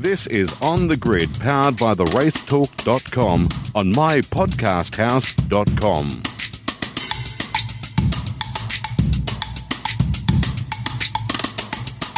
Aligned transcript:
This 0.00 0.26
is 0.28 0.50
On 0.62 0.88
the 0.88 0.96
Grid, 0.96 1.28
powered 1.40 1.76
by 1.76 1.92
the 1.92 2.06
racetalk.com 2.06 3.48
on 3.74 3.92
mypodcasthouse.com. 3.92 6.29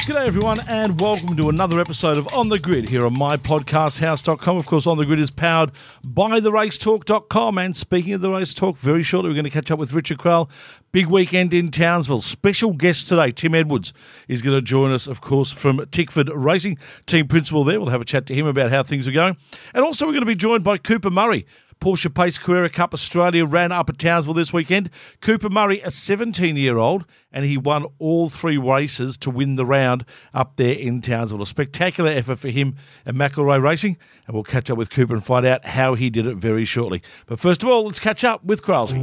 G'day, 0.03 0.27
everyone, 0.27 0.59
and 0.69 1.01
welcome 1.01 1.37
to 1.37 1.49
another 1.49 1.79
episode 1.79 2.17
of 2.17 2.27
On 2.35 2.49
the 2.49 2.59
Grid 2.59 2.89
here 2.89 3.07
on 3.07 3.15
mypodcasthouse.com. 3.15 4.57
Of 4.57 4.67
course, 4.67 4.85
On 4.89 4.99
the 4.99 5.07
Grid 5.07 5.21
is 5.21 5.31
powered 5.31 5.71
by 6.05 6.41
the 6.41 6.51
racetalk.com. 6.51 7.57
And 7.57 7.77
speaking 7.77 8.13
of 8.15 8.21
the 8.21 8.33
race 8.33 8.53
talk, 8.53 8.77
very 8.77 9.05
shortly 9.05 9.31
we're 9.31 9.37
going 9.37 9.45
to 9.45 9.51
catch 9.51 9.71
up 9.71 9.79
with 9.79 9.93
Richard 9.93 10.19
Craill. 10.19 10.51
Big 10.91 11.07
weekend 11.07 11.55
in 11.55 11.71
Townsville. 11.71 12.21
Special 12.21 12.73
guest 12.73 13.09
today, 13.09 13.31
Tim 13.31 13.55
Edwards, 13.55 13.93
is 14.27 14.43
going 14.43 14.57
to 14.57 14.61
join 14.61 14.91
us, 14.91 15.07
of 15.07 15.21
course, 15.21 15.53
from 15.53 15.79
Tickford 15.93 16.31
Racing, 16.35 16.79
team 17.07 17.29
principal 17.29 17.63
there. 17.63 17.79
We'll 17.79 17.91
have 17.91 18.01
a 18.01 18.05
chat 18.05 18.27
to 18.27 18.35
him 18.35 18.49
about 18.49 18.73
how 18.73 18.83
things 18.83 19.07
are 19.07 19.13
going. 19.13 19.37
And 19.73 19.85
also, 19.85 20.05
we're 20.05 20.15
going 20.15 20.23
to 20.23 20.27
be 20.27 20.35
joined 20.35 20.65
by 20.65 20.79
Cooper 20.79 21.11
Murray. 21.11 21.47
Porsche 21.83 22.15
Pace 22.15 22.39
Carrera 22.39 22.69
Cup 22.69 22.95
Australia 22.95 23.45
ran 23.45 23.73
up 23.73 23.89
at 23.91 23.99
Townsville 23.99 24.35
this 24.35 24.53
weekend. 24.53 24.89
Cooper 25.21 25.51
Murray, 25.51 25.81
a 25.81 25.91
17 25.91 26.57
year 26.57 26.79
old, 26.79 27.05
and 27.33 27.45
he 27.45 27.57
won 27.57 27.87
all 27.99 28.31
three 28.31 28.57
races 28.57 29.17
to 29.17 29.31
win 29.31 29.57
the 29.57 29.67
round 29.67 30.05
up 30.33 30.55
there 30.59 30.77
in 30.77 31.01
Townsville. 31.01 31.43
A 31.43 31.47
spectacular 31.47 32.09
effort 32.09 32.37
for 32.37 32.51
him 32.51 32.77
at 33.05 33.17
McElrea 33.17 33.61
Racing, 33.61 33.97
and 34.29 34.35
we'll 34.35 34.45
catch 34.45 34.71
up 34.71 34.79
with 34.79 34.91
Cooper 34.91 35.13
and 35.13 35.27
find 35.27 35.45
out 35.45 35.67
how 35.67 35.97
he 35.97 36.09
did 36.09 36.25
it 36.25 36.37
very 36.37 36.65
shortly. 36.65 37.03
But 37.27 37.41
first 37.41 37.65
of 37.65 37.69
all, 37.69 37.87
let's 37.87 37.99
catch 37.99 38.23
up 38.23 38.45
with 38.45 38.63
Crailsy. 38.63 39.01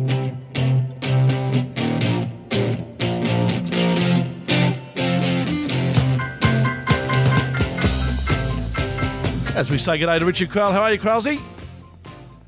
As 9.54 9.70
we 9.70 9.78
say 9.78 9.98
good 9.98 10.06
day 10.06 10.18
to 10.18 10.24
Richard 10.24 10.48
Craill, 10.48 10.72
how 10.72 10.84
are 10.84 10.94
you, 10.94 10.98
Crailsy? 10.98 11.42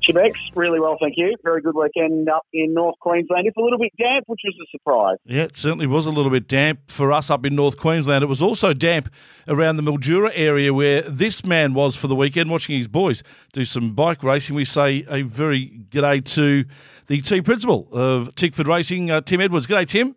Chemex, 0.08 0.32
really 0.54 0.80
well, 0.80 0.96
thank 1.00 1.14
you. 1.16 1.36
Very 1.44 1.60
good 1.62 1.74
weekend 1.74 2.28
up 2.28 2.46
in 2.52 2.74
North 2.74 2.98
Queensland. 3.00 3.46
It's 3.46 3.56
a 3.56 3.60
little 3.60 3.78
bit 3.78 3.92
damp, 3.98 4.24
which 4.26 4.40
was 4.44 4.54
a 4.60 4.66
surprise. 4.70 5.18
Yeah, 5.24 5.44
it 5.44 5.56
certainly 5.56 5.86
was 5.86 6.06
a 6.06 6.10
little 6.10 6.30
bit 6.30 6.48
damp 6.48 6.90
for 6.90 7.12
us 7.12 7.30
up 7.30 7.46
in 7.46 7.54
North 7.54 7.76
Queensland. 7.76 8.24
It 8.24 8.26
was 8.26 8.42
also 8.42 8.72
damp 8.72 9.12
around 9.48 9.76
the 9.76 9.82
Mildura 9.82 10.30
area 10.34 10.74
where 10.74 11.02
this 11.02 11.44
man 11.44 11.74
was 11.74 11.94
for 11.96 12.08
the 12.08 12.16
weekend, 12.16 12.50
watching 12.50 12.76
his 12.76 12.88
boys 12.88 13.22
do 13.52 13.64
some 13.64 13.94
bike 13.94 14.22
racing. 14.22 14.56
We 14.56 14.64
say 14.64 15.04
a 15.08 15.22
very 15.22 15.66
good 15.90 16.02
day 16.02 16.20
to 16.20 16.64
the 17.06 17.20
team 17.20 17.44
principal 17.44 17.88
of 17.92 18.34
Tickford 18.34 18.66
Racing, 18.66 19.10
uh, 19.10 19.20
Tim 19.20 19.40
Edwards. 19.40 19.66
Good 19.66 19.76
day, 19.76 19.84
Tim. 19.84 20.16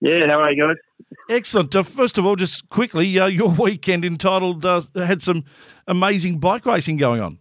Yeah, 0.00 0.26
how 0.28 0.40
are 0.40 0.52
you 0.52 0.62
guys? 0.66 0.76
Excellent. 1.30 1.74
Uh, 1.74 1.82
first 1.82 2.18
of 2.18 2.26
all, 2.26 2.36
just 2.36 2.68
quickly, 2.68 3.18
uh, 3.18 3.26
your 3.26 3.48
weekend 3.58 4.04
entitled 4.04 4.64
uh, 4.64 4.82
had 4.94 5.22
some 5.22 5.44
amazing 5.86 6.38
bike 6.38 6.66
racing 6.66 6.96
going 6.96 7.20
on. 7.20 7.38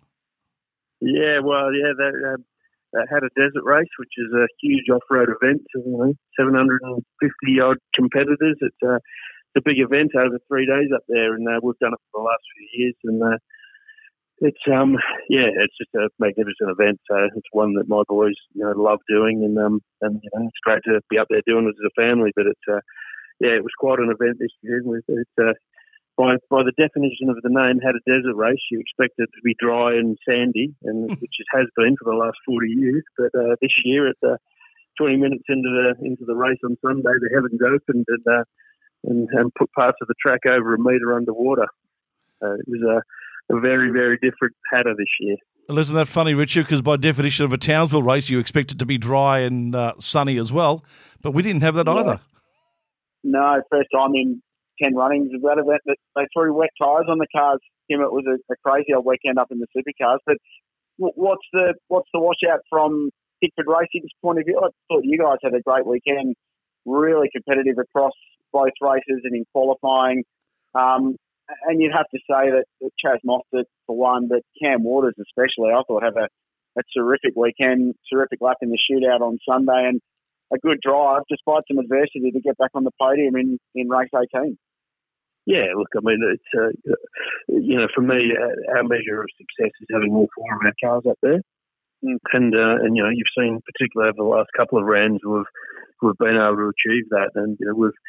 Yeah, 1.03 1.43
well, 1.43 1.67
yeah, 1.75 1.91
they, 1.99 2.11
uh, 2.15 2.39
they 2.95 3.03
Hattah 3.11 3.27
desert 3.35 3.67
race, 3.67 3.91
which 3.99 4.15
is 4.15 4.31
a 4.31 4.47
huge 4.63 4.87
off-road 4.87 5.27
event. 5.35 5.61
You 5.75 5.83
know, 5.83 6.13
750 6.39 7.59
odd 7.59 7.77
competitors. 7.93 8.55
It's, 8.63 8.81
uh, 8.85 9.03
it's 9.51 9.59
a 9.59 9.67
big 9.67 9.83
event 9.83 10.15
over 10.15 10.39
three 10.47 10.65
days 10.65 10.95
up 10.95 11.03
there, 11.09 11.35
and 11.35 11.43
uh, 11.43 11.59
we've 11.61 11.77
done 11.79 11.91
it 11.91 11.99
for 12.11 12.23
the 12.23 12.27
last 12.31 12.43
few 12.55 12.67
years. 12.79 12.95
And 13.03 13.19
uh, 13.21 13.37
it's 14.39 14.63
um, 14.71 14.95
yeah, 15.27 15.51
it's 15.51 15.75
just 15.75 15.91
a 15.95 16.07
magnificent 16.19 16.71
event. 16.71 17.03
So 17.11 17.27
it's 17.35 17.51
one 17.51 17.75
that 17.75 17.91
my 17.91 18.03
boys, 18.07 18.39
you 18.55 18.63
know, 18.63 18.71
love 18.71 18.99
doing, 19.09 19.43
and 19.43 19.57
um, 19.59 19.81
and 20.01 20.21
you 20.23 20.29
know, 20.33 20.47
it's 20.47 20.63
great 20.63 20.83
to 20.87 21.01
be 21.09 21.19
up 21.19 21.27
there 21.29 21.43
doing 21.45 21.67
it 21.67 21.75
as 21.75 21.91
a 21.91 21.99
family. 21.99 22.31
But 22.35 22.47
it's 22.47 22.67
uh, 22.71 22.79
yeah, 23.43 23.59
it 23.59 23.63
was 23.63 23.75
quite 23.77 23.99
an 23.99 24.07
event 24.07 24.39
this 24.39 24.55
year. 24.61 24.79
It's 24.79 25.37
uh, 25.37 25.51
by 26.17 26.35
by 26.49 26.61
the 26.63 26.73
definition 26.77 27.29
of 27.29 27.37
the 27.41 27.49
name, 27.49 27.79
Hattah 27.81 28.03
desert 28.05 28.35
race, 28.35 28.61
you 28.71 28.79
expect 28.79 29.13
it 29.17 29.29
to 29.33 29.41
be 29.43 29.55
dry 29.59 29.93
and 29.93 30.17
sandy, 30.27 30.73
and 30.83 31.09
which 31.09 31.35
it 31.39 31.47
has 31.51 31.65
been 31.75 31.95
for 31.97 32.11
the 32.11 32.17
last 32.17 32.37
forty 32.45 32.69
years. 32.69 33.03
But 33.17 33.33
uh, 33.37 33.55
this 33.61 33.71
year, 33.83 34.07
at 34.09 34.15
the 34.21 34.37
twenty 34.99 35.17
minutes 35.17 35.43
into 35.49 35.69
the 35.69 36.05
into 36.05 36.25
the 36.25 36.35
race 36.35 36.59
on 36.63 36.77
Sunday, 36.85 37.13
the 37.19 37.31
heavens 37.33 37.59
opened 37.65 38.05
and 38.07 38.25
uh, 38.27 38.43
and, 39.05 39.27
and 39.31 39.53
put 39.55 39.71
parts 39.73 39.97
of 40.01 40.07
the 40.07 40.15
track 40.21 40.41
over 40.47 40.75
a 40.75 40.79
metre 40.79 41.13
underwater. 41.15 41.67
Uh, 42.43 42.53
it 42.55 42.65
was 42.67 42.81
a, 43.49 43.55
a 43.55 43.59
very 43.59 43.89
very 43.91 44.17
different 44.21 44.55
patter 44.71 44.93
this 44.97 45.07
year. 45.19 45.35
Well, 45.69 45.79
isn't 45.79 45.95
that 45.95 46.07
funny, 46.09 46.33
Richard? 46.33 46.65
Because 46.65 46.81
by 46.81 46.97
definition 46.97 47.45
of 47.45 47.53
a 47.53 47.57
Townsville 47.57 48.03
race, 48.03 48.29
you 48.29 48.37
expect 48.37 48.71
it 48.73 48.79
to 48.79 48.85
be 48.85 48.97
dry 48.97 49.39
and 49.39 49.73
uh, 49.73 49.93
sunny 49.97 50.37
as 50.37 50.51
well, 50.51 50.83
but 51.21 51.31
we 51.31 51.41
didn't 51.41 51.61
have 51.61 51.75
that 51.75 51.87
Yeah. 51.87 51.93
either. 51.93 52.19
No, 53.23 53.61
first 53.71 53.87
time 53.95 54.13
in 54.15 54.41
10 54.81 54.95
runnings 54.95 55.31
of 55.33 55.41
that 55.41 55.59
event 55.59 55.81
that 55.85 55.97
they 56.15 56.27
threw 56.33 56.53
wet 56.53 56.69
tyres 56.81 57.07
on 57.09 57.17
the 57.17 57.27
cars. 57.35 57.59
Tim, 57.89 58.01
it 58.01 58.11
was 58.11 58.25
a, 58.27 58.37
a 58.51 58.55
crazy 58.65 58.93
old 58.93 59.05
weekend 59.05 59.37
up 59.37 59.51
in 59.51 59.59
the 59.59 59.67
supercars. 59.75 60.19
But 60.25 60.37
what's 60.97 61.45
the 61.51 61.73
what's 61.87 62.09
the 62.13 62.19
washout 62.19 62.61
from 62.69 63.09
Tickford 63.43 63.67
Racing's 63.67 64.11
point 64.21 64.39
of 64.39 64.45
view? 64.45 64.57
I 64.57 64.69
thought 64.87 65.03
you 65.03 65.17
guys 65.17 65.37
had 65.43 65.53
a 65.53 65.61
great 65.61 65.85
weekend, 65.85 66.35
really 66.85 67.29
competitive 67.33 67.77
across 67.77 68.13
both 68.51 68.73
races 68.81 69.21
and 69.23 69.35
in 69.35 69.45
qualifying. 69.53 70.23
Um, 70.75 71.15
and 71.67 71.81
you'd 71.81 71.93
have 71.93 72.09
to 72.09 72.19
say 72.19 72.51
that, 72.51 72.65
that 72.81 72.91
Chaz 73.03 73.19
Mostert, 73.25 73.65
for 73.85 73.97
one, 73.97 74.27
but 74.27 74.41
Cam 74.61 74.83
Waters 74.83 75.15
especially, 75.19 75.71
I 75.71 75.81
thought 75.87 76.03
had 76.03 76.15
a, 76.15 76.27
a 76.79 76.83
terrific 76.95 77.33
weekend, 77.35 77.95
terrific 78.11 78.39
lap 78.41 78.57
in 78.61 78.69
the 78.69 78.79
shootout 78.79 79.21
on 79.21 79.37
Sunday, 79.47 79.89
and 79.89 80.01
a 80.53 80.59
good 80.59 80.79
drive 80.81 81.23
despite 81.29 81.63
some 81.67 81.79
adversity 81.79 82.31
to 82.31 82.41
get 82.41 82.57
back 82.57 82.71
on 82.73 82.83
the 82.83 82.91
podium 83.01 83.35
in, 83.35 83.59
in 83.75 83.89
race 83.89 84.09
18. 84.13 84.57
Yeah, 85.45 85.75
look, 85.75 85.89
I 85.97 85.99
mean, 86.03 86.19
it's 86.23 86.51
uh, 86.55 86.71
you 87.49 87.75
know, 87.75 87.87
for 87.93 88.01
me, 88.01 88.31
uh, 88.31 88.77
our 88.77 88.83
measure 88.83 89.21
of 89.21 89.27
success 89.35 89.73
is 89.81 89.87
having 89.91 90.13
all 90.13 90.29
four 90.33 90.55
of 90.55 90.61
our 90.63 90.73
cars 90.81 91.03
up 91.09 91.17
there, 91.21 91.41
Mm. 92.03 92.17
and 92.33 92.53
uh, 92.55 92.83
and 92.83 92.95
you 92.97 93.03
know, 93.03 93.09
you've 93.09 93.35
seen 93.37 93.61
particularly 93.63 94.11
over 94.11 94.23
the 94.23 94.35
last 94.35 94.49
couple 94.57 94.77
of 94.77 94.85
rounds, 94.85 95.21
we've 95.23 95.47
we've 96.01 96.17
been 96.17 96.35
able 96.35 96.57
to 96.57 96.71
achieve 96.75 97.07
that, 97.11 97.31
and 97.35 97.55
you 97.59 97.67
know, 97.67 97.75
we've 97.75 97.99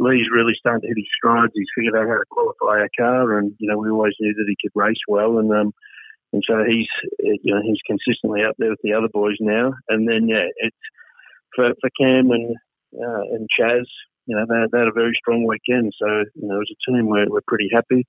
Lee's 0.00 0.26
really 0.34 0.54
starting 0.58 0.82
to 0.82 0.88
hit 0.88 0.98
his 0.98 1.06
strides. 1.16 1.52
He's 1.54 1.70
figured 1.76 1.94
out 1.94 2.08
how 2.10 2.18
to 2.18 2.30
qualify 2.30 2.82
a 2.82 2.90
car, 2.98 3.38
and 3.38 3.54
you 3.58 3.70
know, 3.70 3.78
we 3.78 3.90
always 3.90 4.14
knew 4.18 4.34
that 4.34 4.46
he 4.48 4.56
could 4.60 4.74
race 4.74 4.98
well, 5.06 5.38
and 5.38 5.52
um, 5.52 5.72
and 6.32 6.42
so 6.46 6.64
he's 6.66 6.90
you 7.20 7.54
know 7.54 7.62
he's 7.62 7.78
consistently 7.86 8.42
up 8.42 8.56
there 8.58 8.70
with 8.70 8.82
the 8.82 8.92
other 8.92 9.08
boys 9.12 9.38
now, 9.38 9.72
and 9.88 10.08
then 10.08 10.26
yeah, 10.26 10.50
it's 10.58 10.84
for 11.54 11.72
for 11.80 11.90
Cam 12.00 12.30
and 12.30 12.56
uh, 12.94 13.22
and 13.34 13.48
Chaz 13.58 13.84
you 14.26 14.36
know, 14.36 14.44
they, 14.48 14.56
they 14.72 14.78
had 14.78 14.88
a 14.88 14.96
very 14.96 15.12
strong 15.18 15.44
weekend. 15.46 15.92
So, 16.00 16.06
you 16.34 16.48
know, 16.48 16.60
as 16.60 16.70
a 16.72 16.78
team, 16.90 17.08
we're, 17.08 17.28
we're 17.28 17.44
pretty 17.46 17.68
happy. 17.72 18.04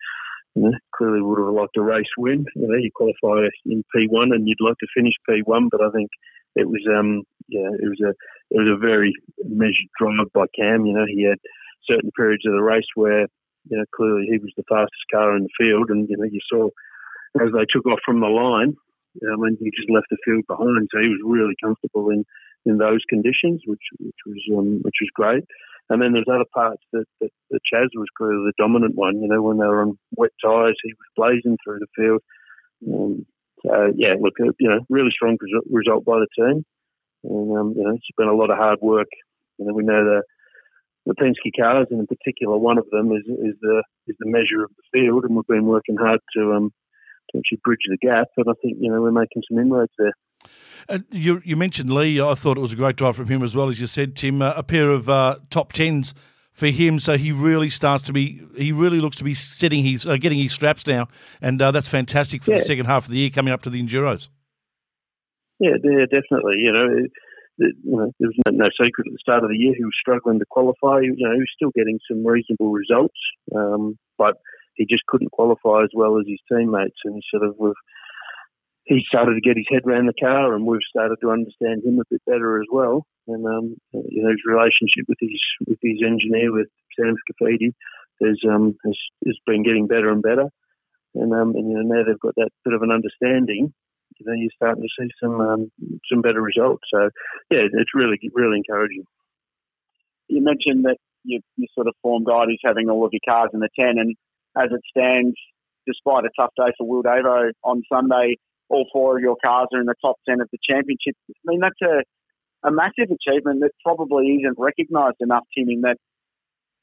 You 0.55 0.63
know, 0.63 0.71
clearly 0.95 1.21
would 1.21 1.39
have 1.39 1.53
liked 1.53 1.77
a 1.77 1.83
race 1.83 2.11
win. 2.17 2.45
You 2.55 2.67
know, 2.67 2.79
you 2.79 2.89
qualify 2.95 3.47
in 3.65 3.83
P1 3.95 4.31
and 4.31 4.47
you'd 4.47 4.63
like 4.63 4.79
to 4.79 4.95
finish 4.95 5.13
P1, 5.27 5.67
but 5.69 5.81
I 5.81 5.91
think 5.91 6.09
it 6.55 6.67
was, 6.69 6.81
um, 6.87 7.23
yeah, 7.49 7.67
it 7.67 7.89
was 7.91 7.99
a, 7.99 8.11
it 8.55 8.63
was 8.63 8.71
a 8.71 8.79
very 8.79 9.11
measured 9.43 9.91
drive 9.99 10.31
by 10.33 10.45
Cam. 10.55 10.85
You 10.85 10.93
know, 10.93 11.05
he 11.07 11.27
had 11.27 11.39
certain 11.83 12.11
periods 12.15 12.45
of 12.47 12.53
the 12.53 12.63
race 12.63 12.87
where, 12.95 13.27
you 13.67 13.77
know, 13.77 13.83
clearly 13.93 14.27
he 14.31 14.37
was 14.37 14.53
the 14.55 14.63
fastest 14.69 15.11
car 15.11 15.35
in 15.35 15.43
the 15.43 15.57
field, 15.59 15.89
and 15.89 16.07
you 16.07 16.15
know, 16.15 16.29
you 16.29 16.39
saw 16.47 16.69
as 17.43 17.51
they 17.51 17.65
took 17.67 17.85
off 17.87 17.99
from 18.05 18.21
the 18.21 18.31
line, 18.31 18.77
I 19.23 19.35
mean, 19.35 19.57
he 19.59 19.71
just 19.75 19.89
left 19.89 20.07
the 20.09 20.21
field 20.23 20.45
behind, 20.47 20.87
so 20.87 21.01
he 21.01 21.09
was 21.09 21.19
really 21.25 21.55
comfortable 21.61 22.09
in 22.11 22.23
in 22.65 22.77
those 22.77 23.01
conditions, 23.09 23.61
which 23.65 23.81
which 23.99 24.21
was 24.25 24.41
um, 24.57 24.79
which 24.81 24.99
was 25.01 25.09
great. 25.13 25.43
And 25.89 26.01
then 26.01 26.13
there's 26.13 26.25
other 26.27 26.49
parts 26.51 26.81
that, 26.93 27.05
that, 27.21 27.29
Chaz 27.71 27.89
was 27.93 28.07
clearly 28.17 28.49
the 28.49 28.53
dominant 28.57 28.95
one. 28.95 29.21
You 29.21 29.27
know, 29.27 29.41
when 29.41 29.59
they 29.59 29.67
were 29.67 29.83
on 29.83 29.99
wet 30.17 30.31
tyres, 30.43 30.77
he 30.81 30.93
was 30.93 31.13
blazing 31.15 31.57
through 31.63 31.79
the 31.79 31.87
field. 31.95 32.21
Um, 32.91 33.25
so, 33.63 33.93
yeah, 33.95 34.15
look, 34.19 34.33
uh, 34.41 34.51
you 34.59 34.67
know, 34.67 34.79
really 34.89 35.11
strong 35.11 35.37
result, 35.69 36.05
by 36.05 36.19
the 36.19 36.27
team. 36.35 36.65
And, 37.23 37.57
um, 37.57 37.73
you 37.77 37.83
know, 37.83 37.91
it's 37.91 38.17
been 38.17 38.27
a 38.27 38.33
lot 38.33 38.49
of 38.49 38.57
hard 38.57 38.79
work. 38.81 39.07
You 39.59 39.65
know, 39.65 39.73
we 39.73 39.83
know 39.83 40.03
the 40.03 40.23
the 41.05 41.13
Penske 41.13 41.51
cars, 41.55 41.87
and 41.91 41.99
in 41.99 42.07
particular, 42.07 42.57
one 42.57 42.79
of 42.79 42.89
them 42.91 43.11
is 43.11 43.23
is 43.27 43.55
the 43.61 43.83
is 44.07 44.15
the 44.19 44.29
measure 44.29 44.63
of 44.63 44.71
the 44.75 44.83
field, 44.91 45.23
and 45.23 45.35
we've 45.35 45.47
been 45.47 45.65
working 45.65 45.97
hard 45.97 46.19
to 46.35 46.53
um 46.53 46.71
to 47.29 47.37
actually 47.37 47.61
bridge 47.63 47.85
the 47.87 47.97
gap. 47.97 48.27
But 48.35 48.47
I 48.47 48.53
think 48.61 48.77
you 48.79 48.91
know 48.91 49.01
we're 49.01 49.11
making 49.11 49.43
some 49.47 49.59
inroads 49.59 49.93
there. 49.97 50.13
Uh, 50.87 50.99
you, 51.11 51.41
you 51.43 51.55
mentioned 51.55 51.91
Lee. 51.91 52.21
I 52.21 52.33
thought 52.35 52.57
it 52.57 52.61
was 52.61 52.73
a 52.73 52.75
great 52.75 52.95
drive 52.95 53.15
from 53.15 53.27
him 53.27 53.41
as 53.43 53.55
well, 53.55 53.69
as 53.69 53.79
you 53.79 53.87
said, 53.87 54.15
Tim. 54.15 54.41
Uh, 54.41 54.53
a 54.55 54.63
pair 54.63 54.89
of 54.91 55.09
uh, 55.09 55.37
top 55.49 55.73
tens 55.73 56.13
for 56.51 56.67
him, 56.67 56.99
so 56.99 57.17
he 57.17 57.31
really 57.31 57.69
starts 57.69 58.03
to 58.03 58.13
be. 58.13 58.41
He 58.55 58.71
really 58.71 59.01
looks 59.01 59.17
to 59.17 59.23
be 59.23 59.33
setting 59.33 59.83
his, 59.83 60.07
uh, 60.07 60.17
getting 60.17 60.37
his 60.39 60.53
straps 60.53 60.85
now, 60.87 61.07
and 61.41 61.61
uh, 61.61 61.71
that's 61.71 61.89
fantastic 61.89 62.43
for 62.43 62.51
Yeah. 62.51 62.57
the 62.57 62.63
second 62.63 62.85
half 62.85 63.05
of 63.05 63.11
the 63.11 63.17
year 63.17 63.29
coming 63.29 63.51
up 63.53 63.61
to 63.63 63.69
the 63.69 63.81
Enduros. 63.81 64.29
Yeah, 65.59 65.71
yeah, 65.83 66.05
definitely. 66.05 66.57
You 66.59 66.71
know, 66.71 66.87
it, 66.97 67.11
you 67.57 67.95
know, 67.97 68.11
there 68.19 68.29
was 68.29 68.37
no, 68.51 68.65
no 68.65 68.69
secret 68.71 69.07
at 69.07 69.13
the 69.13 69.17
start 69.19 69.43
of 69.43 69.49
the 69.49 69.57
year 69.57 69.73
he 69.75 69.83
was 69.83 69.95
struggling 69.99 70.39
to 70.39 70.45
qualify. 70.49 70.99
You 70.99 71.15
know, 71.17 71.33
he 71.33 71.39
was 71.39 71.51
still 71.55 71.71
getting 71.75 71.99
some 72.09 72.25
reasonable 72.25 72.71
results, 72.71 73.15
um, 73.55 73.97
but 74.17 74.35
he 74.75 74.85
just 74.85 75.05
couldn't 75.07 75.31
qualify 75.31 75.83
as 75.83 75.89
well 75.93 76.19
as 76.19 76.25
his 76.27 76.39
teammates. 76.51 76.97
And 77.05 77.23
sort 77.31 77.43
of, 77.47 77.55
he 78.85 79.01
started 79.07 79.33
to 79.33 79.41
get 79.41 79.57
his 79.57 79.65
head 79.69 79.81
around 79.85 80.07
the 80.07 80.13
car, 80.13 80.53
and 80.53 80.65
we've 80.65 80.85
started 80.89 81.17
to 81.21 81.31
understand 81.31 81.83
him 81.83 81.99
a 81.99 82.05
bit 82.09 82.21
better 82.27 82.61
as 82.61 82.67
well. 82.71 83.05
And 83.27 83.45
um, 83.45 83.75
you 83.93 84.21
know, 84.23 84.29
his 84.29 84.45
relationship 84.45 85.05
with 85.07 85.17
his 85.19 85.41
with 85.67 85.79
his 85.81 86.01
engineer, 86.05 86.53
with 86.53 86.67
Sam 86.97 87.15
Scafidi, 87.25 87.73
has 88.21 88.37
um 88.47 88.75
has, 88.85 88.97
has 89.25 89.37
been 89.45 89.63
getting 89.63 89.87
better 89.87 90.11
and 90.11 90.21
better. 90.21 90.49
and 91.15 91.33
um, 91.33 91.55
and 91.55 91.69
you 91.69 91.77
know 91.77 91.95
now 91.95 92.03
they've 92.05 92.19
got 92.19 92.35
that 92.35 92.49
bit 92.63 92.73
of 92.73 92.83
an 92.83 92.91
understanding. 92.91 93.73
You 94.19 94.25
know, 94.25 94.33
you're 94.33 94.55
starting 94.55 94.83
to 94.83 94.89
see 94.97 95.09
some 95.21 95.41
um, 95.41 95.71
some 96.09 96.21
better 96.21 96.41
results. 96.41 96.83
So 96.93 97.09
yeah, 97.49 97.65
it's 97.65 97.95
really 97.95 98.19
really 98.33 98.57
encouraging. 98.57 99.03
You 100.27 100.43
mentioned 100.43 100.85
that 100.85 100.97
you, 101.23 101.41
you 101.57 101.67
sort 101.73 101.87
of 101.87 101.95
form 102.01 102.23
guide 102.23 102.49
is 102.49 102.59
having 102.63 102.89
all 102.89 103.05
of 103.05 103.13
your 103.13 103.25
cars 103.27 103.49
in 103.51 103.61
the 103.61 103.69
ten, 103.77 103.97
and 103.97 104.15
as 104.55 104.69
it 104.71 104.81
stands, 104.95 105.35
despite 105.87 106.25
a 106.25 106.29
tough 106.39 106.51
day 106.55 106.71
for 106.77 106.87
Will 106.87 107.03
Davo 107.03 107.51
on 107.63 107.81
Sunday, 107.91 108.37
all 108.69 108.85
four 108.91 109.17
of 109.17 109.21
your 109.21 109.37
cars 109.43 109.67
are 109.73 109.79
in 109.79 109.85
the 109.85 109.95
top 110.01 110.17
ten 110.27 110.41
of 110.41 110.49
the 110.51 110.57
championship. 110.67 111.15
I 111.29 111.33
mean, 111.45 111.59
that's 111.59 111.81
a 111.81 112.03
a 112.67 112.71
massive 112.71 113.13
achievement 113.13 113.61
that 113.61 113.71
probably 113.83 114.41
isn't 114.41 114.57
recognised 114.57 115.17
enough, 115.19 115.43
Tim, 115.55 115.69
in 115.69 115.81
that 115.81 115.97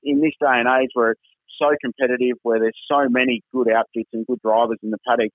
in 0.05 0.20
this 0.20 0.34
day 0.40 0.58
and 0.62 0.69
age 0.69 0.90
where 0.94 1.12
it's 1.12 1.20
so 1.58 1.75
competitive, 1.82 2.38
where 2.43 2.61
there's 2.61 2.79
so 2.88 3.08
many 3.08 3.43
good 3.52 3.70
outfits 3.70 4.11
and 4.12 4.26
good 4.26 4.40
drivers 4.43 4.79
in 4.82 4.90
the 4.90 4.99
paddock, 5.06 5.31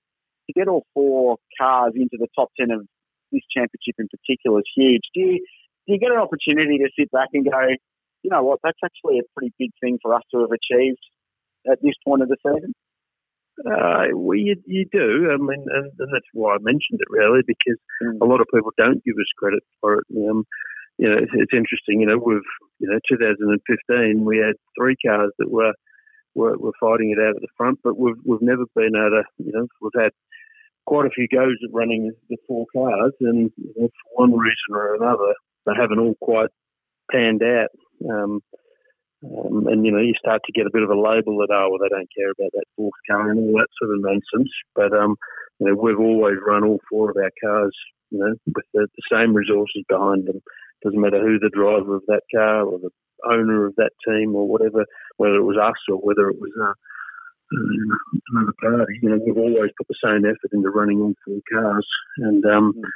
to 0.46 0.52
get 0.52 0.68
all 0.68 0.84
four 0.94 1.36
cars 1.60 1.92
into 1.94 2.16
the 2.18 2.28
top 2.34 2.48
10 2.58 2.70
of 2.70 2.86
this 3.32 3.42
championship 3.52 3.96
in 3.98 4.08
particular 4.08 4.60
is 4.60 4.70
huge. 4.74 5.02
Do 5.14 5.20
you, 5.20 5.44
do 5.86 5.92
you 5.92 5.98
get 5.98 6.10
an 6.10 6.18
opportunity 6.18 6.78
to 6.78 6.88
sit 6.98 7.10
back 7.10 7.28
and 7.32 7.44
go, 7.44 7.60
you 8.22 8.30
know 8.30 8.42
what, 8.42 8.60
that's 8.62 8.80
actually 8.84 9.18
a 9.20 9.28
pretty 9.36 9.52
big 9.58 9.70
thing 9.80 9.98
for 10.00 10.14
us 10.14 10.22
to 10.32 10.40
have 10.40 10.52
achieved 10.52 11.00
at 11.70 11.80
this 11.82 11.94
point 12.04 12.22
of 12.22 12.28
the 12.28 12.36
season? 12.44 12.74
Uh, 13.66 14.14
well, 14.14 14.38
you, 14.38 14.54
you 14.66 14.86
do. 14.92 15.30
I 15.32 15.36
mean, 15.36 15.64
and, 15.66 15.90
and, 15.98 16.12
that's 16.12 16.30
why 16.32 16.54
I 16.54 16.58
mentioned 16.60 17.00
it 17.00 17.10
really, 17.10 17.40
because 17.46 17.78
mm. 18.02 18.20
a 18.20 18.24
lot 18.24 18.40
of 18.40 18.46
people 18.54 18.70
don't 18.76 19.02
give 19.04 19.16
us 19.18 19.26
credit 19.36 19.62
for 19.80 19.98
it. 19.98 20.04
Um, 20.14 20.44
you 20.98 21.08
know, 21.08 21.16
it's, 21.18 21.32
it's, 21.34 21.52
interesting. 21.52 22.00
You 22.00 22.06
know, 22.06 22.18
with 22.18 22.42
you 22.78 22.88
know 22.88 22.98
2015, 23.10 24.24
we 24.24 24.38
had 24.38 24.54
three 24.78 24.96
cars 25.04 25.32
that 25.38 25.50
were, 25.50 25.72
were 26.34 26.56
were 26.56 26.72
fighting 26.78 27.10
it 27.10 27.20
out 27.20 27.34
at 27.34 27.42
the 27.42 27.54
front, 27.56 27.80
but 27.82 27.98
we've 27.98 28.18
we've 28.24 28.42
never 28.42 28.64
been 28.74 28.94
able 28.94 29.10
to. 29.10 29.22
You 29.38 29.52
know, 29.52 29.66
we've 29.80 30.02
had 30.02 30.12
quite 30.86 31.06
a 31.06 31.10
few 31.10 31.26
goes 31.28 31.56
at 31.62 31.74
running 31.74 32.12
the 32.28 32.36
four 32.46 32.66
cars, 32.72 33.12
and 33.20 33.50
you 33.56 33.74
know, 33.76 33.88
for 33.88 34.26
one 34.26 34.38
reason 34.38 34.70
or 34.74 34.94
another, 34.94 35.34
they 35.66 35.72
haven't 35.78 35.98
all 35.98 36.14
quite 36.20 36.50
panned 37.10 37.42
out. 37.42 37.70
Um, 38.08 38.40
um, 39.24 39.66
and 39.66 39.84
you 39.84 39.90
know, 39.90 39.98
you 39.98 40.14
start 40.18 40.42
to 40.46 40.52
get 40.52 40.66
a 40.66 40.72
bit 40.72 40.82
of 40.82 40.90
a 40.90 40.98
label 40.98 41.38
that 41.42 41.50
oh, 41.50 41.70
well, 41.70 41.82
they 41.82 41.90
don't 41.90 42.14
care 42.14 42.30
about 42.30 42.54
that 42.54 42.70
fourth 42.76 42.94
car 43.10 43.30
and 43.30 43.38
all 43.38 43.58
that 43.58 43.72
sort 43.74 43.90
of 43.90 44.02
nonsense. 44.02 44.52
But 44.74 44.94
um, 44.94 45.16
you 45.58 45.66
know, 45.66 45.74
we've 45.74 45.98
always 45.98 46.38
run 46.46 46.64
all 46.64 46.78
four 46.88 47.10
of 47.10 47.16
our 47.16 47.32
cars, 47.42 47.74
you 48.10 48.18
know, 48.18 48.34
with 48.46 48.66
the, 48.72 48.86
the 48.86 49.06
same 49.10 49.34
resources 49.34 49.82
behind 49.88 50.26
them. 50.26 50.40
Doesn't 50.84 51.00
matter 51.00 51.18
who 51.18 51.42
the 51.42 51.50
driver 51.50 51.96
of 51.96 52.06
that 52.06 52.22
car 52.30 52.62
or 52.62 52.78
the 52.78 52.90
owner 53.26 53.66
of 53.66 53.74
that 53.76 53.90
team 54.06 54.36
or 54.36 54.46
whatever, 54.46 54.86
whether 55.16 55.42
it 55.42 55.50
was 55.50 55.58
us 55.58 55.82
or 55.90 55.98
whether 55.98 56.30
it 56.30 56.38
was 56.38 56.54
uh, 56.54 56.78
another 58.30 58.54
party. 58.62 59.02
You 59.02 59.10
know, 59.10 59.18
we've 59.18 59.36
always 59.36 59.74
put 59.74 59.88
the 59.90 59.98
same 59.98 60.22
effort 60.30 60.54
into 60.54 60.70
running 60.70 61.02
all 61.02 61.14
four 61.26 61.42
cars, 61.50 61.86
and 62.18 62.44
um, 62.46 62.74
mm. 62.78 62.86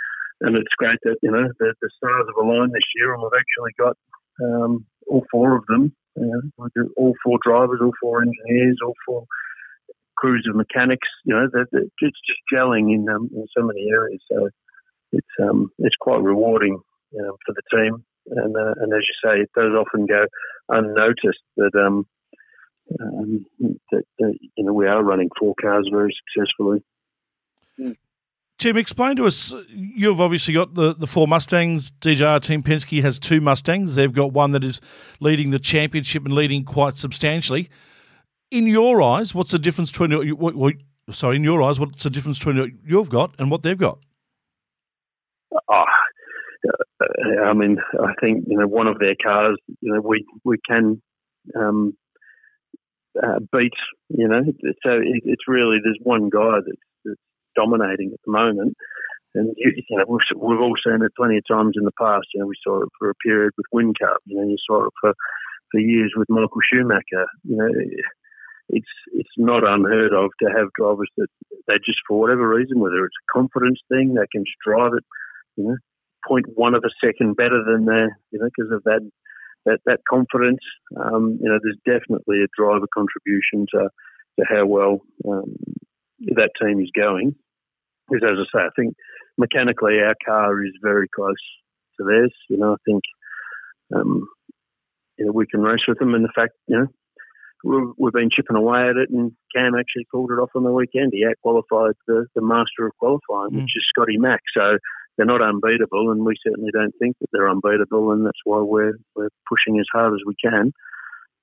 and 0.46 0.54
it's 0.54 0.78
great 0.78 1.02
that 1.02 1.18
you 1.20 1.32
know 1.32 1.50
the, 1.58 1.74
the 1.82 1.90
stars 1.98 2.30
have 2.30 2.38
aligned 2.38 2.70
this 2.70 2.86
year, 2.94 3.12
and 3.12 3.22
we've 3.22 3.34
actually 3.34 3.74
got 3.74 3.96
um, 4.38 4.86
all 5.08 5.26
four 5.32 5.56
of 5.56 5.66
them 5.66 5.90
you 6.16 6.26
know, 6.26 6.88
all 6.96 7.14
four 7.24 7.38
drivers, 7.44 7.80
all 7.82 7.92
four 8.00 8.22
engineers, 8.22 8.78
all 8.84 8.94
four 9.06 9.24
crews 10.16 10.46
of 10.48 10.56
mechanics. 10.56 11.08
You 11.24 11.34
know, 11.34 11.48
they're, 11.52 11.68
they're 11.72 11.82
it's 11.82 12.20
just 12.26 12.40
gelling 12.52 12.94
in 12.94 13.08
um, 13.08 13.30
in 13.34 13.46
so 13.56 13.64
many 13.64 13.88
areas. 13.90 14.20
So 14.30 14.48
it's 15.12 15.26
um, 15.40 15.70
it's 15.78 15.96
quite 16.00 16.22
rewarding 16.22 16.80
you 17.12 17.22
know, 17.22 17.36
for 17.44 17.54
the 17.54 17.62
team. 17.76 18.04
And 18.30 18.56
uh, 18.56 18.74
and 18.80 18.92
as 18.92 19.02
you 19.02 19.14
say, 19.24 19.40
it 19.40 19.50
does 19.54 19.72
often 19.72 20.06
go 20.06 20.26
unnoticed 20.68 21.42
that 21.56 21.72
um, 21.74 22.06
um 23.00 23.46
that, 23.90 24.04
that 24.18 24.34
you 24.56 24.64
know 24.64 24.72
we 24.72 24.86
are 24.86 25.02
running 25.02 25.28
four 25.38 25.54
cars 25.60 25.88
very 25.92 26.14
successfully. 26.34 26.82
Tim, 28.62 28.76
explain 28.76 29.16
to 29.16 29.26
us. 29.26 29.52
You've 29.70 30.20
obviously 30.20 30.54
got 30.54 30.74
the, 30.74 30.94
the 30.94 31.08
four 31.08 31.26
Mustangs. 31.26 31.90
DJR 32.00 32.40
Team 32.40 32.62
Penske 32.62 33.02
has 33.02 33.18
two 33.18 33.40
Mustangs. 33.40 33.96
They've 33.96 34.12
got 34.12 34.32
one 34.32 34.52
that 34.52 34.62
is 34.62 34.80
leading 35.18 35.50
the 35.50 35.58
championship 35.58 36.24
and 36.24 36.32
leading 36.32 36.64
quite 36.64 36.96
substantially. 36.96 37.68
In 38.52 38.68
your 38.68 39.02
eyes, 39.02 39.34
what's 39.34 39.50
the 39.50 39.58
difference 39.58 39.90
between 39.90 40.12
what, 40.36 40.54
what, 40.54 40.74
sorry? 41.10 41.34
In 41.34 41.42
your 41.42 41.60
eyes, 41.60 41.80
what's 41.80 42.04
the 42.04 42.10
difference 42.10 42.38
between 42.38 42.60
what 42.60 42.70
you've 42.86 43.10
got 43.10 43.34
and 43.40 43.50
what 43.50 43.64
they've 43.64 43.76
got? 43.76 43.98
Oh, 45.68 45.84
I 47.44 47.54
mean, 47.54 47.78
I 48.00 48.12
think 48.20 48.44
you 48.46 48.56
know 48.56 48.68
one 48.68 48.86
of 48.86 49.00
their 49.00 49.16
cars. 49.20 49.58
You 49.80 49.94
know, 49.94 50.00
we 50.00 50.24
we 50.44 50.58
can 50.70 51.02
um, 51.58 51.96
uh, 53.20 53.40
beat. 53.52 53.74
You 54.08 54.28
know, 54.28 54.42
so 54.84 54.90
it, 54.92 55.22
it's 55.24 55.48
really 55.48 55.78
there's 55.82 55.98
one 56.00 56.30
guy 56.30 56.58
that's 56.64 56.78
dominating 57.54 58.10
at 58.12 58.20
the 58.24 58.32
moment. 58.32 58.76
And 59.34 59.54
you, 59.56 59.72
you 59.88 59.96
know, 59.96 60.04
we've, 60.08 60.20
we've 60.36 60.60
all 60.60 60.76
seen 60.84 61.02
it 61.02 61.16
plenty 61.16 61.38
of 61.38 61.44
times 61.48 61.74
in 61.76 61.84
the 61.84 61.98
past. 61.98 62.26
You 62.34 62.40
know, 62.40 62.46
we 62.46 62.54
saw 62.62 62.82
it 62.82 62.88
for 62.98 63.10
a 63.10 63.14
period 63.24 63.52
with 63.56 63.66
Whincup. 63.72 64.18
You 64.26 64.36
know, 64.36 64.48
you 64.48 64.56
saw 64.66 64.84
it 64.86 64.92
for 65.00 65.14
for 65.70 65.80
years 65.80 66.12
with 66.16 66.28
Michael 66.28 66.60
Schumacher. 66.70 67.26
You 67.44 67.56
know, 67.56 67.68
it's 68.68 68.94
it's 69.12 69.36
not 69.36 69.66
unheard 69.66 70.12
of 70.12 70.30
to 70.40 70.48
have 70.56 70.72
drivers 70.78 71.10
that 71.16 71.28
they 71.66 71.74
just 71.84 72.00
for 72.06 72.20
whatever 72.20 72.48
reason, 72.48 72.80
whether 72.80 73.04
it's 73.04 73.16
a 73.16 73.32
confidence 73.32 73.80
thing, 73.88 74.14
they 74.14 74.26
can 74.32 74.44
drive 74.66 74.92
it, 74.96 75.04
you 75.56 75.64
know, 75.64 75.76
point 76.26 76.46
one 76.54 76.74
of 76.74 76.84
a 76.84 76.90
second 77.04 77.36
better 77.36 77.62
than 77.64 77.84
they, 77.86 78.06
you 78.30 78.38
know, 78.38 78.48
because 78.56 78.72
of 78.72 78.82
that 78.84 79.00
that 79.66 79.78
that 79.86 80.00
confidence. 80.08 80.60
Um, 80.96 81.38
you 81.40 81.48
know, 81.48 81.58
there's 81.62 81.78
definitely 81.86 82.42
a 82.42 82.52
driver 82.56 82.86
contribution 82.92 83.66
to 83.74 83.88
to 84.38 84.44
how 84.48 84.66
well 84.66 85.00
um, 85.28 85.54
that 86.34 86.50
team 86.60 86.80
is 86.80 86.90
going. 86.94 87.34
Because 88.08 88.28
as 88.32 88.46
I 88.54 88.58
say, 88.58 88.64
I 88.64 88.70
think 88.76 88.94
mechanically 89.38 90.00
our 90.00 90.14
car 90.26 90.64
is 90.64 90.72
very 90.82 91.08
close 91.14 91.34
to 91.98 92.04
theirs. 92.04 92.34
You 92.48 92.58
know, 92.58 92.74
I 92.74 92.76
think 92.84 93.02
um, 93.94 94.28
you 95.18 95.26
know, 95.26 95.32
we 95.32 95.46
can 95.46 95.60
race 95.60 95.84
with 95.86 95.98
them. 95.98 96.14
And 96.14 96.24
the 96.24 96.32
fact, 96.34 96.52
you 96.66 96.78
know, 96.78 96.86
we've, 97.64 97.94
we've 97.98 98.12
been 98.12 98.30
chipping 98.34 98.56
away 98.56 98.88
at 98.88 98.96
it, 98.96 99.10
and 99.10 99.32
Cam 99.54 99.74
actually 99.78 100.06
pulled 100.10 100.30
it 100.30 100.40
off 100.40 100.50
on 100.54 100.64
the 100.64 100.72
weekend. 100.72 101.12
He 101.12 101.24
out 101.24 101.36
qualified 101.42 101.94
the, 102.06 102.26
the 102.34 102.42
master 102.42 102.86
of 102.86 102.96
qualifying, 102.98 103.52
mm. 103.52 103.62
which 103.62 103.76
is 103.76 103.86
Scotty 103.88 104.18
Mack. 104.18 104.40
So 104.56 104.78
they're 105.16 105.26
not 105.26 105.42
unbeatable, 105.42 106.10
and 106.10 106.24
we 106.24 106.34
certainly 106.44 106.70
don't 106.72 106.94
think 106.98 107.16
that 107.20 107.28
they're 107.32 107.50
unbeatable, 107.50 108.12
and 108.12 108.24
that's 108.24 108.40
why 108.44 108.60
we're 108.60 108.96
we're 109.14 109.30
pushing 109.48 109.78
as 109.78 109.86
hard 109.92 110.14
as 110.14 110.20
we 110.26 110.34
can. 110.42 110.72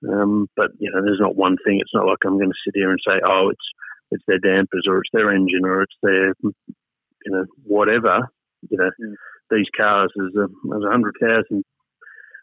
Um, 0.08 0.48
but 0.56 0.72
you 0.80 0.92
know, 0.92 1.02
there's 1.04 1.22
not 1.22 1.36
one 1.36 1.58
thing. 1.66 1.80
It's 1.82 1.94
not 1.94 2.08
like 2.08 2.20
I'm 2.26 2.38
going 2.38 2.50
to 2.50 2.64
sit 2.66 2.74
here 2.76 2.90
and 2.90 3.00
say, 3.06 3.22
"Oh, 3.24 3.50
it's 3.52 3.68
it's 4.12 4.24
their 4.28 4.40
dampers 4.40 4.86
or 4.88 5.00
it's 5.00 5.10
their 5.14 5.32
engine 5.32 5.66
or 5.66 5.84
it's 5.84 5.98
their 6.02 6.34
you 6.44 7.32
know 7.32 7.46
whatever. 7.64 8.30
You 8.70 8.78
know, 8.78 8.92
mm. 9.02 9.14
these 9.50 9.68
cars 9.76 10.12
there's 10.16 10.36
a 10.36 10.48
there's 10.70 10.84
a 10.84 10.92
hundred 10.92 11.16
thousand 11.22 11.64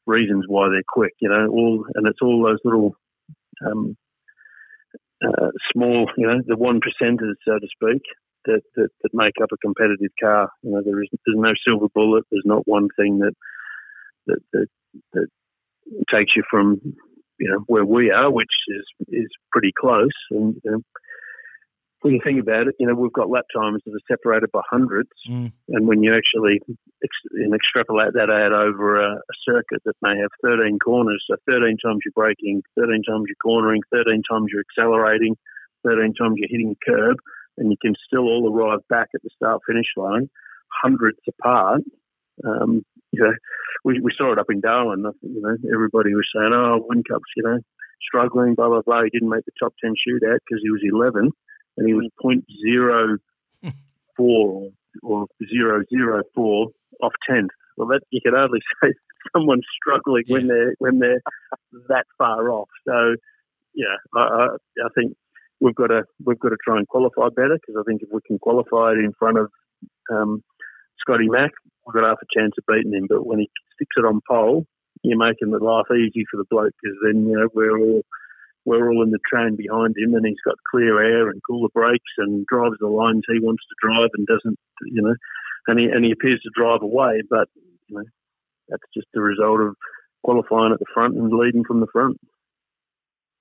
reasons 0.06 0.44
why 0.48 0.68
they're 0.68 0.82
quick. 0.88 1.12
You 1.20 1.28
know, 1.28 1.48
all 1.48 1.84
and 1.94 2.06
it's 2.06 2.22
all 2.22 2.44
those 2.44 2.60
little 2.64 2.96
um, 3.66 3.96
uh, 5.24 5.50
small, 5.72 6.10
you 6.16 6.26
know, 6.26 6.40
the 6.46 6.56
one 6.56 6.80
percenters, 6.80 7.34
so 7.46 7.58
to 7.58 7.66
speak, 7.70 8.02
that, 8.44 8.60
that, 8.76 8.88
that 9.02 9.14
make 9.14 9.34
up 9.42 9.48
a 9.52 9.56
competitive 9.58 10.10
car. 10.22 10.50
You 10.62 10.72
know, 10.72 10.82
there 10.84 11.02
is 11.02 11.08
there's 11.24 11.38
no 11.38 11.52
silver 11.66 11.86
bullet. 11.94 12.24
There's 12.30 12.44
not 12.44 12.66
one 12.66 12.88
thing 12.96 13.18
that 13.18 13.32
that 14.26 14.40
that, 14.52 14.66
that 15.14 15.28
takes 16.12 16.32
you 16.36 16.42
from 16.50 16.80
you 17.38 17.50
know 17.50 17.64
where 17.66 17.84
we 17.84 18.10
are, 18.10 18.30
which 18.30 18.52
is 18.68 18.84
is 19.08 19.28
pretty 19.52 19.72
close. 19.78 20.08
And 20.30 20.56
you 20.64 20.70
know, 20.70 20.80
when 22.02 22.14
you 22.14 22.20
think 22.22 22.40
about 22.40 22.68
it, 22.68 22.76
you 22.78 22.86
know, 22.86 22.94
we've 22.94 23.12
got 23.12 23.30
lap 23.30 23.46
times 23.54 23.80
that 23.84 23.92
are 23.92 24.08
separated 24.08 24.52
by 24.52 24.60
hundreds. 24.68 25.10
Mm. 25.28 25.52
And 25.68 25.88
when 25.88 26.02
you 26.02 26.14
actually 26.14 26.60
ex- 27.02 27.52
extrapolate 27.54 28.12
that 28.14 28.28
out 28.28 28.52
over 28.52 29.00
a, 29.00 29.16
a, 29.16 29.34
circuit 29.44 29.82
that 29.84 29.96
may 30.02 30.16
have 30.18 30.30
13 30.42 30.78
corners, 30.78 31.24
so 31.28 31.36
13 31.48 31.76
times 31.82 32.00
you're 32.04 32.14
braking, 32.14 32.62
13 32.78 33.02
times 33.08 33.24
you're 33.28 33.42
cornering, 33.42 33.80
13 33.92 34.22
times 34.28 34.48
you're 34.52 34.64
accelerating, 34.68 35.36
13 35.86 36.12
times 36.14 36.36
you're 36.36 36.52
hitting 36.52 36.76
a 36.76 36.84
curb, 36.84 37.16
and 37.56 37.70
you 37.70 37.76
can 37.80 37.94
still 38.06 38.28
all 38.28 38.52
arrive 38.52 38.80
back 38.88 39.08
at 39.14 39.22
the 39.22 39.30
start 39.34 39.62
finish 39.66 39.88
line, 39.96 40.28
hundreds 40.82 41.18
apart. 41.28 41.80
Um, 42.44 42.84
you 43.12 43.24
know, 43.24 43.32
we, 43.84 44.00
we 44.00 44.12
saw 44.16 44.32
it 44.32 44.38
up 44.38 44.50
in 44.50 44.60
Darwin. 44.60 45.04
You 45.22 45.40
know, 45.40 45.56
everybody 45.72 46.12
was 46.12 46.28
saying, 46.36 46.52
"Oh, 46.52 46.84
Whincup's, 46.84 47.32
you 47.34 47.42
know, 47.42 47.58
struggling, 48.02 48.54
blah 48.54 48.68
blah 48.68 48.82
blah." 48.84 49.04
He 49.04 49.10
didn't 49.10 49.30
make 49.30 49.46
the 49.46 49.56
top 49.58 49.72
ten 49.82 49.94
shootout 49.96 50.44
because 50.44 50.60
he 50.62 50.68
was 50.68 50.82
11 50.84 51.32
and 51.76 51.86
he 51.86 51.94
was 51.94 52.08
point 52.20 52.44
zero 52.64 53.18
four 54.16 54.70
or 55.02 55.26
zero 55.48 55.82
zero 55.90 56.22
four 56.34 56.68
off 57.02 57.12
tenth. 57.28 57.50
Well, 57.76 57.88
that 57.88 58.00
you 58.10 58.20
can 58.22 58.34
hardly 58.34 58.60
say 58.82 58.92
someone's 59.34 59.66
struggling 59.80 60.24
yeah. 60.26 60.32
when 60.32 60.46
they're 60.48 60.74
when 60.78 60.98
they're 60.98 61.20
that 61.88 62.06
far 62.18 62.50
off. 62.50 62.68
So, 62.86 63.16
yeah, 63.74 63.96
I, 64.14 64.48
I, 64.82 64.88
think 64.94 65.16
we've 65.60 65.74
got 65.74 65.88
to 65.88 66.04
we've 66.24 66.38
got 66.38 66.50
to 66.50 66.56
try 66.64 66.78
and 66.78 66.88
qualify 66.88 67.28
better 67.28 67.58
because 67.60 67.78
I 67.78 67.84
think 67.88 68.02
if 68.02 68.08
we 68.12 68.20
can 68.26 68.38
qualify 68.38 68.92
it 68.92 69.04
in 69.04 69.12
front 69.18 69.38
of 69.38 69.50
um, 70.10 70.42
Scotty 71.00 71.28
Mack, 71.28 71.52
we've 71.86 71.94
got 71.94 72.08
half 72.08 72.18
a 72.22 72.38
chance 72.38 72.52
of 72.58 72.64
beating 72.66 72.94
him. 72.94 73.06
But 73.08 73.26
when 73.26 73.40
he 73.40 73.50
sticks 73.74 73.96
it 73.96 74.06
on 74.06 74.20
pole, 74.28 74.66
you're 75.02 75.18
making 75.18 75.50
the 75.50 75.62
life 75.62 75.86
easy 75.92 76.24
for 76.30 76.38
the 76.38 76.48
bloke 76.48 76.72
because 76.82 76.96
then 77.04 77.26
you 77.26 77.38
know 77.38 77.48
we're 77.52 77.78
all 77.78 78.02
we're 78.66 78.90
all 78.90 79.02
in 79.02 79.10
the 79.10 79.22
train 79.30 79.56
behind 79.56 79.94
him, 79.96 80.14
and 80.14 80.26
he's 80.26 80.42
got 80.44 80.56
clear 80.70 81.00
air 81.00 81.30
and 81.30 81.40
cooler 81.46 81.68
brakes 81.72 82.12
and 82.18 82.44
drives 82.46 82.76
the 82.80 82.88
lines 82.88 83.22
he 83.26 83.38
wants 83.38 83.62
to 83.62 83.74
drive 83.80 84.10
and 84.14 84.26
doesn't, 84.26 84.58
you 84.84 85.00
know, 85.00 85.14
and 85.68 85.78
he 85.78 85.86
and 85.86 86.04
he 86.04 86.10
appears 86.10 86.40
to 86.42 86.50
drive 86.54 86.82
away, 86.82 87.22
but 87.30 87.48
you 87.88 87.96
know, 87.96 88.04
that's 88.68 88.82
just 88.92 89.06
the 89.14 89.22
result 89.22 89.60
of 89.60 89.76
qualifying 90.24 90.72
at 90.72 90.80
the 90.80 90.92
front 90.92 91.14
and 91.16 91.32
leading 91.32 91.64
from 91.64 91.80
the 91.80 91.86
front. 91.92 92.18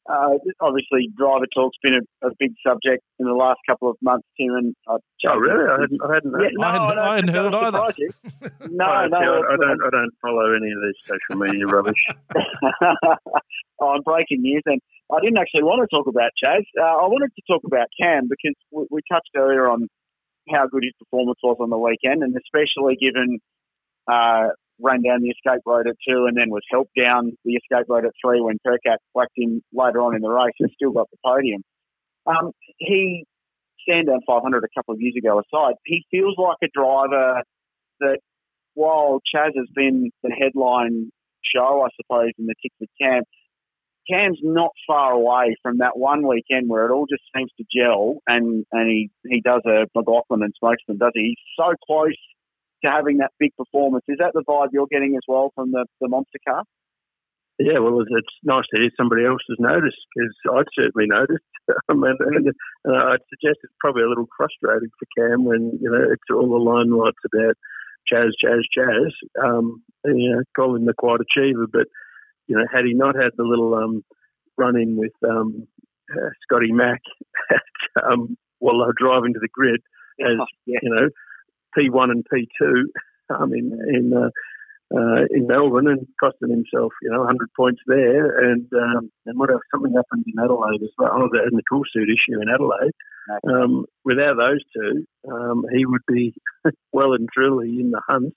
Uh, 0.08 0.38
obviously, 0.62 1.10
driver 1.17 1.48
talk's 1.51 1.77
been 1.82 1.96
a, 1.96 2.27
a, 2.27 2.29
big 2.38 2.53
subject 2.62 3.01
in 3.17 3.25
the 3.25 3.34
last 3.34 3.58
couple 3.67 3.89
of 3.89 3.98
months, 4.03 4.27
Tim. 4.39 4.53
And 4.53 4.75
uh, 4.88 5.00
oh, 5.27 5.38
really? 5.38 5.65
I 5.65 5.82
hadn't, 5.82 6.00
I 6.00 6.13
hadn't, 6.13 6.32
yeah, 6.39 6.50
no, 6.53 6.67
I 6.67 6.72
hadn't, 6.74 7.00
I 7.00 7.15
hadn't 7.15 7.34
heard 7.34 7.46
it 7.48 7.55
either. 7.55 8.70
no, 8.70 8.86
I 8.86 9.08
no, 9.08 9.17
I 9.17 9.55
don't, 9.58 9.82
I 9.82 9.89
don't 9.89 10.13
follow 10.22 10.53
any 10.53 10.70
of 10.70 10.77
this 10.86 10.94
social 11.10 11.41
media 11.41 11.65
rubbish. 11.65 11.98
oh, 13.79 13.89
I'm 13.89 14.03
breaking 14.03 14.44
news 14.44 14.62
then. 14.67 14.77
I 15.12 15.20
didn't 15.22 15.38
actually 15.38 15.64
want 15.64 15.86
to 15.86 15.96
talk 15.96 16.08
about 16.08 16.32
Chaz. 16.42 16.66
Uh, 16.74 17.06
I 17.06 17.08
wanted 17.08 17.30
to 17.36 17.44
talk 17.48 17.62
about 17.66 17.88
Cam 18.00 18.28
because 18.28 18.58
we, 18.72 18.86
we 18.90 19.02
touched 19.12 19.30
earlier 19.36 19.70
on 19.70 19.88
how 20.50 20.68
good 20.68 20.84
his 20.84 20.94
performance 20.98 21.40
was 21.44 21.58
on 21.60 21.70
the 21.70 21.78
weekend, 21.78 22.24
and 22.24 22.36
especially 22.36 22.98
given 22.98 23.40
uh, 24.10 24.50
ran 24.80 25.02
down 25.02 25.22
the 25.22 25.30
escape 25.30 25.62
road 25.66 25.88
at 25.88 25.96
two 26.08 26.26
and 26.28 26.36
then 26.38 26.50
was 26.50 26.66
helped 26.70 26.94
down 26.98 27.38
the 27.46 27.54
escape 27.54 27.86
road 27.88 28.06
at 28.06 28.14
three 28.24 28.42
when 28.42 28.58
Percat 28.66 28.98
whacked 29.14 29.38
him 29.38 29.62
later 29.74 30.02
on 30.02 30.16
in 30.16 30.22
the 30.22 30.30
race 30.30 30.58
and 30.60 30.70
still 30.76 30.92
got 30.92 31.10
the 31.12 31.18
podium. 31.24 31.64
Um, 32.26 32.52
he, 32.78 33.26
down 33.88 34.22
500 34.26 34.64
a 34.64 34.68
couple 34.76 34.96
of 34.96 35.02
years 35.02 35.14
ago 35.18 35.40
aside, 35.40 35.76
he 35.86 36.04
feels 36.10 36.36
like 36.38 36.58
a 36.64 36.68
driver 36.74 37.44
that 38.00 38.20
while 38.74 39.22
Chaz 39.34 39.52
has 39.56 39.68
been 39.76 40.10
the 40.24 40.32
headline 40.32 41.12
show, 41.44 41.86
I 41.86 41.90
suppose, 41.96 42.32
in 42.38 42.48
the 42.48 42.56
Tickford 42.62 42.90
camp, 43.00 43.28
Cam's 44.10 44.40
not 44.44 44.72
far 44.88 45.14
away 45.14 45.56
from 45.62 45.80
that 45.80 45.98
one 45.98 46.28
weekend 46.28 46.70
where 46.70 46.86
it 46.86 46.94
all 46.94 47.06
just 47.10 47.24
seems 47.36 47.52
to 47.58 47.66
gel 47.76 48.22
and, 48.28 48.66
and 48.72 48.90
he, 48.90 49.10
he 49.28 49.42
does 49.42 49.62
a 49.66 49.86
McLaughlin 49.96 50.44
and 50.44 50.54
smokes 50.60 50.84
them, 50.88 50.98
does 50.98 51.12
he? 51.14 51.36
He's 51.36 51.56
so 51.58 51.74
close 51.86 52.18
to 52.84 52.92
having 52.92 53.18
that 53.18 53.32
big 53.40 53.52
performance. 53.58 54.04
Is 54.08 54.18
that 54.20 54.34
the 54.34 54.44
vibe 54.48 54.70
you're 54.74 54.88
getting 54.92 55.16
as 55.16 55.26
well 55.28 55.52
from 55.56 55.72
the, 55.72 55.86
the 56.02 56.08
monster 56.08 56.40
car? 56.48 56.64
Yeah, 57.58 57.80
well, 57.80 58.02
it's 58.02 58.36
nice 58.44 58.68
to 58.74 58.80
hear 58.80 58.92
somebody 58.98 59.24
else 59.24 59.40
has 59.48 59.58
noticed 59.60 60.04
because 60.12 60.36
I'd 60.52 60.76
certainly 60.76 61.08
noticed. 61.08 61.48
and, 61.88 62.04
and 62.04 62.52
I'd 62.84 63.24
suggest 63.32 63.64
it's 63.64 63.80
probably 63.80 64.04
a 64.04 64.10
little 64.10 64.28
frustrating 64.36 64.92
for 65.00 65.08
Cam 65.16 65.46
when 65.46 65.80
you 65.80 65.90
know 65.90 66.04
it's 66.04 66.30
all 66.30 66.52
the 66.52 66.60
limelights 66.60 67.24
about 67.24 67.56
Chaz, 68.12 68.32
Chaz, 68.44 68.62
Chaz. 68.78 69.12
Um, 69.42 69.84
and, 70.04 70.22
you 70.22 70.32
know, 70.32 70.44
call 70.56 70.76
him 70.76 70.86
the 70.86 70.94
quiet 70.94 71.22
achiever, 71.22 71.68
but 71.72 71.88
you 72.48 72.58
know, 72.58 72.66
had 72.72 72.86
he 72.86 72.94
not 72.94 73.16
had 73.16 73.32
the 73.38 73.44
little 73.44 73.74
um, 73.75 74.04
run 74.58 74.75
in 74.75 74.96
with 74.96 75.14
um, 75.28 75.68
uh, 76.12 76.30
Scotty 76.44 76.72
Mack 76.72 77.02
um, 78.04 78.38
while 78.60 78.80
they 78.80 78.86
were 78.86 78.94
driving 78.98 79.34
to 79.34 79.40
the 79.40 79.50
grid, 79.52 79.82
as 80.20 80.38
yeah. 80.66 80.80
you 80.82 80.90
know, 80.90 81.10
P1 81.78 82.12
and 82.12 82.25
P2 82.32 82.84
um, 83.36 83.54
in 83.54 83.72
in, 83.88 84.14
uh, 84.16 84.30
uh, 84.96 85.25
in 85.32 85.48
Melbourne 85.48 85.88
and 85.88 86.08
costing 86.20 86.50
himself, 86.50 86.94
you 87.02 87.10
know, 87.10 87.20
100 87.20 87.50
points 87.58 87.82
there. 87.88 88.52
And 88.52 88.68
um, 88.74 89.12
and 89.25 89.38
what 89.38 89.52
else? 89.52 89.62
Something 89.74 89.94
happened 89.94 90.25
in 90.28 90.44
Adelaide 90.44 90.84
as 90.84 90.94
well. 90.98 91.12
Oh, 91.14 91.25
in 91.25 91.56
the 91.56 91.64
cool 91.70 91.84
suit 91.92 92.10
issue 92.10 92.42
in 92.42 92.50
Adelaide. 92.50 92.94
Um, 93.50 93.86
without 94.04 94.36
those 94.38 94.62
two, 94.75 95.06
um, 95.32 95.66
he 95.74 95.86
would 95.86 96.04
be 96.08 96.36
well 96.94 97.14
and 97.14 97.28
truly 97.34 97.80
in 97.80 97.90
the 97.90 98.02
hunt, 98.08 98.36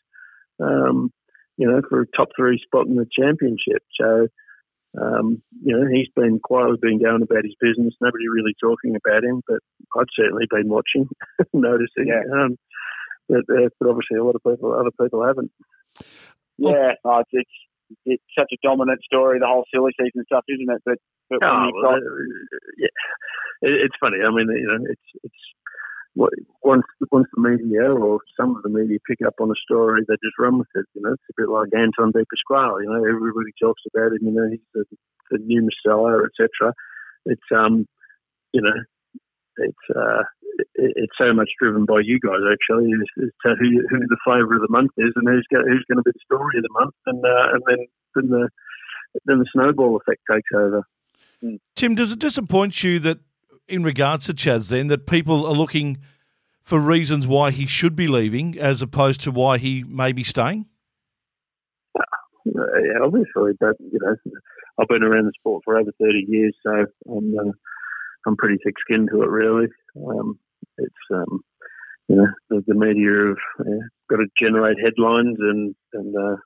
um, 0.60 1.10
you 1.58 1.66
know, 1.66 1.82
for 1.88 2.00
a 2.00 2.06
top 2.16 2.28
three 2.36 2.58
spot 2.64 2.86
in 2.86 2.96
the 2.96 3.06
championship. 3.10 3.82
So. 4.00 4.28
Um, 4.98 5.42
you 5.62 5.76
know, 5.76 5.86
he's 5.86 6.08
been 6.16 6.40
quietly 6.40 6.78
been 6.80 6.98
going 6.98 7.20
about 7.20 7.44
his 7.44 7.54
business. 7.60 7.94
Nobody 8.00 8.24
really 8.26 8.56
talking 8.58 8.96
about 8.96 9.22
him, 9.22 9.42
but 9.46 9.60
I'd 9.94 10.08
certainly 10.16 10.46
been 10.50 10.66
watching, 10.66 11.06
noticing. 11.52 12.08
Yeah. 12.08 12.24
Um, 12.32 12.56
but, 13.28 13.44
uh, 13.52 13.68
but 13.78 13.90
obviously 13.90 14.16
a 14.16 14.24
lot 14.24 14.34
of 14.34 14.42
people, 14.42 14.72
other 14.72 14.90
people 14.98 15.24
haven't. 15.24 15.52
Yeah, 16.56 16.96
oh, 17.04 17.22
it's, 17.30 17.50
it's 18.04 18.24
such 18.36 18.50
a 18.52 18.66
dominant 18.66 19.02
story, 19.04 19.38
the 19.38 19.46
whole 19.46 19.64
silly 19.72 19.92
season 20.00 20.24
stuff, 20.26 20.44
isn't 20.48 20.68
it? 20.68 20.82
But, 20.84 20.98
but 21.30 21.38
oh, 21.44 21.70
got... 21.82 21.94
uh, 21.94 22.24
yeah, 22.76 22.96
it, 23.62 23.86
it's 23.86 23.96
funny. 24.00 24.18
I 24.24 24.30
mean, 24.30 24.48
you 24.48 24.66
know, 24.66 24.84
it's 24.88 25.08
it's 25.22 25.42
once 26.14 26.82
once 27.12 27.26
the 27.34 27.40
media 27.40 27.90
or 27.90 28.20
some 28.38 28.56
of 28.56 28.62
the 28.62 28.68
media 28.68 28.98
pick 29.06 29.18
up 29.26 29.34
on 29.40 29.50
a 29.50 29.62
story, 29.64 30.02
they 30.06 30.14
just 30.14 30.38
run 30.38 30.58
with 30.58 30.68
it. 30.74 30.86
You 30.94 31.02
know, 31.02 31.12
it's 31.12 31.30
a 31.30 31.40
bit 31.40 31.48
like 31.48 31.68
Anton 31.74 32.12
De 32.12 32.24
Pasquale. 32.24 32.82
You 32.82 32.90
know, 32.90 33.04
everybody 33.04 33.52
talks 33.60 33.82
about 33.94 34.12
him. 34.12 34.26
You 34.26 34.32
know, 34.32 34.48
he's 34.50 34.60
the, 34.74 34.84
the 35.30 35.38
new 35.38 35.62
messiah, 35.62 36.24
etc. 36.26 36.74
It's 37.26 37.48
um, 37.54 37.86
you 38.52 38.62
know, 38.62 38.78
it's 39.58 39.96
uh, 39.96 40.22
it's 40.74 41.16
so 41.18 41.32
much 41.32 41.50
driven 41.60 41.84
by 41.84 42.00
you 42.02 42.18
guys 42.20 42.42
actually 42.50 42.90
as, 42.92 43.30
to 43.44 43.54
who, 43.58 43.86
who 43.88 43.98
the 44.00 44.18
flavour 44.24 44.56
of 44.56 44.62
the 44.62 44.70
month 44.70 44.90
is 44.98 45.12
and 45.16 45.28
who's 45.28 45.46
who's 45.50 45.84
going 45.88 45.98
to 45.98 46.02
be 46.02 46.12
the 46.12 46.24
story 46.24 46.58
of 46.58 46.62
the 46.62 46.72
month, 46.72 46.94
and 47.06 47.24
uh, 47.24 47.54
and 47.54 47.62
then 47.66 47.86
then 48.14 48.30
the 48.30 48.48
then 49.26 49.38
the 49.38 49.46
snowball 49.52 49.96
effect 49.96 50.20
takes 50.30 50.50
over. 50.54 50.82
Tim, 51.76 51.94
does 51.94 52.10
it 52.10 52.18
disappoint 52.18 52.82
you 52.82 52.98
that 53.00 53.18
in 53.68 53.82
regards 53.82 54.26
to 54.26 54.32
Chaz, 54.32 54.70
then 54.70 54.86
that 54.88 55.06
people 55.06 55.46
are 55.46 55.54
looking 55.54 55.98
for 56.62 56.78
reasons 56.78 57.26
why 57.26 57.50
he 57.50 57.66
should 57.66 57.96
be 57.96 58.06
leaving 58.06 58.58
as 58.58 58.82
opposed 58.82 59.20
to 59.22 59.30
why 59.30 59.58
he 59.58 59.84
may 59.84 60.12
be 60.12 60.24
staying? 60.24 60.66
Uh, 61.98 62.02
yeah, 62.46 63.00
obviously, 63.02 63.52
but 63.60 63.76
you 63.80 63.98
know, 64.00 64.16
I've 64.78 64.88
been 64.88 65.02
around 65.02 65.26
the 65.26 65.32
sport 65.38 65.62
for 65.64 65.78
over 65.78 65.90
thirty 66.00 66.24
years, 66.28 66.54
so 66.62 66.86
I'm 67.10 67.38
uh, 67.38 67.52
I'm 68.26 68.36
pretty 68.36 68.58
thick-skinned 68.64 69.08
to 69.12 69.22
it, 69.22 69.28
really. 69.28 69.68
Um, 69.96 70.38
it's 70.78 70.94
um, 71.12 71.40
you 72.08 72.16
know 72.16 72.26
the, 72.50 72.62
the 72.66 72.74
media 72.74 73.34
have 73.58 73.78
got 74.10 74.16
to 74.16 74.26
generate 74.38 74.78
headlines 74.82 75.36
and 75.40 75.74
and 75.92 76.16
uh, 76.16 76.36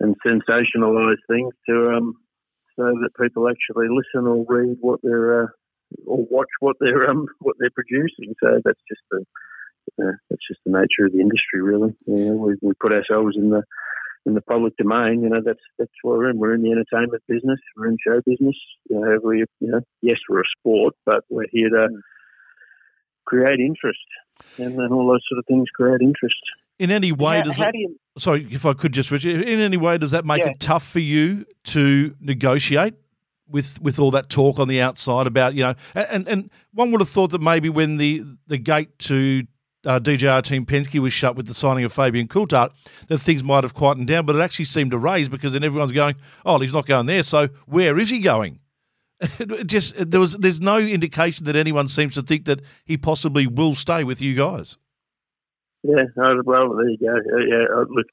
and 0.00 0.16
sensationalise 0.26 1.16
things 1.28 1.52
to 1.68 1.90
um, 1.96 2.14
so 2.76 2.84
that 2.84 3.10
people 3.20 3.48
actually 3.48 3.88
listen 3.88 4.26
or 4.26 4.44
read 4.48 4.76
what 4.80 5.00
they're 5.02 5.44
uh, 5.44 5.46
or 6.06 6.26
watch 6.30 6.48
what 6.60 6.76
they're 6.80 7.10
um, 7.10 7.26
what 7.40 7.56
they're 7.58 7.70
producing. 7.70 8.34
So 8.42 8.60
that's 8.64 8.80
just 8.88 9.02
the 9.10 9.24
uh, 10.02 10.12
that's 10.30 10.46
just 10.48 10.60
the 10.64 10.72
nature 10.72 11.06
of 11.06 11.12
the 11.12 11.20
industry, 11.20 11.62
really. 11.62 11.94
You 12.06 12.16
know, 12.16 12.32
we 12.34 12.56
we 12.60 12.74
put 12.80 12.92
ourselves 12.92 13.36
in 13.36 13.50
the 13.50 13.62
in 14.26 14.34
the 14.34 14.42
public 14.42 14.76
domain. 14.76 15.22
You 15.22 15.30
know, 15.30 15.40
that's 15.44 15.62
that's 15.78 15.92
what 16.02 16.18
we're 16.18 16.30
in. 16.30 16.38
We're 16.38 16.54
in 16.54 16.62
the 16.62 16.72
entertainment 16.72 17.22
business. 17.26 17.58
We're 17.76 17.88
in 17.88 17.96
show 18.06 18.20
business. 18.24 18.56
You 18.90 19.00
know, 19.00 19.18
we 19.22 19.38
you 19.60 19.70
know, 19.70 19.80
yes, 20.02 20.18
we're 20.28 20.40
a 20.40 20.50
sport, 20.58 20.94
but 21.06 21.24
we're 21.30 21.46
here 21.50 21.70
to 21.70 21.88
mm. 21.90 22.00
create 23.24 23.60
interest, 23.60 23.98
and 24.58 24.78
then 24.78 24.92
all 24.92 25.08
those 25.08 25.24
sort 25.28 25.38
of 25.38 25.46
things 25.46 25.66
create 25.74 26.00
interest. 26.00 26.40
In 26.78 26.92
any 26.92 27.10
way, 27.10 27.38
how, 27.38 27.42
does 27.42 27.56
how 27.56 27.68
it, 27.68 27.72
do 27.72 27.78
you, 27.78 27.96
sorry 28.18 28.46
if 28.50 28.64
I 28.64 28.72
could 28.72 28.92
just, 28.92 29.10
Richard. 29.10 29.40
In 29.40 29.60
any 29.60 29.76
way, 29.76 29.98
does 29.98 30.12
that 30.12 30.24
make 30.24 30.44
Yeah. 30.44 30.50
it 30.50 30.60
tough 30.60 30.86
for 30.86 31.00
you 31.00 31.44
to 31.64 32.14
negotiate? 32.20 32.94
With, 33.50 33.80
with 33.80 33.98
all 33.98 34.10
that 34.10 34.28
talk 34.28 34.58
on 34.58 34.68
the 34.68 34.82
outside 34.82 35.26
about 35.26 35.54
you 35.54 35.62
know 35.62 35.74
and 35.94 36.28
and 36.28 36.50
one 36.74 36.90
would 36.90 37.00
have 37.00 37.08
thought 37.08 37.30
that 37.30 37.40
maybe 37.40 37.70
when 37.70 37.96
the 37.96 38.22
the 38.46 38.58
gate 38.58 38.98
to 39.00 39.46
uh, 39.86 39.98
DJR 39.98 40.42
Team 40.42 40.66
Penske 40.66 40.98
was 40.98 41.12
shut 41.12 41.36
with 41.36 41.46
the 41.46 41.54
signing 41.54 41.84
of 41.84 41.92
Fabian 41.92 42.28
Coulthard, 42.28 42.70
that 43.06 43.18
things 43.18 43.42
might 43.42 43.64
have 43.64 43.74
quietened 43.74 44.08
down, 44.08 44.26
but 44.26 44.36
it 44.36 44.40
actually 44.40 44.64
seemed 44.66 44.90
to 44.90 44.98
raise 44.98 45.28
because 45.28 45.52
then 45.52 45.64
everyone's 45.64 45.92
going, 45.92 46.16
oh, 46.44 46.58
he's 46.58 46.72
not 46.72 46.86
going 46.86 47.06
there, 47.06 47.22
so 47.22 47.48
where 47.66 47.98
is 47.98 48.10
he 48.10 48.20
going? 48.20 48.60
Just 49.66 49.94
there 49.96 50.20
was 50.20 50.34
there's 50.34 50.60
no 50.60 50.78
indication 50.78 51.44
that 51.46 51.56
anyone 51.56 51.88
seems 51.88 52.14
to 52.14 52.22
think 52.22 52.44
that 52.44 52.60
he 52.84 52.96
possibly 52.96 53.46
will 53.46 53.74
stay 53.74 54.04
with 54.04 54.20
you 54.20 54.34
guys. 54.34 54.78
Yeah, 55.82 56.04
well, 56.16 56.74
there 56.76 56.88
you 56.88 56.98
go. 56.98 57.14
Yeah, 57.48 57.64
uh, 57.74 57.84
look, 57.88 58.06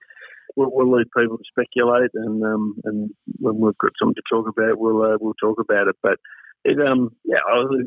we'll, 0.55 0.71
we'll 0.71 0.97
leave 0.97 1.07
people 1.15 1.37
to 1.37 1.43
speculate, 1.49 2.11
and 2.13 2.43
um, 2.43 2.75
and 2.83 3.09
when 3.39 3.59
we've 3.59 3.77
got 3.77 3.91
something 3.99 4.15
to 4.15 4.29
talk 4.29 4.47
about, 4.47 4.79
we'll 4.79 5.01
uh, 5.01 5.17
we'll 5.19 5.37
talk 5.41 5.59
about 5.59 5.87
it. 5.87 5.95
But 6.01 6.17
it 6.63 6.79
um, 6.79 7.11
yeah, 7.23 7.39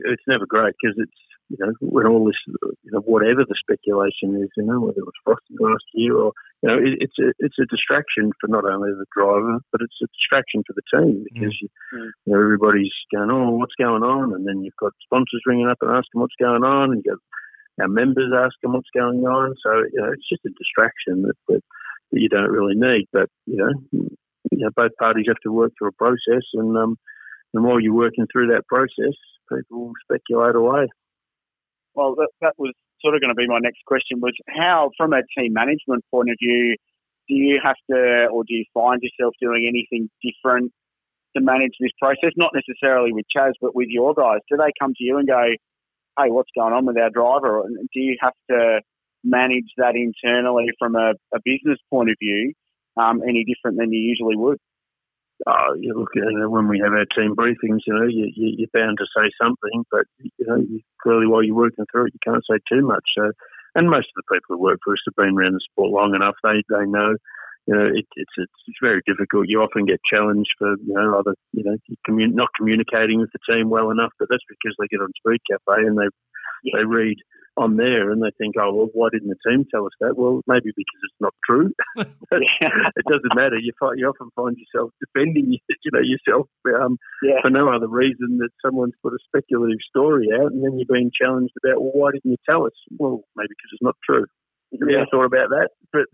it's 0.07 0.29
never 0.29 0.47
great 0.47 0.75
because 0.81 0.97
it's 0.99 1.21
you 1.49 1.57
know 1.59 1.73
when 1.81 2.07
all 2.07 2.25
this 2.25 2.39
you 2.47 2.93
know 2.93 3.01
whatever 3.01 3.45
the 3.45 3.59
speculation 3.59 4.37
is, 4.41 4.49
you 4.57 4.65
know 4.65 4.81
whether 4.81 5.01
it 5.01 5.09
was 5.09 5.25
frosty 5.25 5.57
last 5.59 5.85
year 5.95 6.15
or 6.15 6.33
you 6.63 6.69
know 6.69 6.77
it, 6.79 7.01
it's 7.01 7.19
a 7.19 7.33
it's 7.39 7.59
a 7.59 7.67
distraction 7.67 8.31
for 8.41 8.49
not 8.49 8.65
only 8.65 8.91
the 8.93 9.09
driver 9.17 9.59
but 9.73 9.81
it's 9.81 9.99
a 10.03 10.07
distraction 10.15 10.63
for 10.67 10.75
the 10.77 10.87
team 10.93 11.25
because 11.25 11.57
you, 11.61 11.69
you 11.93 12.33
know 12.33 12.39
everybody's 12.41 12.95
going 13.13 13.31
oh 13.31 13.51
what's 13.51 13.75
going 13.81 14.03
on? 14.03 14.35
And 14.35 14.47
then 14.47 14.63
you've 14.63 14.79
got 14.79 14.93
sponsors 15.03 15.43
ringing 15.47 15.69
up 15.69 15.79
and 15.81 15.91
asking 15.91 16.21
what's 16.21 16.39
going 16.39 16.63
on 16.63 16.93
and 16.93 17.03
you 17.05 17.13
got 17.13 17.21
our 17.81 17.89
members 17.89 18.33
asking 18.35 18.73
what's 18.73 18.91
going 18.95 19.25
on. 19.25 19.55
So 19.63 19.71
you 19.91 20.01
know 20.01 20.13
it's 20.13 20.29
just 20.29 20.45
a 20.47 20.55
distraction 20.55 21.23
that, 21.27 21.39
that 21.49 21.63
that 22.13 22.21
you 22.21 22.29
don't 22.29 22.51
really 22.51 22.75
need. 22.75 23.07
But 23.13 23.29
you 23.47 23.57
know, 23.57 23.71
you 23.93 24.65
know, 24.65 24.71
both 24.75 24.93
parties 24.99 25.27
have 25.29 25.41
to 25.45 25.53
work 25.53 25.73
through 25.79 25.89
a 25.89 25.93
process, 25.93 26.45
and 26.55 26.77
um, 26.77 26.97
and 27.55 27.65
while 27.65 27.81
you're 27.81 27.95
working 27.95 28.27
through 28.33 28.49
that 28.49 28.67
process, 28.67 29.15
people 29.53 29.93
speculate 30.05 30.57
away. 30.57 30.87
well, 31.95 32.15
that, 32.17 32.29
that 32.41 32.55
was 32.59 32.73
sort 33.01 33.15
of 33.15 33.21
going 33.21 33.31
to 33.31 33.35
be 33.35 33.47
my 33.47 33.59
next 33.61 33.85
question 33.87 34.21
was 34.21 34.35
how, 34.49 34.91
from 34.97 35.13
a 35.13 35.23
team 35.37 35.53
management 35.53 36.05
point 36.11 36.31
of 36.31 36.37
view, 36.43 36.77
do 37.29 37.35
you 37.35 37.61
have 37.63 37.77
to 37.91 38.29
or 38.33 38.45
do 38.45 38.55
you 38.55 38.65
find 38.75 39.01
yourself 39.03 39.35
doing 39.41 39.67
anything 39.69 40.09
different 40.23 40.73
to 41.37 41.43
manage 41.43 41.73
this 41.81 41.93
process? 42.01 42.33
Not 42.37 42.53
necessarily 42.55 43.13
with 43.13 43.27
Chaz, 43.35 43.53
but 43.61 43.75
with 43.75 43.89
your 43.89 44.15
guys. 44.15 44.41
Do 44.51 44.57
they 44.57 44.73
come 44.81 44.95
to 44.97 45.05
you 45.05 45.19
and 45.19 45.29
go, 45.29 45.43
"Hey, 46.19 46.31
what's 46.31 46.51
going 46.57 46.73
on 46.73 46.87
with 46.87 46.97
our 46.99 47.11
driver?" 47.11 47.63
And 47.63 47.77
do 47.93 48.01
you 48.01 48.17
have 48.21 48.33
to 48.51 48.81
manage 49.25 49.71
that 49.77 49.95
internally 49.97 50.67
from 50.79 50.95
a, 50.95 51.13
a 51.35 51.39
business 51.45 51.79
point 51.91 52.11
of 52.11 52.17
view 52.21 52.53
um, 52.97 53.23
any 53.23 53.45
different 53.45 53.79
than 53.79 53.93
you 53.93 54.01
usually 54.01 54.37
would? 54.37 54.59
Oh, 55.47 55.75
you 55.79 55.95
look 55.95 56.11
when 56.51 56.67
we 56.67 56.81
have 56.83 56.93
our 56.93 57.07
team 57.15 57.37
briefings, 57.37 57.87
you 57.87 57.95
know, 57.95 58.07
you, 58.11 58.27
you, 58.35 58.67
are 58.67 58.75
bound 58.75 58.99
to 58.99 59.07
say 59.15 59.31
something, 59.41 59.85
but 59.91 60.03
you 60.19 60.47
know, 60.47 60.57
you, 60.57 60.81
clearly 61.01 61.29
while 61.29 61.45
you're 61.45 61.55
working 61.55 61.87
through 61.93 62.07
it, 62.07 62.15
you 62.15 62.21
can't 62.27 62.43
say 62.51 62.59
too 62.69 62.85
much. 62.85 63.05
So, 63.17 63.31
and 63.77 63.89
most 63.89 64.11
of 64.11 64.19
the 64.19 64.35
people 64.35 64.57
who 64.57 64.63
work 64.63 64.81
for 64.83 64.95
us 64.95 65.03
have 65.07 65.15
been 65.15 65.39
around 65.39 65.55
the 65.55 65.63
sport 65.71 65.93
long 65.93 66.17
enough; 66.17 66.35
they 66.43 66.67
they 66.69 66.87
know. 66.87 67.15
You 67.69 67.75
know, 67.77 67.87
it, 67.87 68.07
it's 68.17 68.35
it's 68.37 68.59
it's 68.67 68.83
very 68.83 69.01
difficult. 69.07 69.47
You 69.47 69.63
often 69.63 69.87
get 69.87 70.01
challenged 70.11 70.51
for 70.59 70.75
you 70.75 70.95
know 70.95 71.23
either 71.23 71.37
you 71.53 71.63
know 71.63 71.77
commun- 72.05 72.35
not 72.35 72.49
communicating 72.59 73.21
with 73.21 73.31
the 73.31 73.39
team 73.47 73.71
well 73.71 73.91
enough, 73.91 74.11
but 74.19 74.27
that's 74.29 74.45
because 74.49 74.75
they 74.75 74.91
get 74.91 75.05
on 75.05 75.13
Speed 75.23 75.39
Cafe 75.47 75.87
and 75.87 75.97
they 75.97 76.11
yeah. 76.65 76.81
they 76.81 76.85
read 76.85 77.17
on 77.59 77.77
there 77.77 78.11
and 78.11 78.23
they 78.23 78.31
think, 78.39 78.55
oh, 78.59 78.73
well, 78.73 78.89
why 78.95 79.09
didn't 79.13 79.29
the 79.29 79.51
team 79.51 79.67
tell 79.71 79.85
us 79.85 79.93
that? 80.01 80.17
Well, 80.17 80.41
maybe 80.47 80.71
because 80.71 81.01
it's 81.03 81.21
not 81.21 81.35
true. 81.45 81.75
it 81.99 83.07
doesn't 83.11 83.35
matter. 83.35 83.59
You, 83.59 83.73
find, 83.79 83.99
you 83.99 84.07
often 84.07 84.31
find 84.35 84.57
yourself 84.57 84.93
defending 85.03 85.53
you 85.69 85.91
know, 85.93 86.01
yourself 86.01 86.47
um, 86.81 86.99
yeah. 87.23 87.43
for 87.43 87.51
no 87.51 87.69
other 87.69 87.89
reason 87.89 88.39
that 88.39 88.51
someone's 88.65 88.95
put 89.03 89.13
a 89.13 89.19
speculative 89.27 89.83
story 89.89 90.29
out 90.33 90.53
and 90.53 90.65
then 90.65 90.79
you're 90.79 90.91
being 90.91 91.11
challenged 91.11 91.55
about, 91.63 91.83
well, 91.83 91.93
why 91.95 92.11
didn't 92.13 92.31
you 92.31 92.41
tell 92.49 92.65
us? 92.65 92.77
Well, 92.99 93.25
maybe 93.37 93.51
because 93.51 93.71
it's 93.73 93.83
not 93.83 93.97
true. 94.05 94.27
You 94.71 94.79
yeah. 94.89 95.05
thought 95.11 95.25
about 95.25 95.49
that, 95.51 95.71
but 95.93 96.05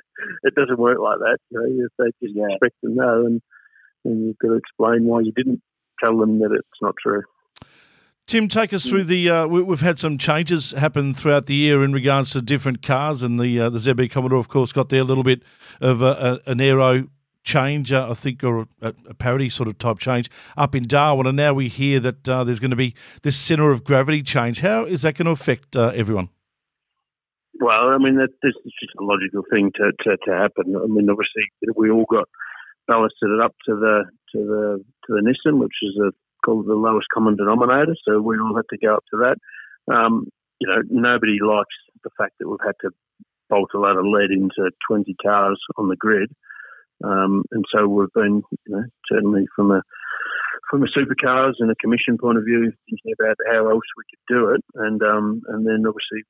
it 0.45 0.55
doesn't 0.55 0.79
work 0.79 0.99
like 0.99 1.19
that. 1.19 1.39
You 1.51 1.59
know, 1.59 1.89
they 1.99 2.11
just 2.23 2.37
yeah. 2.37 2.47
expect 2.51 2.77
to 2.85 2.91
know, 2.91 3.27
and, 3.27 3.43
and 4.05 4.27
you've 4.27 4.39
got 4.39 4.49
to 4.49 4.55
explain 4.55 5.05
why 5.05 5.21
you 5.21 5.33
didn't 5.35 5.61
tell 5.99 6.17
them 6.17 6.39
that 6.39 6.53
it's 6.53 6.81
not 6.81 6.95
true. 7.03 7.23
Tim, 8.27 8.49
take 8.49 8.73
us 8.73 8.87
through 8.87 9.05
the. 9.05 9.29
Uh, 9.29 9.47
we, 9.47 9.65
have 9.69 9.83
had 9.83 9.99
some 9.99 10.17
changes 10.17 10.71
happen 10.71 11.13
throughout 11.13 11.45
the 11.45 11.55
year 11.55 11.85
in 11.85 11.93
regards 11.93 12.31
to 12.33 12.41
different 12.41 12.81
cars, 12.81 13.23
and 13.23 13.39
the 13.39 13.61
uh, 13.61 13.69
the 13.69 13.79
ZB 13.79 14.11
Commodore, 14.11 14.39
of 14.39 14.49
course, 14.49 14.73
got 14.73 14.89
there 14.89 15.03
a 15.03 15.05
little 15.05 15.23
bit 15.23 15.43
of 15.83 16.01
a, 16.01 16.41
a, 16.47 16.51
an 16.51 16.61
aero 16.61 17.09
change, 17.43 17.93
uh, 17.93 18.09
I 18.11 18.15
think, 18.15 18.43
or 18.43 18.67
a, 18.81 18.95
a, 19.09 19.15
parity 19.15 19.51
sort 19.51 19.69
of 19.69 19.77
type 19.77 19.99
change 19.99 20.31
up 20.57 20.75
in 20.75 20.85
Darwin, 20.85 21.27
and 21.27 21.37
now 21.37 21.53
we 21.53 21.69
hear 21.69 22.01
that 22.01 22.27
uh, 22.27 22.45
there's 22.45 22.61
going 22.61 22.71
to 22.71 22.77
be 22.77 22.95
this 23.23 23.37
centre 23.37 23.71
of 23.71 23.85
gravity 23.85 24.23
change. 24.23 24.61
How 24.61 24.87
is 24.87 25.03
that 25.03 25.17
going 25.17 25.27
to 25.27 25.33
affect 25.33 25.77
uh, 25.77 25.93
everyone? 25.95 26.31
Well, 27.61 27.91
I 27.91 27.99
mean, 27.99 28.17
that, 28.17 28.31
this 28.43 28.55
is 28.65 28.73
just 28.81 28.95
a 28.99 29.05
logical 29.05 29.43
thing 29.53 29.71
to, 29.77 29.93
to, 30.05 30.17
to 30.17 30.33
happen. 30.33 30.75
I 30.75 30.87
mean, 30.87 31.09
obviously, 31.11 31.45
we 31.77 31.91
all 31.91 32.07
got 32.11 32.29
ballasted 32.89 33.45
up 33.45 33.55
to 33.67 33.75
the 33.77 34.05
to 34.33 34.39
the 34.39 34.85
to 35.07 35.13
the 35.13 35.21
Nissan, 35.21 35.59
which 35.59 35.77
is 35.83 35.97
a 35.99 36.11
called 36.45 36.67
the 36.67 36.75
lowest 36.75 37.07
common 37.13 37.37
denominator, 37.37 37.97
so 38.07 38.21
we 38.21 38.39
all 38.39 38.57
had 38.57 38.69
to 38.71 38.79
go 38.79 38.95
up 38.95 39.05
to 39.11 39.19
that. 39.19 39.37
Um, 39.93 40.27
you 40.61 40.69
know, 40.69 40.83
nobody 40.91 41.39
likes 41.41 41.75
the 42.03 42.11
fact 42.19 42.35
that 42.39 42.49
we've 42.49 42.65
had 42.65 42.77
to 42.83 42.91
bolt 43.51 43.71
a 43.75 43.79
lot 43.79 43.97
of 43.97 44.05
lead 44.05 44.31
into 44.31 44.71
20 44.89 45.15
cars 45.23 45.61
on 45.77 45.89
the 45.89 45.97
grid. 45.97 46.31
Um, 47.03 47.45
and 47.51 47.65
so 47.75 47.87
we've 47.87 48.13
been, 48.15 48.43
you 48.67 48.77
know, 48.77 48.85
certainly 49.11 49.47
from 49.55 49.71
a 49.71 49.83
from 50.71 50.83
a 50.83 50.87
supercars 50.87 51.55
and 51.59 51.71
a 51.71 51.75
commission 51.77 52.17
point 52.19 52.39
of 52.39 52.45
view, 52.45 52.73
thinking 52.89 53.13
about 53.21 53.37
how 53.51 53.69
else 53.69 53.85
we 53.97 54.05
could 54.11 54.35
do 54.35 54.49
it, 54.51 54.65
and 54.77 55.03
um, 55.03 55.43
and 55.49 55.67
then 55.67 55.85
obviously 55.87 56.23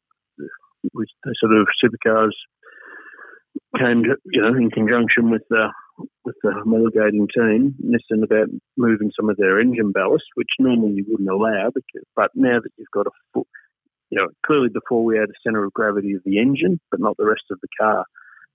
we 0.92 1.06
sort 1.40 1.56
of 1.56 1.66
supercars 1.83 2.33
came, 3.78 4.02
you 4.25 4.42
know, 4.42 4.54
in 4.54 4.71
conjunction 4.71 5.30
with 5.30 5.42
the 5.50 5.68
with 6.24 6.36
the 6.42 6.50
homologating 6.50 7.28
team, 7.34 7.74
Nissan 7.84 8.24
about 8.24 8.48
moving 8.76 9.10
some 9.18 9.30
of 9.30 9.36
their 9.36 9.60
engine 9.60 9.92
ballast, 9.92 10.24
which 10.35 10.48
normally 10.59 10.94
you 10.94 11.04
wouldn't 11.09 11.28
allow. 11.28 11.70
Because, 11.74 12.07
but 12.16 12.30
now 12.35 12.59
that 12.62 12.70
you've 12.76 12.90
got 12.92 13.07
a 13.07 13.11
full, 13.33 13.46
you 14.11 14.18
know, 14.18 14.28
clearly 14.46 14.68
before 14.68 15.04
we 15.04 15.16
had 15.16 15.28
a 15.28 15.40
centre 15.44 15.64
of 15.64 15.72
gravity 15.72 16.12
of 16.12 16.22
the 16.24 16.38
engine, 16.38 16.80
but 16.90 17.00
not 17.00 17.16
the 17.16 17.26
rest 17.26 17.44
of 17.50 17.59
the 17.61 17.68
car. 17.80 18.04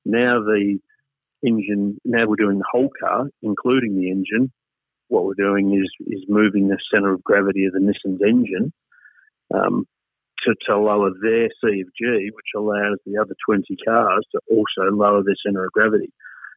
Now 0.05 0.39
the 0.41 0.79
engine, 1.45 1.97
now 2.05 2.25
we're 2.27 2.35
doing 2.35 2.59
the 2.59 2.71
whole 2.71 2.89
car, 2.99 3.27
including 3.41 3.97
the 3.97 4.09
engine. 4.09 4.51
What 5.07 5.25
we're 5.25 5.33
doing 5.33 5.73
is 5.73 5.89
is 6.07 6.23
moving 6.27 6.67
the 6.67 6.77
centre 6.93 7.11
of 7.11 7.23
gravity 7.23 7.65
of 7.65 7.73
the 7.73 7.79
Nissan's 7.79 8.21
engine 8.21 8.71
um, 9.53 9.87
to, 10.45 10.53
to 10.67 10.77
lower 10.77 11.11
their 11.21 11.49
C 11.61 11.81
of 11.81 11.87
G, 11.99 12.29
which 12.33 12.51
allows 12.55 12.97
the 13.05 13.17
other 13.19 13.35
20 13.47 13.65
cars 13.85 14.25
to 14.31 14.39
also 14.51 14.91
lower 14.91 15.23
their 15.23 15.35
centre 15.43 15.65
of 15.65 15.71
gravity. 15.71 16.11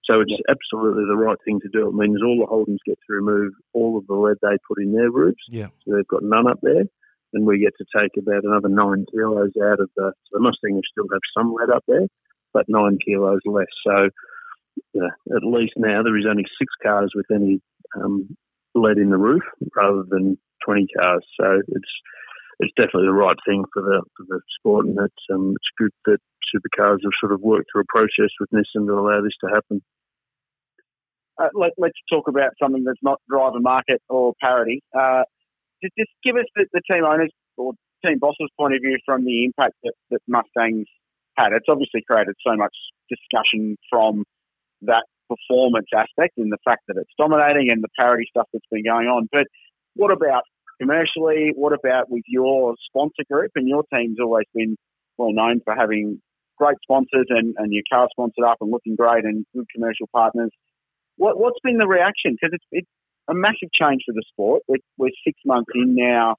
So 0.05 0.21
it's 0.21 0.31
yeah. 0.31 0.51
absolutely 0.51 1.05
the 1.07 1.17
right 1.17 1.39
thing 1.45 1.61
to 1.61 1.69
do. 1.73 1.89
It 1.89 1.95
means 1.95 2.21
all 2.23 2.39
the 2.39 2.51
Holdens 2.51 2.83
get 2.87 2.99
to 3.07 3.15
remove 3.15 3.53
all 3.73 3.99
of 3.99 4.07
the 4.07 4.15
lead 4.15 4.37
they 4.43 4.59
put 4.67 4.83
in 4.83 4.93
their 4.93 5.11
roofs. 5.11 5.43
Yeah. 5.49 5.69
So 5.85 5.95
they've 5.95 6.09
got 6.09 6.23
none 6.23 6.49
up 6.49 6.59
there. 6.63 6.85
And 7.35 7.47
we 7.47 7.61
get 7.61 7.73
to 7.79 7.87
take 7.97 8.13
about 8.19 8.45
another 8.45 8.69
nine 8.69 9.07
kilos 9.11 9.53
out 9.63 9.81
of 9.81 9.89
the, 9.97 10.13
so 10.13 10.31
the 10.33 10.41
Mustang 10.41 10.75
will 10.75 10.83
still 10.91 11.09
have 11.11 11.23
some 11.37 11.55
lead 11.55 11.75
up 11.75 11.85
there, 11.89 12.07
but 12.53 12.67
nine 12.69 12.99
kilos 13.05 13.41
less. 13.47 13.73
So, 13.87 14.11
you 14.93 15.01
know, 15.01 15.37
at 15.37 15.43
least 15.43 15.73
now 15.77 16.03
there 16.03 16.19
is 16.19 16.27
only 16.29 16.45
six 16.59 16.73
cars 16.83 17.13
with 17.15 17.27
any 17.33 17.61
um, 17.97 18.37
lead 18.75 18.99
in 18.99 19.11
the 19.11 19.17
roof 19.17 19.43
rather 19.75 20.03
than 20.07 20.37
20 20.67 20.87
cars. 20.99 21.25
So 21.41 21.61
it's, 21.69 21.91
it's 22.63 22.73
definitely 22.79 23.11
the 23.11 23.19
right 23.19 23.37
thing 23.47 23.65
for 23.75 23.83
the 23.83 24.03
for 24.17 24.25
the 24.29 24.41
sport, 24.59 24.87
and 24.87 24.97
it's 24.99 25.25
um, 25.35 25.55
it's 25.59 25.71
good 25.77 25.91
that 26.07 26.19
supercars 26.55 27.03
have 27.03 27.17
sort 27.21 27.33
of 27.33 27.41
worked 27.41 27.67
through 27.73 27.83
a 27.83 27.91
process 27.93 28.31
with 28.39 28.51
Nissan 28.55 28.87
to 28.87 28.95
allow 28.95 29.21
this 29.21 29.35
to 29.43 29.51
happen. 29.51 29.83
Uh, 31.41 31.49
let, 31.55 31.73
us 31.83 31.93
talk 32.11 32.29
about 32.29 32.53
something 32.63 32.85
that's 32.85 33.03
not 33.03 33.19
driver 33.29 33.59
market 33.59 34.01
or 34.09 34.35
parity. 34.41 34.83
Uh, 34.95 35.25
just, 35.83 35.95
just, 35.99 36.13
give 36.23 36.37
us 36.37 36.45
the, 36.55 36.67
the, 36.73 36.83
team 36.87 37.05
owners 37.05 37.33
or 37.57 37.73
team 38.05 38.19
bosses' 38.21 38.53
point 38.59 38.75
of 38.75 38.81
view 38.85 38.99
from 39.05 39.25
the 39.25 39.45
impact 39.45 39.75
that, 39.83 39.95
that 40.11 40.21
Mustangs 40.29 40.87
had. 41.37 41.53
It's 41.53 41.67
obviously 41.69 42.05
created 42.07 42.37
so 42.47 42.55
much 42.55 42.77
discussion 43.09 43.77
from 43.91 44.25
that 44.83 45.05
performance 45.27 45.89
aspect 45.97 46.37
and 46.37 46.53
the 46.53 46.61
fact 46.65 46.83
that 46.89 46.97
it's 47.01 47.11
dominating 47.19 47.71
and 47.71 47.83
the 47.83 47.89
parity 47.99 48.27
stuff 48.29 48.47
that's 48.53 48.69
been 48.71 48.85
going 48.85 49.09
on. 49.09 49.27
But 49.33 49.47
what 49.95 50.13
about 50.13 50.45
commercially? 50.83 51.53
What 51.55 51.73
about 51.73 52.11
with 52.11 52.25
your 52.27 52.75
sponsor 52.89 53.23
group? 53.31 53.53
And 53.55 53.69
your 53.69 53.85
team's 53.95 54.19
always 54.21 54.47
been 54.55 54.77
well 55.17 55.33
known 55.33 55.61
for 55.65 55.75
having 55.75 56.21
great 56.59 56.77
sponsors 56.83 57.27
and, 57.29 57.55
and 57.57 57.73
your 57.73 57.83
car 57.93 58.09
sponsored 58.11 58.45
up 58.45 58.59
and 58.61 58.71
looking 58.71 58.97
great 58.97 59.25
and 59.25 59.47
good 59.55 59.67
commercial 59.75 60.09
partners. 60.13 60.51
What, 61.17 61.39
what's 61.39 61.59
been 61.63 61.79
the 61.79 61.87
reaction? 61.87 62.33
Because 62.33 62.51
it's, 62.53 62.65
it's 62.73 62.89
a 63.29 63.35
massive 63.35 63.71
change 63.73 64.03
for 64.07 64.13
the 64.13 64.25
sport. 64.29 64.63
We're, 64.69 64.83
we're 64.99 65.11
six 65.25 65.39
months 65.47 65.71
in 65.75 65.95
now 65.95 66.37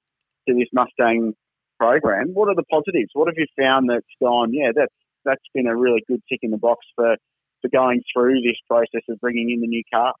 to 0.48 0.54
this 0.54 0.68
Mustang 0.72 1.32
program. 1.78 2.30
What 2.34 2.48
are 2.48 2.54
the 2.54 2.68
positives? 2.70 3.10
What 3.14 3.28
have 3.28 3.36
you 3.36 3.46
found 3.58 3.88
that's 3.88 4.06
gone? 4.22 4.52
Yeah, 4.52 4.70
that's 4.74 4.94
that's 5.24 5.44
been 5.54 5.66
a 5.66 5.74
really 5.74 6.02
good 6.06 6.20
tick 6.30 6.40
in 6.42 6.50
the 6.50 6.58
box 6.58 6.84
for 6.94 7.16
for 7.62 7.68
going 7.72 8.02
through 8.12 8.42
this 8.42 8.60
process 8.68 9.00
of 9.08 9.18
bringing 9.20 9.50
in 9.50 9.60
the 9.60 9.66
new 9.66 9.82
car. 9.92 10.12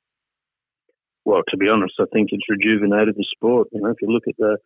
Well, 1.24 1.42
to 1.48 1.56
be 1.56 1.68
honest, 1.68 1.94
I 1.98 2.04
think 2.12 2.28
it's 2.32 2.48
rejuvenated 2.48 3.16
the 3.16 3.26
sport. 3.34 3.68
You 3.72 3.80
know, 3.80 3.90
if 3.90 4.02
you 4.02 4.08
look 4.08 4.28
at 4.28 4.36
the 4.38 4.58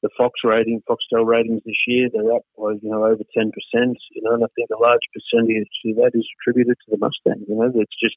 the 0.00 0.08
Fox 0.16 0.40
rating, 0.44 0.80
Foxtel 0.88 1.26
ratings 1.26 1.60
this 1.66 1.82
year, 1.88 2.08
they're 2.12 2.32
up 2.32 2.42
by 2.56 2.72
you 2.80 2.90
know 2.90 3.04
over 3.04 3.22
ten 3.36 3.50
percent. 3.50 3.98
You 4.12 4.22
know, 4.22 4.34
and 4.34 4.44
I 4.44 4.48
think 4.54 4.70
a 4.70 4.80
large 4.80 5.04
percentage 5.12 5.68
of 5.86 5.96
that 5.96 6.12
is 6.14 6.26
attributed 6.40 6.76
to 6.76 6.90
the 6.90 6.98
Mustang. 6.98 7.44
You 7.48 7.56
know, 7.56 7.70
it's 7.74 8.00
just 8.00 8.16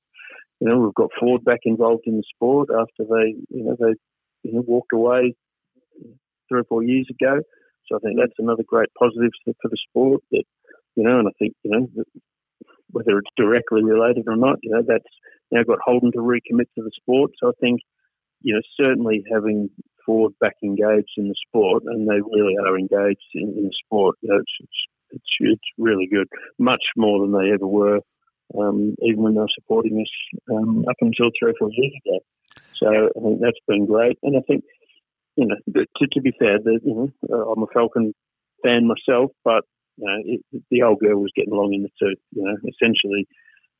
you 0.60 0.70
know 0.70 0.80
we've 0.80 0.94
got 0.94 1.10
Ford 1.20 1.44
back 1.44 1.62
involved 1.66 2.04
in 2.06 2.18
the 2.18 2.24
sport 2.36 2.70
after 2.70 3.04
they 3.04 3.36
you 3.50 3.64
know 3.64 3.76
they 3.80 3.96
you 4.44 4.54
know 4.54 4.64
walked 4.66 4.94
away 4.94 5.36
three 6.48 6.62
or 6.62 6.66
four 6.66 6.84
years 6.84 7.08
ago. 7.10 7.42
So 7.88 7.98
I 7.98 8.00
think 8.00 8.20
that's 8.20 8.40
another 8.40 8.64
great 8.66 8.90
positive 8.98 9.32
for 9.44 9.68
the 9.68 9.78
sport. 9.90 10.22
That 10.32 10.44
you 10.96 11.04
know, 11.04 11.20
and 11.20 11.28
I 11.28 11.32
think 11.40 11.56
you 11.64 11.72
know 11.72 12.04
whether 12.92 13.18
it's 13.18 13.32
directly 13.38 13.84
related 13.84 14.26
or 14.28 14.36
not, 14.36 14.60
you 14.62 14.72
know, 14.72 14.84
that's 14.86 15.08
now 15.52 15.64
got 15.64 15.80
Holden 15.84 16.12
to 16.14 16.20
recommit 16.20 16.68
to 16.76 16.84
the 16.84 16.92
sport. 16.96 17.32
So 17.42 17.50
I 17.50 17.54
think 17.60 17.82
you 18.42 18.54
know 18.54 18.62
certainly 18.80 19.24
having 19.32 19.70
Ford 20.06 20.34
back 20.40 20.56
engaged 20.64 21.14
in 21.18 21.28
the 21.28 21.36
sport, 21.48 21.84
and 21.86 22.08
they 22.08 22.22
really 22.22 22.56
are 22.58 22.78
engaged 22.78 23.30
in, 23.36 23.54
in 23.58 23.64
the 23.66 23.76
sport. 23.86 24.16
You 24.22 24.30
know, 24.30 24.38
it's, 24.38 24.70
it's, 25.12 25.22
it's, 25.42 25.62
really 25.78 26.08
good, 26.12 26.28
much 26.58 26.84
more 26.96 27.20
than 27.20 27.32
they 27.32 27.52
ever 27.54 27.68
were, 27.68 28.00
um, 28.58 28.96
even 29.02 29.22
when 29.22 29.36
they 29.36 29.42
were 29.42 29.48
supporting 29.54 30.02
us 30.02 30.40
um, 30.56 30.86
up 30.90 30.96
until 31.02 31.30
three 31.38 31.52
or 31.52 31.56
four 31.60 31.70
years 31.72 31.94
ago. 32.06 32.20
So 32.78 32.88
I 32.88 33.24
think 33.24 33.42
that's 33.42 33.60
been 33.68 33.86
great, 33.86 34.18
and 34.24 34.36
I 34.38 34.42
think 34.48 34.64
you 35.36 35.48
know 35.48 35.56
to, 35.76 36.08
to 36.12 36.22
be 36.22 36.34
fair, 36.40 36.60
that 36.60 36.80
you 36.84 36.96
know 36.96 37.10
uh, 37.32 37.52
I'm 37.52 37.64
a 37.64 37.68
Falcon 37.74 38.14
fan 38.64 38.88
myself, 38.88 39.32
but 39.44 39.64
you 39.98 40.06
know, 40.06 40.18
it, 40.26 40.64
the 40.72 40.82
old 40.82 41.00
girl 41.00 41.20
was 41.20 41.32
getting 41.36 41.54
along 41.54 41.74
in 41.74 41.84
the 41.84 41.90
tooth. 42.00 42.20
You 42.32 42.44
know, 42.44 42.58
essentially 42.68 43.28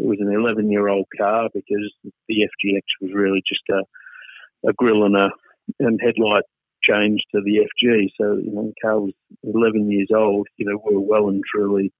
it 0.02 0.08
was 0.08 0.18
an 0.20 0.34
11 0.34 0.72
year 0.72 0.88
old 0.88 1.06
car 1.18 1.50
because 1.54 1.94
the 2.28 2.36
FGX 2.36 2.82
was 3.02 3.12
really 3.14 3.42
just 3.48 3.64
a, 3.70 4.70
a 4.70 4.74
grill 4.74 5.06
and 5.06 5.16
a 5.16 5.30
and 5.80 6.00
headlight 6.04 6.44
change 6.84 7.22
to 7.32 7.42
the 7.42 7.60
FG. 7.60 8.08
So, 8.20 8.38
you 8.38 8.52
know, 8.52 8.64
the 8.64 8.74
car 8.82 9.00
was 9.00 9.14
11 9.44 9.92
years 9.92 10.10
old. 10.16 10.48
You 10.58 10.66
know, 10.66 10.82
we 10.84 10.96
are 10.96 11.00
well 11.00 11.30
and 11.30 11.44
truly 11.54 11.94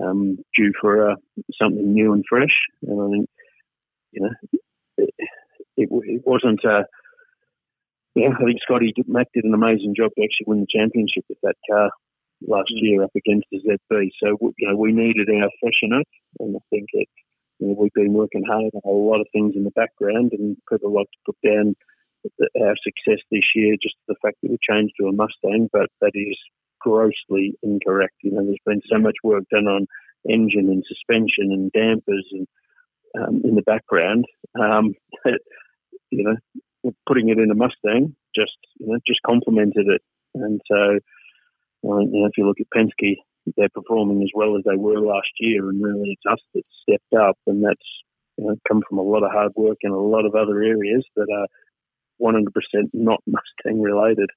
um, 0.00 0.38
due 0.56 0.72
for 0.80 1.10
uh, 1.10 1.14
something 1.60 1.92
new 1.92 2.12
and 2.12 2.24
fresh. 2.28 2.56
And 2.82 3.00
I 3.00 3.10
think, 3.10 3.30
you 4.12 4.22
know, 4.22 4.60
it, 4.98 5.10
it, 5.76 5.88
it 5.90 6.22
wasn't 6.24 6.60
a, 6.64 6.84
yeah, 8.14 8.28
I 8.38 8.44
think 8.44 8.60
Scotty 8.62 8.92
Mack 9.06 9.28
did 9.34 9.44
an 9.44 9.54
amazing 9.54 9.94
job 9.96 10.12
to 10.16 10.22
actually 10.22 10.46
win 10.46 10.60
the 10.60 10.78
championship 10.78 11.24
with 11.28 11.38
that 11.42 11.56
car 11.68 11.90
last 12.46 12.70
Mm. 12.72 12.82
year 12.82 13.02
up 13.02 13.12
against 13.16 13.46
the 13.50 13.58
ZB. 13.58 14.10
So 14.22 14.36
you 14.58 14.68
know 14.68 14.76
we 14.76 14.92
needed 14.92 15.28
our 15.30 15.50
freshener, 15.62 16.02
and 16.40 16.56
I 16.56 16.60
think 16.70 16.88
it. 16.92 17.08
You 17.62 17.68
know, 17.68 17.76
we've 17.78 17.92
been 17.94 18.12
working 18.12 18.42
hard 18.44 18.72
on 18.74 18.82
a 18.84 18.90
lot 18.90 19.20
of 19.20 19.28
things 19.32 19.54
in 19.54 19.62
the 19.62 19.70
background, 19.70 20.32
and 20.32 20.56
people 20.68 20.92
like 20.92 21.06
to 21.06 21.18
put 21.26 21.36
down 21.48 21.76
our 22.60 22.74
success 22.82 23.22
this 23.30 23.46
year 23.54 23.76
just 23.80 23.94
the 24.08 24.16
fact 24.20 24.38
that 24.42 24.50
we 24.50 24.58
changed 24.68 24.94
to 24.98 25.06
a 25.06 25.12
Mustang, 25.12 25.68
but 25.72 25.88
that 26.00 26.10
is 26.14 26.36
grossly 26.80 27.54
incorrect. 27.62 28.14
You 28.22 28.32
know, 28.32 28.44
there's 28.44 28.58
been 28.66 28.82
so 28.90 28.98
much 28.98 29.14
work 29.22 29.44
done 29.50 29.68
on 29.68 29.86
engine 30.28 30.70
and 30.70 30.84
suspension 30.88 31.52
and 31.52 31.70
dampers 31.70 32.26
and 32.32 32.48
um, 33.16 33.42
in 33.44 33.54
the 33.54 33.62
background. 33.62 34.24
Um, 34.60 34.94
you 36.10 36.24
know, 36.24 36.92
putting 37.06 37.28
it 37.28 37.38
in 37.38 37.52
a 37.52 37.54
Mustang 37.54 38.16
just 38.34 38.56
you 38.78 38.88
know 38.88 38.98
just 39.06 39.20
complemented 39.24 39.86
it, 39.86 40.02
and 40.34 40.60
so 40.66 40.98
uh, 41.88 42.00
you 42.00 42.20
know 42.20 42.26
if 42.26 42.36
you 42.36 42.46
look 42.46 42.58
at 42.60 42.66
Penske, 42.74 43.18
they're 43.56 43.68
performing 43.74 44.22
as 44.22 44.30
well 44.34 44.56
as 44.56 44.62
they 44.64 44.76
were 44.76 45.00
last 45.00 45.30
year, 45.40 45.68
and 45.68 45.82
really 45.82 46.10
it's 46.10 46.32
us 46.32 46.40
that 46.54 46.62
stepped 46.82 47.14
up, 47.14 47.36
and 47.46 47.64
that's 47.64 47.88
you 48.38 48.46
know, 48.46 48.56
come 48.66 48.82
from 48.88 48.98
a 48.98 49.02
lot 49.02 49.24
of 49.24 49.32
hard 49.32 49.52
work 49.56 49.78
in 49.82 49.90
a 49.90 49.98
lot 49.98 50.24
of 50.24 50.34
other 50.34 50.62
areas 50.62 51.04
that 51.16 51.28
are 51.30 51.46
100% 52.20 52.44
not 52.92 53.20
Mustang 53.26 53.80
related. 53.80 54.30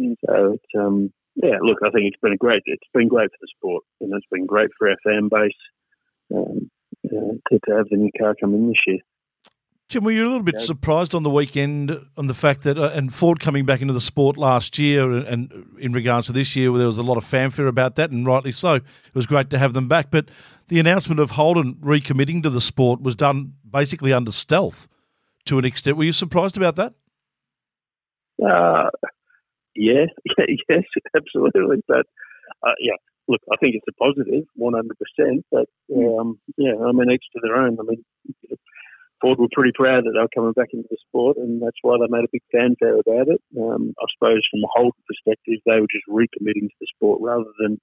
Mm. 0.00 0.14
So 0.26 0.52
it's, 0.54 0.72
um, 0.78 1.12
yeah, 1.36 1.58
look, 1.62 1.78
I 1.84 1.90
think 1.90 2.06
it's 2.06 2.20
been 2.20 2.32
a 2.32 2.36
great. 2.36 2.62
It's 2.66 2.82
been 2.92 3.08
great 3.08 3.30
for 3.30 3.38
the 3.40 3.48
sport, 3.56 3.84
and 4.00 4.12
it's 4.14 4.26
been 4.30 4.46
great 4.46 4.70
for 4.76 4.88
our 4.88 4.96
fan 5.04 5.28
base 5.28 5.52
um, 6.34 6.70
uh, 7.06 7.34
to, 7.48 7.58
to 7.66 7.76
have 7.76 7.88
the 7.88 7.96
new 7.96 8.10
car 8.18 8.34
come 8.38 8.54
in 8.54 8.68
this 8.68 8.82
year. 8.86 8.98
Tim, 9.90 10.04
were 10.04 10.12
you 10.12 10.22
a 10.22 10.30
little 10.30 10.44
bit 10.44 10.54
Yeah. 10.54 10.60
surprised 10.60 11.16
on 11.16 11.24
the 11.24 11.30
weekend 11.30 11.98
on 12.16 12.28
the 12.28 12.34
fact 12.34 12.62
that, 12.62 12.78
uh, 12.78 12.92
and 12.94 13.12
Ford 13.12 13.40
coming 13.40 13.66
back 13.66 13.82
into 13.82 13.92
the 13.92 14.00
sport 14.00 14.36
last 14.36 14.78
year, 14.78 15.10
and, 15.10 15.26
and 15.26 15.66
in 15.80 15.90
regards 15.92 16.28
to 16.28 16.32
this 16.32 16.54
year, 16.54 16.70
where 16.70 16.78
there 16.78 16.86
was 16.86 16.96
a 16.98 17.02
lot 17.02 17.16
of 17.16 17.24
fanfare 17.24 17.66
about 17.66 17.96
that, 17.96 18.12
and 18.12 18.24
rightly 18.24 18.52
so. 18.52 18.74
It 18.74 18.84
was 19.14 19.26
great 19.26 19.50
to 19.50 19.58
have 19.58 19.72
them 19.72 19.88
back, 19.88 20.12
but 20.12 20.30
the 20.68 20.78
announcement 20.78 21.18
of 21.20 21.32
Holden 21.32 21.74
recommitting 21.80 22.40
to 22.44 22.50
the 22.50 22.60
sport 22.60 23.02
was 23.02 23.16
done 23.16 23.54
basically 23.68 24.12
under 24.12 24.30
stealth 24.30 24.86
to 25.46 25.58
an 25.58 25.64
extent. 25.64 25.96
Were 25.96 26.04
you 26.04 26.12
surprised 26.12 26.56
about 26.56 26.76
that? 26.76 26.94
Uh, 28.40 28.90
yeah, 29.74 30.06
yes, 30.68 30.84
absolutely. 31.16 31.82
But 31.88 32.06
uh, 32.62 32.74
yeah, 32.78 32.94
look, 33.26 33.40
I 33.52 33.56
think 33.56 33.74
it's 33.74 33.88
a 33.88 33.92
positive, 33.94 34.44
one 34.54 34.74
hundred 34.74 34.98
percent. 35.00 35.44
But 35.50 35.66
um, 35.96 36.38
yeah, 36.56 36.74
I 36.76 36.92
mean, 36.92 37.10
each 37.10 37.24
to 37.32 37.40
their 37.42 37.56
own. 37.56 37.76
I 37.80 37.82
mean, 37.82 38.04
Ford 39.20 39.38
were 39.38 39.52
pretty 39.52 39.72
proud 39.74 40.04
that 40.04 40.12
they 40.12 40.20
were 40.20 40.34
coming 40.34 40.52
back 40.52 40.72
into 40.72 40.88
the 40.90 40.96
sport, 41.08 41.36
and 41.36 41.60
that's 41.60 41.78
why 41.82 41.96
they 41.98 42.08
made 42.08 42.24
a 42.24 42.32
big 42.32 42.44
fanfare 42.52 42.98
about 42.98 43.28
it. 43.28 43.40
Um, 43.56 43.94
I 44.00 44.04
suppose 44.16 44.42
from 44.50 44.64
a 44.64 44.72
Holden 44.72 45.04
perspective, 45.06 45.60
they 45.66 45.80
were 45.80 45.92
just 45.92 46.08
recommitting 46.08 46.68
to 46.68 46.78
the 46.80 46.92
sport 46.96 47.20
rather 47.20 47.50
than 47.60 47.80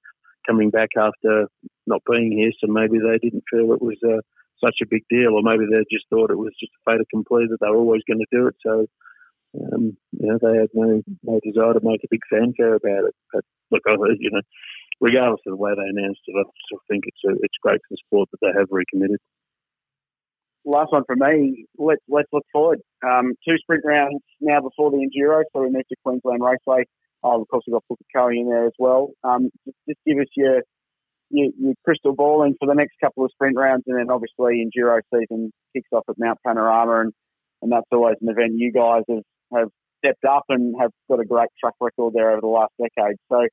coming 0.47 0.69
back 0.69 0.89
after 0.97 1.47
not 1.85 2.01
being 2.09 2.31
here. 2.31 2.51
So 2.59 2.71
maybe 2.71 2.97
they 2.97 3.19
didn't 3.21 3.43
feel 3.51 3.73
it 3.73 3.81
was 3.81 3.99
uh, 4.01 4.21
such 4.63 4.81
a 4.81 4.89
big 4.89 5.03
deal, 5.09 5.35
or 5.35 5.43
maybe 5.43 5.65
they 5.69 5.83
just 5.91 6.09
thought 6.09 6.31
it 6.31 6.41
was 6.41 6.55
just 6.59 6.73
a 6.73 6.81
fait 6.89 7.01
accompli 7.01 7.45
that 7.47 7.57
they 7.61 7.69
were 7.69 7.83
always 7.83 8.07
going 8.07 8.23
to 8.23 8.33
do 8.33 8.47
it. 8.47 8.55
So 8.65 8.87
um, 9.55 9.97
you 10.11 10.27
know, 10.27 10.37
they 10.41 10.57
had 10.57 10.69
no, 10.73 11.01
no 11.23 11.39
desire 11.43 11.73
to 11.73 11.83
make 11.83 12.03
a 12.03 12.11
big 12.11 12.21
fanfare 12.29 12.75
about 12.75 13.07
it. 13.07 13.15
But 13.33 13.43
look, 13.71 13.83
I, 13.87 13.93
you 14.19 14.31
know, 14.31 14.41
regardless 14.99 15.41
of 15.47 15.51
the 15.51 15.61
way 15.61 15.71
they 15.75 15.89
announced 15.89 16.21
it, 16.27 16.35
I 16.35 16.43
still 16.65 16.81
think 16.89 17.05
it's 17.07 17.23
a, 17.25 17.33
it's 17.41 17.61
great 17.61 17.81
for 17.81 17.91
the 17.91 18.03
sport 18.05 18.29
that 18.31 18.41
they 18.41 18.53
have 18.57 18.67
recommitted. 18.71 19.19
Last 20.67 20.91
one 20.91 21.03
for 21.05 21.15
me. 21.15 21.65
Let's 21.77 22.01
let's 22.07 22.27
look 22.31 22.45
forward. 22.51 22.79
Um, 23.03 23.33
two 23.47 23.55
sprint 23.57 23.83
rounds 23.85 24.21
now 24.41 24.59
before 24.61 24.91
the 24.91 24.97
enduro, 24.97 25.43
so 25.53 25.61
we 25.61 25.71
move 25.71 25.87
to 25.87 25.95
Queensland 26.03 26.41
Raceway. 26.43 26.83
Oh, 27.23 27.41
of 27.41 27.47
course, 27.47 27.63
we've 27.65 27.73
got 27.73 27.83
Booker 27.89 28.03
Curry 28.13 28.39
in 28.41 28.49
there 28.49 28.67
as 28.67 28.73
well. 28.77 29.11
Um, 29.23 29.49
just, 29.65 29.77
just 29.87 29.99
give 30.05 30.19
us 30.19 30.27
your, 30.35 30.61
your 31.29 31.49
your 31.57 31.73
crystal 31.83 32.13
balling 32.13 32.55
for 32.59 32.67
the 32.67 32.75
next 32.75 32.95
couple 33.03 33.25
of 33.25 33.31
sprint 33.31 33.57
rounds, 33.57 33.83
and 33.87 33.97
then 33.97 34.11
obviously 34.11 34.63
enduro 34.63 34.99
season 35.13 35.51
kicks 35.73 35.89
off 35.91 36.03
at 36.09 36.15
Mount 36.19 36.39
Panorama, 36.45 37.01
and 37.01 37.13
and 37.61 37.71
that's 37.71 37.87
always 37.91 38.17
an 38.21 38.29
event 38.29 38.53
you 38.55 38.71
guys 38.71 39.03
have 39.09 39.23
have 39.55 39.69
stepped 39.99 40.25
up 40.25 40.43
and 40.49 40.75
have 40.79 40.91
got 41.09 41.19
a 41.19 41.25
great 41.25 41.49
track 41.59 41.73
record 41.79 42.13
there 42.13 42.31
over 42.31 42.41
the 42.41 42.47
last 42.47 42.73
decade. 42.77 43.15
So. 43.31 43.47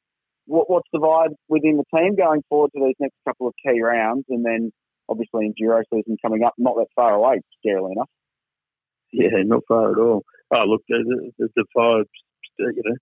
What, 0.47 0.69
what's 0.69 0.89
the 0.93 0.99
vibe 0.99 1.33
within 1.49 1.79
the 1.79 1.99
team 1.99 2.17
going 2.17 2.43
forward 2.51 2.71
to 2.77 2.85
these 2.85 2.97
next 3.01 3.17
couple 3.27 3.47
of 3.49 3.55
key 3.65 3.81
rounds, 3.81 4.27
and 4.29 4.45
then 4.45 4.73
obviously 5.09 5.49
enduro 5.49 5.83
season 5.93 6.17
coming 6.23 6.45
up, 6.45 6.55
not 6.59 6.77
that 6.77 6.87
far 6.95 7.15
away, 7.15 7.41
scarily 7.65 7.93
enough. 7.93 8.11
Yeah, 9.13 9.43
not 9.45 9.63
far 9.69 9.93
at 9.93 9.99
all. 9.99 10.25
Oh, 10.53 10.65
look, 10.67 10.83
the, 10.89 11.31
the, 11.39 11.65
vibes, 11.77 12.05
you 12.59 12.83
know, 12.85 12.97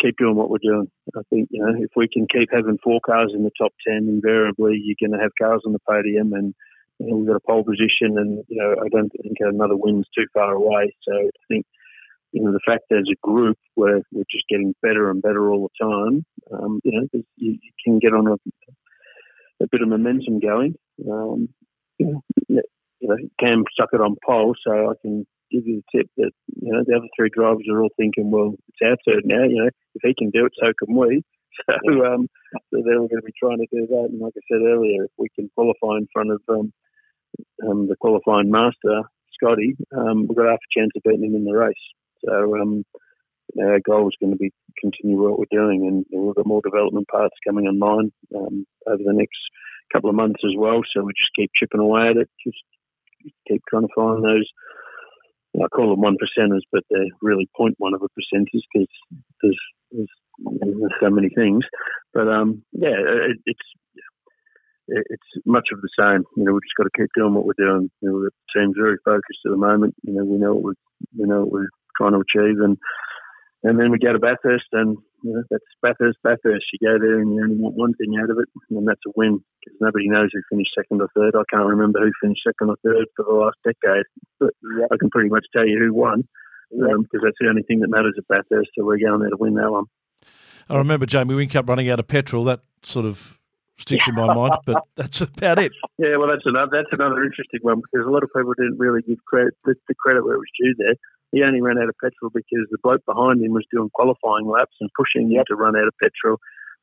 keep 0.00 0.16
doing 0.18 0.36
what 0.36 0.50
we're 0.50 0.58
doing. 0.62 0.90
I 1.16 1.20
think, 1.30 1.48
you 1.50 1.64
know, 1.64 1.74
if 1.78 1.90
we 1.96 2.08
can 2.08 2.26
keep 2.32 2.48
having 2.52 2.78
four 2.82 3.00
cars 3.04 3.32
in 3.34 3.42
the 3.42 3.50
top 3.60 3.72
10, 3.86 4.08
invariably 4.08 4.80
you're 4.82 4.96
going 5.00 5.18
to 5.18 5.22
have 5.22 5.32
cars 5.40 5.62
on 5.66 5.72
the 5.72 5.80
podium 5.88 6.32
and, 6.32 6.54
you 6.98 7.08
know, 7.08 7.16
we've 7.16 7.26
got 7.26 7.36
a 7.36 7.46
pole 7.46 7.64
position 7.64 8.18
and, 8.18 8.44
you 8.48 8.62
know, 8.62 8.76
I 8.80 8.88
don't 8.88 9.10
think 9.10 9.36
another 9.40 9.76
win's 9.76 10.06
too 10.16 10.26
far 10.32 10.52
away. 10.52 10.94
So 11.06 11.12
I 11.12 11.44
think, 11.48 11.66
you 12.32 12.42
know, 12.42 12.52
the 12.52 12.60
fact 12.66 12.84
that 12.90 12.98
as 12.98 13.08
a 13.10 13.26
group 13.26 13.58
where 13.74 14.02
we're 14.12 14.24
just 14.30 14.48
getting 14.48 14.74
better 14.82 15.10
and 15.10 15.22
better 15.22 15.50
all 15.50 15.68
the 15.68 15.84
time, 15.84 16.24
um, 16.52 16.80
you 16.84 16.92
know, 16.92 17.08
you, 17.36 17.58
you 17.62 17.72
can 17.84 17.98
get 17.98 18.14
on 18.14 18.26
a, 18.28 18.36
a 19.62 19.66
bit 19.70 19.82
of 19.82 19.88
momentum 19.88 20.40
going. 20.40 20.74
Um, 21.08 21.48
you 21.98 22.22
know, 23.00 23.16
Cam 23.40 23.64
stuck 23.72 23.90
it 23.92 24.00
on 24.00 24.16
pole, 24.26 24.54
so 24.66 24.90
I 24.90 24.94
can 25.00 25.26
give 25.50 25.66
you 25.66 25.82
the 25.92 25.98
tip 25.98 26.10
that 26.16 26.32
you 26.60 26.72
know 26.72 26.82
the 26.86 26.96
other 26.96 27.08
three 27.16 27.30
drivers 27.32 27.66
are 27.70 27.82
all 27.82 27.90
thinking, 27.96 28.30
well, 28.30 28.54
it's 28.68 28.78
our 28.82 28.96
turn 29.06 29.22
now. 29.24 29.44
You 29.44 29.64
know, 29.64 29.70
if 29.94 30.02
he 30.02 30.14
can 30.16 30.30
do 30.30 30.46
it, 30.46 30.52
so 30.60 30.72
can 30.78 30.96
we. 30.96 31.22
So, 31.64 32.04
um, 32.04 32.28
so 32.52 32.82
they're 32.84 33.00
all 33.00 33.08
going 33.08 33.22
to 33.22 33.24
be 33.24 33.32
trying 33.40 33.56
to 33.56 33.66
do 33.72 33.86
that. 33.86 34.08
And 34.12 34.20
like 34.20 34.34
I 34.36 34.44
said 34.44 34.60
earlier, 34.60 35.04
if 35.04 35.10
we 35.16 35.28
can 35.34 35.50
qualify 35.54 35.96
in 35.96 36.06
front 36.12 36.30
of 36.30 36.42
um, 36.50 36.70
um, 37.66 37.88
the 37.88 37.96
qualifying 37.98 38.50
master, 38.50 39.08
Scotty, 39.32 39.74
um, 39.96 40.26
we've 40.26 40.36
got 40.36 40.50
half 40.50 40.58
a 40.58 40.78
chance 40.78 40.90
of 40.94 41.02
beating 41.02 41.24
him 41.24 41.34
in 41.34 41.46
the 41.46 41.56
race. 41.56 41.74
So 42.22 42.60
um, 42.60 42.84
our 43.62 43.80
goal 43.80 44.08
is 44.08 44.16
going 44.20 44.32
to 44.32 44.38
be 44.38 44.52
continue 44.80 45.22
what 45.22 45.38
we're 45.38 45.46
doing, 45.50 45.86
and 45.86 46.04
we've 46.12 46.34
got 46.34 46.46
more 46.46 46.60
development 46.62 47.08
parts 47.08 47.34
coming 47.46 47.66
online 47.66 48.12
um, 48.36 48.66
over 48.86 49.02
the 49.04 49.12
next 49.12 49.38
couple 49.92 50.10
of 50.10 50.16
months 50.16 50.40
as 50.44 50.52
well. 50.56 50.80
So 50.92 51.02
we 51.02 51.12
just 51.12 51.34
keep 51.36 51.50
chipping 51.58 51.80
away 51.80 52.08
at 52.08 52.16
it, 52.16 52.28
just 52.44 52.58
keep 53.48 53.62
trying 53.68 53.86
to 53.86 53.94
find 53.94 54.22
those. 54.22 54.48
I 55.56 55.68
call 55.68 55.90
them 55.90 56.02
one 56.02 56.16
percenters, 56.20 56.60
but 56.70 56.82
they're 56.90 57.06
really 57.22 57.48
point 57.56 57.76
one 57.78 57.94
of 57.94 58.02
a 58.02 58.08
percenters 58.08 58.60
because 58.74 58.88
there's, 59.42 59.58
there's, 59.90 60.08
there's 60.60 60.92
so 61.00 61.08
many 61.08 61.30
things. 61.30 61.64
But 62.12 62.28
um, 62.28 62.62
yeah, 62.72 62.92
it, 62.92 63.38
it's 63.46 63.66
it's 64.88 65.46
much 65.46 65.68
of 65.72 65.80
the 65.80 65.88
same. 65.98 66.24
You 66.36 66.44
know, 66.44 66.52
we've 66.52 66.62
just 66.62 66.76
got 66.76 66.84
to 66.84 66.96
keep 66.96 67.10
doing 67.16 67.34
what 67.34 67.44
we're 67.44 67.58
doing. 67.58 67.90
You 68.00 68.10
know, 68.10 68.20
the 68.20 68.30
team's 68.54 68.76
very 68.78 68.96
focused 69.04 69.40
at 69.44 69.50
the 69.50 69.56
moment. 69.56 69.94
You 70.02 70.14
know, 70.14 70.24
we 70.24 70.38
know 70.38 70.54
what 70.54 70.62
we're, 70.62 70.80
we 71.18 71.26
know 71.26 71.40
what 71.40 71.52
we're 71.52 71.68
trying 71.96 72.12
to 72.12 72.22
achieve, 72.22 72.60
and 72.60 72.76
and 73.66 73.80
then 73.80 73.90
we 73.90 73.98
go 73.98 74.12
to 74.12 74.18
Bathurst, 74.18 74.70
and 74.72 74.96
you 75.22 75.34
know, 75.34 75.42
that's 75.50 75.64
Bathurst, 75.82 76.18
Bathurst. 76.22 76.66
You 76.72 76.86
go 76.86 76.98
there 77.02 77.18
and 77.18 77.34
you 77.34 77.42
only 77.42 77.56
want 77.56 77.74
one 77.74 77.94
thing 77.94 78.14
out 78.22 78.30
of 78.30 78.38
it, 78.38 78.48
and 78.70 78.86
that's 78.86 79.02
a 79.06 79.12
win. 79.16 79.40
Because 79.58 79.78
nobody 79.80 80.08
knows 80.08 80.30
who 80.32 80.40
finished 80.48 80.70
second 80.78 81.02
or 81.02 81.08
third. 81.16 81.34
I 81.34 81.42
can't 81.50 81.66
remember 81.66 81.98
who 81.98 82.12
finished 82.22 82.42
second 82.46 82.70
or 82.70 82.76
third 82.84 83.06
for 83.16 83.24
the 83.26 83.34
last 83.34 83.58
decade, 83.64 84.06
but 84.38 84.54
Yep. 84.62 84.88
I 84.92 84.96
can 84.98 85.10
pretty 85.10 85.30
much 85.30 85.46
tell 85.52 85.66
you 85.66 85.78
who 85.78 85.92
won. 85.92 86.22
Yep. 86.70 86.90
Um, 86.90 87.02
because 87.02 87.20
that's 87.24 87.36
the 87.40 87.48
only 87.48 87.62
thing 87.62 87.80
that 87.80 87.90
matters 87.90 88.14
at 88.16 88.28
Bathurst, 88.28 88.70
so 88.78 88.84
we're 88.84 88.98
going 88.98 89.20
there 89.20 89.30
to 89.30 89.36
win 89.36 89.54
that 89.54 89.70
one. 89.70 89.84
I 90.68 90.78
remember 90.78 91.06
Jamie 91.06 91.34
Whincup 91.34 91.68
running 91.68 91.90
out 91.90 91.98
of 91.98 92.06
petrol. 92.06 92.44
That 92.44 92.60
sort 92.82 93.06
of 93.06 93.38
sticks 93.78 94.06
in 94.08 94.14
my 94.14 94.32
mind, 94.32 94.56
but 94.66 94.82
that's 94.96 95.20
about 95.20 95.58
it. 95.58 95.72
Yeah, 95.98 96.16
well, 96.16 96.28
that's 96.28 96.46
another 96.46 96.70
that's 96.72 96.92
another 96.92 97.22
interesting 97.22 97.60
one 97.62 97.80
because 97.80 98.06
a 98.06 98.10
lot 98.10 98.22
of 98.22 98.30
people 98.34 98.54
didn't 98.54 98.78
really 98.78 99.02
give 99.02 99.18
credit 99.26 99.54
the, 99.64 99.74
the 99.88 99.94
credit 99.94 100.24
where 100.24 100.34
it 100.34 100.38
was 100.38 100.50
due. 100.60 100.74
There, 100.78 100.94
he 101.32 101.42
only 101.42 101.60
ran 101.60 101.78
out 101.78 101.88
of 101.88 101.94
petrol 102.02 102.30
because 102.32 102.66
the 102.70 102.78
bloke 102.82 103.04
behind 103.06 103.42
him 103.44 103.52
was 103.52 103.66
doing 103.72 103.90
qualifying 103.92 104.46
laps 104.46 104.76
and 104.80 104.90
pushing 104.96 105.30
him 105.30 105.42
to 105.48 105.56
run 105.56 105.76
out 105.76 105.88
of 105.88 105.94
petrol. 106.00 106.38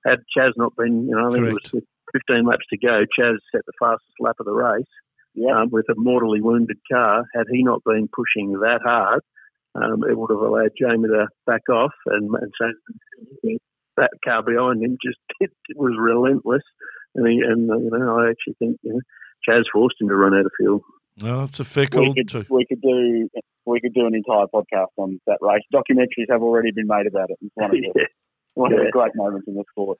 Had 0.05 0.19
Chaz 0.35 0.51
not 0.57 0.75
been, 0.75 1.07
you 1.07 1.15
know, 1.15 1.29
I 1.29 1.33
think 1.33 1.47
it 1.47 1.53
was 1.53 1.83
15 2.27 2.45
laps 2.45 2.65
to 2.69 2.77
go. 2.77 3.03
Chaz 3.17 3.37
set 3.51 3.65
the 3.65 3.73
fastest 3.79 4.19
lap 4.19 4.35
of 4.39 4.45
the 4.45 4.51
race 4.51 4.85
Yeah. 5.33 5.61
um, 5.61 5.69
with 5.71 5.85
a 5.89 5.95
mortally 5.95 6.41
wounded 6.41 6.77
car. 6.91 7.25
Had 7.33 7.45
he 7.49 7.63
not 7.63 7.83
been 7.85 8.09
pushing 8.11 8.51
that 8.59 8.81
hard, 8.83 9.21
um, 9.75 10.03
it 10.09 10.17
would 10.17 10.29
have 10.29 10.39
allowed 10.39 10.71
Jamie 10.79 11.07
to 11.07 11.27
back 11.47 11.67
off 11.69 11.93
and, 12.07 12.29
and 12.35 12.51
so 12.59 12.67
that 13.97 14.11
car 14.23 14.43
behind 14.43 14.83
him 14.83 14.97
just 15.03 15.19
it, 15.39 15.51
was 15.75 15.95
relentless. 15.97 16.63
And, 17.15 17.27
he, 17.27 17.41
and 17.41 17.67
you 17.67 17.89
know, 17.91 18.19
I 18.19 18.29
actually 18.29 18.55
think 18.59 18.77
you 18.83 18.93
know, 18.93 19.01
Chaz 19.47 19.63
forced 19.71 20.01
him 20.01 20.09
to 20.09 20.15
run 20.15 20.33
out 20.33 20.45
of 20.45 20.51
fuel. 20.59 20.81
Well, 21.21 21.43
it's 21.45 21.59
a 21.59 21.65
fickle. 21.65 22.01
we 22.01 22.13
could 22.13 22.29
too. 22.29 22.45
we 22.49 22.65
could 22.65 22.81
do 22.81 23.29
we 23.65 23.79
could 23.79 23.93
do 23.93 24.05
an 24.05 24.15
entire 24.15 24.45
podcast 24.53 24.87
on 24.97 25.19
that 25.27 25.37
race. 25.41 25.61
Documentaries 25.73 26.29
have 26.29 26.41
already 26.41 26.71
been 26.71 26.87
made 26.87 27.07
about 27.07 27.29
it. 27.29 27.37
It's 27.41 27.51
one 27.55 27.65
of 27.65 27.71
the, 27.71 27.91
yeah, 27.95 28.03
one 28.55 28.73
of 28.73 28.79
the 28.79 28.91
great 28.91 29.11
moments 29.15 29.47
in 29.47 29.55
the 29.55 29.63
sport. 29.71 29.99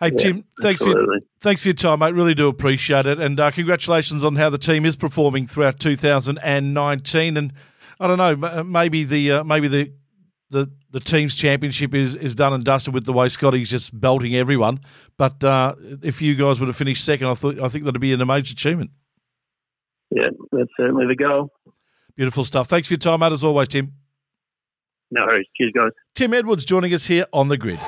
Hey 0.00 0.10
Tim, 0.10 0.44
thanks 0.60 0.82
for 0.82 0.90
absolutely. 0.90 1.20
thanks 1.40 1.62
for 1.62 1.68
your 1.68 1.74
time, 1.74 2.00
mate. 2.00 2.12
Really 2.12 2.34
do 2.34 2.48
appreciate 2.48 3.06
it, 3.06 3.18
and 3.18 3.40
uh, 3.40 3.50
congratulations 3.50 4.24
on 4.24 4.36
how 4.36 4.50
the 4.50 4.58
team 4.58 4.84
is 4.84 4.94
performing 4.94 5.46
throughout 5.46 5.80
2019. 5.80 7.36
And 7.36 7.52
I 7.98 8.06
don't 8.06 8.18
know, 8.18 8.62
maybe 8.62 9.04
the 9.04 9.32
uh, 9.32 9.44
maybe 9.44 9.68
the 9.68 9.92
the 10.50 10.70
the 10.90 11.00
team's 11.00 11.34
championship 11.34 11.94
is, 11.94 12.14
is 12.14 12.34
done 12.34 12.52
and 12.52 12.64
dusted 12.64 12.94
with 12.94 13.04
the 13.04 13.12
way 13.12 13.28
Scotty's 13.28 13.70
just 13.70 13.98
belting 13.98 14.34
everyone. 14.34 14.80
But 15.16 15.42
uh, 15.42 15.74
if 16.02 16.22
you 16.22 16.34
guys 16.34 16.60
would 16.60 16.68
have 16.68 16.76
finished 16.76 17.04
second, 17.04 17.28
I 17.28 17.34
thought 17.34 17.60
I 17.60 17.68
think 17.68 17.84
that'd 17.84 18.00
be 18.00 18.12
an 18.12 18.20
amazing 18.20 18.52
achievement. 18.52 18.90
Yeah, 20.10 20.28
that's 20.52 20.70
certainly 20.78 21.06
the 21.06 21.16
goal. 21.16 21.50
Beautiful 22.16 22.44
stuff. 22.44 22.68
Thanks 22.68 22.88
for 22.88 22.94
your 22.94 22.98
time, 22.98 23.20
mate, 23.20 23.32
as 23.32 23.44
always, 23.44 23.68
Tim. 23.68 23.92
No 25.10 25.24
worries. 25.24 25.46
Cheers, 25.56 25.72
guys. 25.74 25.90
Tim 26.14 26.34
Edwards 26.34 26.64
joining 26.64 26.92
us 26.94 27.06
here 27.06 27.26
on 27.32 27.48
the 27.48 27.56
grid. 27.56 27.78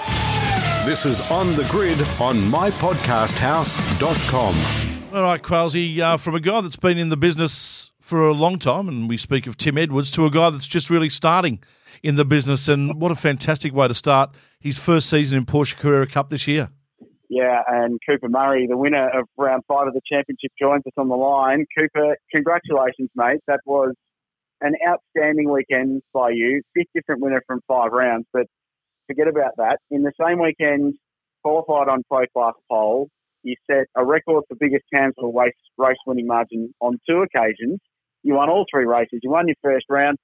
This 0.84 1.04
is 1.04 1.20
On 1.30 1.54
the 1.54 1.64
Grid 1.64 2.00
on 2.20 2.36
mypodcasthouse.com. 2.50 5.14
All 5.14 5.22
right, 5.22 5.42
Crailsy, 5.42 5.98
uh, 5.98 6.16
from 6.16 6.34
a 6.34 6.40
guy 6.40 6.60
that's 6.60 6.76
been 6.76 6.96
in 6.96 7.10
the 7.10 7.16
business 7.16 7.92
for 8.00 8.28
a 8.28 8.32
long 8.32 8.58
time, 8.58 8.88
and 8.88 9.08
we 9.08 9.16
speak 9.18 9.46
of 9.46 9.56
Tim 9.56 9.76
Edwards, 9.76 10.10
to 10.12 10.24
a 10.24 10.30
guy 10.30 10.50
that's 10.50 10.66
just 10.66 10.88
really 10.88 11.10
starting 11.10 11.62
in 12.02 12.16
the 12.16 12.24
business. 12.24 12.68
And 12.68 13.00
what 13.00 13.12
a 13.12 13.16
fantastic 13.16 13.74
way 13.74 13.88
to 13.88 13.94
start 13.94 14.34
his 14.60 14.78
first 14.78 15.10
season 15.10 15.36
in 15.36 15.44
Porsche 15.44 15.76
Carrera 15.76 16.06
Cup 16.06 16.30
this 16.30 16.46
year. 16.46 16.70
Yeah, 17.28 17.60
and 17.66 17.98
Cooper 18.08 18.28
Murray, 18.28 18.66
the 18.68 18.76
winner 18.76 19.06
of 19.06 19.26
round 19.36 19.62
five 19.68 19.86
of 19.86 19.92
the 19.92 20.00
championship, 20.10 20.50
joins 20.58 20.82
us 20.86 20.94
on 20.96 21.08
the 21.08 21.14
line. 21.14 21.66
Cooper, 21.76 22.16
congratulations, 22.32 23.10
mate. 23.14 23.40
That 23.46 23.60
was 23.66 23.94
an 24.60 24.74
outstanding 24.88 25.50
weekend 25.50 26.02
by 26.14 26.30
you. 26.30 26.62
Fifth 26.74 26.88
different 26.94 27.20
winner 27.22 27.42
from 27.46 27.60
five 27.68 27.92
rounds, 27.92 28.26
but 28.32 28.46
forget 29.06 29.28
about 29.28 29.52
that. 29.58 29.78
In 29.90 30.02
the 30.02 30.12
same 30.20 30.40
weekend, 30.40 30.94
qualified 31.42 31.88
on 31.88 32.02
pro 32.08 32.24
class 32.32 32.54
pole, 32.70 33.08
you 33.42 33.54
set 33.70 33.86
a 33.94 34.04
record 34.04 34.44
for 34.48 34.56
biggest 34.58 34.84
cancel 34.92 35.32
race 35.32 35.52
race 35.76 35.96
winning 36.06 36.26
margin 36.26 36.74
on 36.80 36.98
two 37.08 37.22
occasions. 37.22 37.78
You 38.22 38.34
won 38.34 38.48
all 38.48 38.64
three 38.70 38.84
races. 38.86 39.20
You 39.22 39.30
won 39.30 39.48
your 39.48 39.56
first 39.62 39.86
round. 39.88 40.18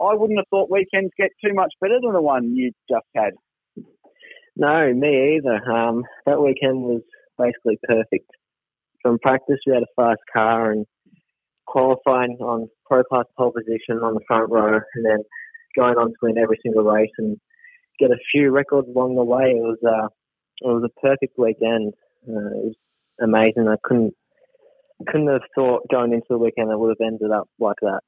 I 0.00 0.14
wouldn't 0.14 0.38
have 0.38 0.46
thought 0.50 0.70
weekends 0.70 1.12
get 1.16 1.30
too 1.44 1.54
much 1.54 1.72
better 1.80 1.98
than 2.02 2.12
the 2.12 2.22
one 2.22 2.54
you 2.54 2.72
just 2.88 3.06
had. 3.14 3.32
No, 4.60 4.92
me 4.92 5.38
either. 5.38 5.72
Um, 5.72 6.04
that 6.26 6.38
weekend 6.38 6.82
was 6.82 7.00
basically 7.38 7.78
perfect. 7.82 8.30
From 9.00 9.18
practice, 9.18 9.56
we 9.66 9.72
had 9.72 9.84
a 9.84 9.94
fast 9.96 10.20
car 10.30 10.70
and 10.70 10.84
qualifying 11.66 12.36
on 12.42 12.68
pro 12.84 13.02
class 13.02 13.24
pole 13.38 13.52
position 13.52 14.02
on 14.02 14.12
the 14.12 14.20
front 14.28 14.50
row, 14.50 14.78
and 14.94 15.04
then 15.06 15.20
going 15.74 15.94
on 15.96 16.08
to 16.08 16.16
win 16.20 16.36
every 16.36 16.58
single 16.62 16.84
race 16.84 17.08
and 17.16 17.38
get 17.98 18.10
a 18.10 18.18
few 18.30 18.50
records 18.50 18.86
along 18.94 19.14
the 19.14 19.24
way. 19.24 19.44
It 19.44 19.62
was 19.62 19.78
uh, 19.82 20.08
it 20.60 20.68
was 20.68 20.84
a 20.84 21.00
perfect 21.00 21.38
weekend. 21.38 21.94
Uh, 22.28 22.52
it 22.52 22.64
was 22.66 22.74
amazing. 23.18 23.66
I 23.66 23.76
couldn't 23.82 24.12
couldn't 25.08 25.28
have 25.28 25.40
thought 25.54 25.88
going 25.90 26.12
into 26.12 26.26
the 26.28 26.36
weekend 26.36 26.68
that 26.68 26.76
would 26.76 26.94
have 27.00 27.06
ended 27.06 27.30
up 27.30 27.48
like 27.58 27.78
that. 27.80 28.00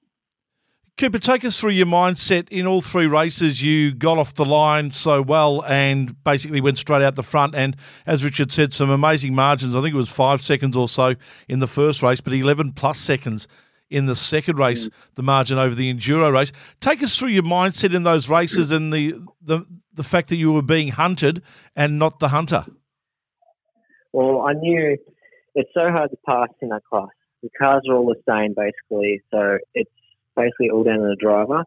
Cooper, 0.99 1.19
take 1.19 1.45
us 1.45 1.59
through 1.59 1.71
your 1.71 1.87
mindset 1.87 2.49
in 2.51 2.67
all 2.67 2.83
three 2.83 3.07
races. 3.07 3.63
You 3.63 3.93
got 3.93 4.19
off 4.19 4.35
the 4.35 4.45
line 4.45 4.91
so 4.91 5.23
well 5.23 5.65
and 5.65 6.23
basically 6.23 6.61
went 6.61 6.79
straight 6.79 7.03
out 7.03 7.17
the 7.17 7.23
front. 7.23 7.55
And 7.55 7.77
as 8.07 8.23
Richard 8.23 8.53
said, 8.53 8.73
some 8.73 8.91
amazing 8.91 9.35
margins. 9.35 9.75
I 9.75 9.81
think 9.81 9.95
it 9.95 9.99
was 9.99 10.11
five 10.11 10.43
seconds 10.43 10.77
or 10.77 10.89
so 10.89 11.15
in 11.49 11.61
the 11.61 11.67
first 11.67 12.03
race, 12.03 12.21
but 12.21 12.35
11 12.35 12.73
plus 12.73 12.99
seconds 12.99 13.49
in 13.89 14.07
the 14.07 14.17
second 14.17 14.59
race, 14.59 14.87
mm. 14.87 14.93
the 15.15 15.23
margin 15.23 15.59
over 15.59 15.75
the 15.75 15.93
enduro 15.93 16.33
race. 16.33 16.53
Take 16.81 17.03
us 17.03 17.19
through 17.19 17.29
your 17.29 17.43
mindset 17.43 17.95
in 17.95 18.03
those 18.03 18.29
races 18.29 18.71
and 18.71 18.93
the, 18.93 19.15
the 19.41 19.67
the 19.95 20.03
fact 20.03 20.29
that 20.29 20.37
you 20.37 20.53
were 20.53 20.63
being 20.63 20.89
hunted 20.89 21.43
and 21.77 21.99
not 21.99 22.19
the 22.19 22.29
hunter. 22.29 22.65
Well, 24.13 24.43
I 24.43 24.55
knew 24.55 24.97
it's 25.55 25.71
so 25.75 25.91
hard 25.91 26.11
to 26.11 26.17
pass 26.27 26.49
in 26.61 26.71
that 26.71 26.83
class. 26.89 27.09
The 27.43 27.51
cars 27.59 27.83
are 27.89 27.97
all 27.97 28.07
the 28.07 28.23
same 28.29 28.55
basically, 28.57 29.21
so 29.31 29.59
it's 29.75 29.91
basically 30.37 30.71
all 30.71 30.85
down 30.85 30.99
to 30.99 31.15
the 31.15 31.17
driver. 31.21 31.65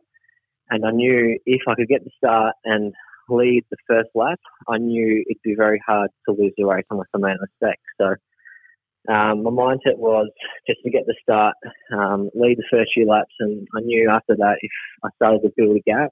And 0.69 0.85
I 0.85 0.91
knew 0.91 1.37
if 1.45 1.61
I 1.67 1.75
could 1.75 1.87
get 1.87 2.03
the 2.03 2.11
start 2.17 2.55
and 2.63 2.93
lead 3.29 3.63
the 3.69 3.77
first 3.87 4.09
lap, 4.15 4.39
I 4.67 4.77
knew 4.77 5.23
it'd 5.27 5.41
be 5.43 5.55
very 5.55 5.81
hard 5.85 6.09
to 6.27 6.35
lose 6.35 6.53
the 6.57 6.65
race 6.65 6.85
unless 6.89 7.07
I 7.13 7.19
made 7.19 7.35
a 7.35 7.45
mistake. 7.45 7.79
So 7.99 8.15
um, 9.13 9.43
my 9.43 9.51
mindset 9.51 9.97
was 9.97 10.29
just 10.67 10.79
to 10.83 10.89
get 10.89 11.05
the 11.05 11.15
start, 11.21 11.55
um, 11.93 12.29
lead 12.33 12.57
the 12.57 12.65
first 12.71 12.91
few 12.93 13.07
laps, 13.07 13.33
and 13.39 13.67
I 13.75 13.81
knew 13.81 14.09
after 14.09 14.35
that 14.35 14.57
if 14.61 14.71
I 15.03 15.09
started 15.15 15.41
to 15.41 15.53
build 15.55 15.77
a 15.77 15.81
gap, 15.81 16.09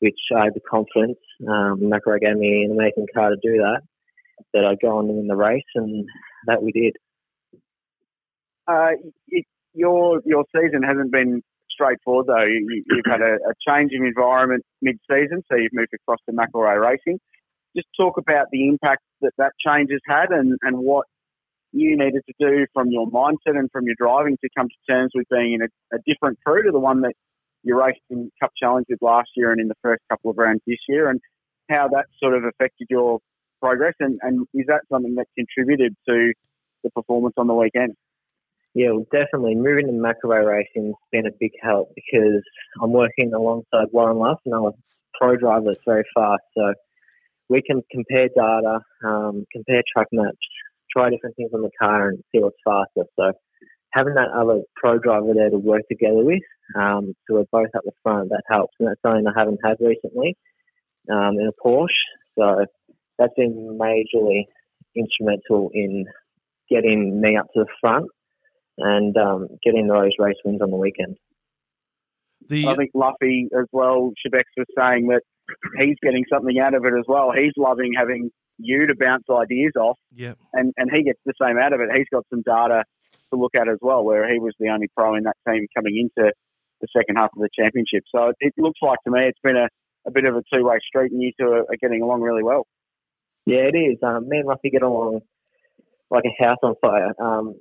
which 0.00 0.18
I 0.36 0.44
had 0.44 0.54
the 0.54 0.60
confidence, 0.60 1.18
um, 1.48 1.80
gave 1.80 2.36
me 2.36 2.64
an 2.64 2.72
amazing 2.72 3.06
car 3.14 3.30
to 3.30 3.36
do 3.42 3.56
that, 3.58 3.80
that 4.52 4.64
I'd 4.64 4.80
go 4.82 4.98
on 4.98 5.08
and 5.08 5.16
win 5.16 5.26
the 5.26 5.36
race, 5.36 5.62
and 5.74 6.06
that 6.46 6.62
we 6.62 6.72
did. 6.72 6.96
Uh, 8.66 8.92
it, 9.28 9.46
your 9.72 10.20
your 10.24 10.44
season 10.54 10.82
hasn't 10.82 11.12
been 11.12 11.42
straightforward 11.74 12.26
though. 12.26 12.44
You, 12.46 12.84
have 13.04 13.20
had 13.20 13.20
a, 13.20 13.34
a, 13.34 13.54
change 13.66 13.90
in 13.92 14.06
environment 14.06 14.64
mid-season, 14.80 15.42
so 15.50 15.56
you've 15.56 15.74
moved 15.74 15.92
across 15.94 16.18
to 16.28 16.34
McElrea 16.34 16.80
Racing. 16.80 17.18
Just 17.76 17.88
talk 17.98 18.16
about 18.16 18.46
the 18.52 18.68
impact 18.68 19.02
that 19.20 19.32
that 19.38 19.52
change 19.58 19.90
has 19.90 20.00
had, 20.06 20.30
and, 20.30 20.56
and 20.62 20.78
what 20.78 21.06
you 21.72 21.96
needed 21.98 22.22
to 22.26 22.34
do 22.38 22.66
from 22.72 22.90
your 22.90 23.06
mindset 23.08 23.58
and 23.58 23.68
from 23.72 23.84
your 23.86 23.96
driving 23.98 24.36
to 24.42 24.48
come 24.56 24.68
to 24.68 24.92
terms 24.92 25.10
with 25.14 25.26
being 25.28 25.54
in 25.54 25.62
a, 25.62 25.96
a 25.96 25.98
different 26.06 26.38
crew 26.46 26.62
to 26.62 26.70
the 26.70 26.78
one 26.78 27.00
that 27.00 27.14
you 27.64 27.76
raced 27.78 28.00
in 28.10 28.30
Cup 28.40 28.52
Challenge 28.56 28.86
with 28.88 29.02
last 29.02 29.30
year 29.36 29.50
and 29.50 29.60
in 29.60 29.68
the 29.68 29.74
first 29.82 30.02
couple 30.08 30.30
of 30.30 30.38
rounds 30.38 30.62
this 30.66 30.78
year, 30.88 31.10
and 31.10 31.20
how 31.68 31.88
that 31.88 32.06
sort 32.22 32.34
of 32.34 32.44
affected 32.44 32.86
your 32.90 33.18
progress, 33.60 33.94
and, 33.98 34.18
and 34.22 34.46
is 34.54 34.66
that 34.68 34.82
something 34.92 35.14
that 35.16 35.26
contributed 35.36 35.96
to 36.08 36.32
the 36.84 36.90
performance 36.90 37.34
on 37.38 37.46
the 37.46 37.54
weekend? 37.54 37.94
Yeah, 38.74 38.90
well, 38.90 39.06
definitely. 39.12 39.54
Moving 39.54 39.86
to 39.86 39.92
McElrea 39.92 40.46
Racing 40.46 40.86
has 40.86 40.94
been 41.12 41.26
a 41.26 41.36
big 41.38 41.52
help 41.62 41.92
because 41.94 42.42
I'm 42.82 42.92
working 42.92 43.32
alongside 43.32 43.86
Warren 43.92 44.18
Luff, 44.18 44.40
another 44.44 44.72
pro 45.18 45.36
driver 45.36 45.66
that's 45.66 45.78
very 45.86 46.02
fast. 46.14 46.42
So 46.56 46.74
we 47.48 47.62
can 47.62 47.82
compare 47.92 48.28
data, 48.28 48.80
um, 49.04 49.44
compare 49.52 49.82
track 49.92 50.08
maps, 50.12 50.36
try 50.90 51.10
different 51.10 51.36
things 51.36 51.50
on 51.54 51.62
the 51.62 51.70
car 51.80 52.08
and 52.08 52.18
see 52.32 52.40
what's 52.40 52.56
faster. 52.64 53.08
So 53.16 53.32
having 53.92 54.14
that 54.14 54.30
other 54.34 54.62
pro 54.74 54.98
driver 54.98 55.32
there 55.34 55.50
to 55.50 55.58
work 55.58 55.82
together 55.88 56.24
with, 56.24 56.42
um, 56.76 57.14
so 57.28 57.34
we're 57.34 57.44
both 57.52 57.70
at 57.76 57.84
the 57.84 57.92
front, 58.02 58.30
that 58.30 58.42
helps. 58.50 58.74
And 58.80 58.88
that's 58.88 59.00
something 59.02 59.24
I 59.24 59.38
haven't 59.38 59.60
had 59.64 59.76
recently 59.78 60.36
um, 61.08 61.38
in 61.38 61.48
a 61.48 61.64
Porsche. 61.64 61.86
So 62.36 62.66
that's 63.20 63.34
been 63.36 63.78
majorly 63.80 64.46
instrumental 64.96 65.70
in 65.72 66.06
getting 66.68 67.20
me 67.20 67.36
up 67.36 67.46
to 67.54 67.60
the 67.60 67.66
front 67.80 68.10
and 68.78 69.16
um, 69.16 69.48
getting 69.64 69.86
those 69.86 70.12
race 70.18 70.36
wins 70.44 70.60
on 70.60 70.70
the 70.70 70.76
weekend. 70.76 71.16
The, 72.48 72.66
I 72.66 72.74
think 72.74 72.90
Luffy 72.94 73.48
as 73.58 73.66
well, 73.72 74.12
Shebex 74.24 74.44
was 74.56 74.66
saying 74.76 75.08
that 75.08 75.22
he's 75.78 75.96
getting 76.02 76.24
something 76.30 76.58
out 76.58 76.74
of 76.74 76.84
it 76.84 76.92
as 76.98 77.04
well. 77.08 77.32
He's 77.32 77.52
loving 77.56 77.92
having 77.96 78.30
you 78.58 78.86
to 78.86 78.94
bounce 78.98 79.24
ideas 79.30 79.72
off, 79.76 79.98
yeah, 80.14 80.34
and, 80.52 80.72
and 80.76 80.90
he 80.92 81.02
gets 81.02 81.20
the 81.24 81.32
same 81.40 81.58
out 81.58 81.72
of 81.72 81.80
it. 81.80 81.88
He's 81.94 82.06
got 82.12 82.24
some 82.30 82.42
data 82.42 82.84
to 83.32 83.40
look 83.40 83.54
at 83.54 83.68
as 83.68 83.78
well, 83.80 84.04
where 84.04 84.30
he 84.30 84.38
was 84.38 84.52
the 84.58 84.68
only 84.68 84.88
pro 84.96 85.14
in 85.14 85.24
that 85.24 85.36
team 85.48 85.66
coming 85.74 85.98
into 85.98 86.32
the 86.80 86.88
second 86.96 87.16
half 87.16 87.30
of 87.34 87.40
the 87.40 87.48
championship. 87.58 88.04
So 88.14 88.32
it 88.40 88.52
looks 88.58 88.80
like 88.82 88.98
to 89.04 89.10
me 89.10 89.26
it's 89.26 89.38
been 89.42 89.56
a, 89.56 89.68
a 90.06 90.10
bit 90.10 90.24
of 90.24 90.36
a 90.36 90.42
two 90.52 90.64
way 90.64 90.78
street, 90.86 91.12
and 91.12 91.22
you 91.22 91.32
two 91.38 91.46
are, 91.46 91.62
are 91.62 91.78
getting 91.80 92.02
along 92.02 92.20
really 92.20 92.42
well. 92.42 92.66
Yeah, 93.46 93.68
it 93.72 93.76
is. 93.76 93.98
Um, 94.02 94.28
me 94.28 94.38
and 94.38 94.46
Luffy 94.46 94.70
get 94.70 94.82
along 94.82 95.20
like 96.10 96.24
a 96.24 96.42
house 96.42 96.58
on 96.62 96.74
fire. 96.80 97.12
Um, 97.20 97.54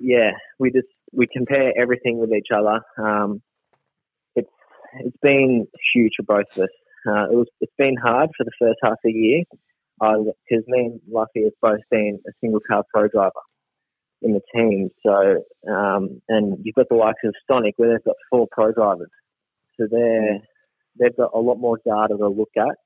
yeah, 0.00 0.32
we 0.58 0.70
just 0.70 0.88
we 1.12 1.26
compare 1.32 1.72
everything 1.80 2.18
with 2.18 2.32
each 2.32 2.48
other. 2.54 2.80
Um, 2.98 3.42
it's 4.34 4.50
it's 5.00 5.16
been 5.22 5.66
huge 5.94 6.12
for 6.16 6.22
both 6.22 6.46
of 6.56 6.64
us. 6.64 6.70
Uh, 7.06 7.30
it 7.30 7.36
was 7.36 7.46
it's 7.60 7.72
been 7.78 7.96
hard 7.96 8.30
for 8.36 8.44
the 8.44 8.50
first 8.58 8.78
half 8.82 8.92
of 8.92 8.98
the 9.04 9.12
year 9.12 9.42
because 9.98 10.64
me 10.68 10.86
and 10.86 11.00
Luffy 11.10 11.44
have 11.44 11.52
both 11.62 11.80
been 11.90 12.18
a 12.28 12.32
single 12.40 12.60
car 12.60 12.84
pro 12.92 13.08
driver 13.08 13.32
in 14.22 14.32
the 14.32 14.40
team. 14.54 14.90
So 15.04 15.44
um, 15.72 16.20
and 16.28 16.58
you've 16.62 16.74
got 16.74 16.88
the 16.88 16.96
likes 16.96 17.20
of 17.24 17.34
Sonic 17.50 17.74
where 17.76 17.90
they've 17.90 18.04
got 18.04 18.16
four 18.30 18.46
pro 18.50 18.72
drivers. 18.72 19.10
So 19.78 19.86
they're 19.90 20.40
they've 20.98 21.16
got 21.16 21.30
a 21.34 21.38
lot 21.38 21.56
more 21.56 21.78
data 21.84 22.16
to 22.18 22.28
look 22.28 22.50
at 22.56 22.76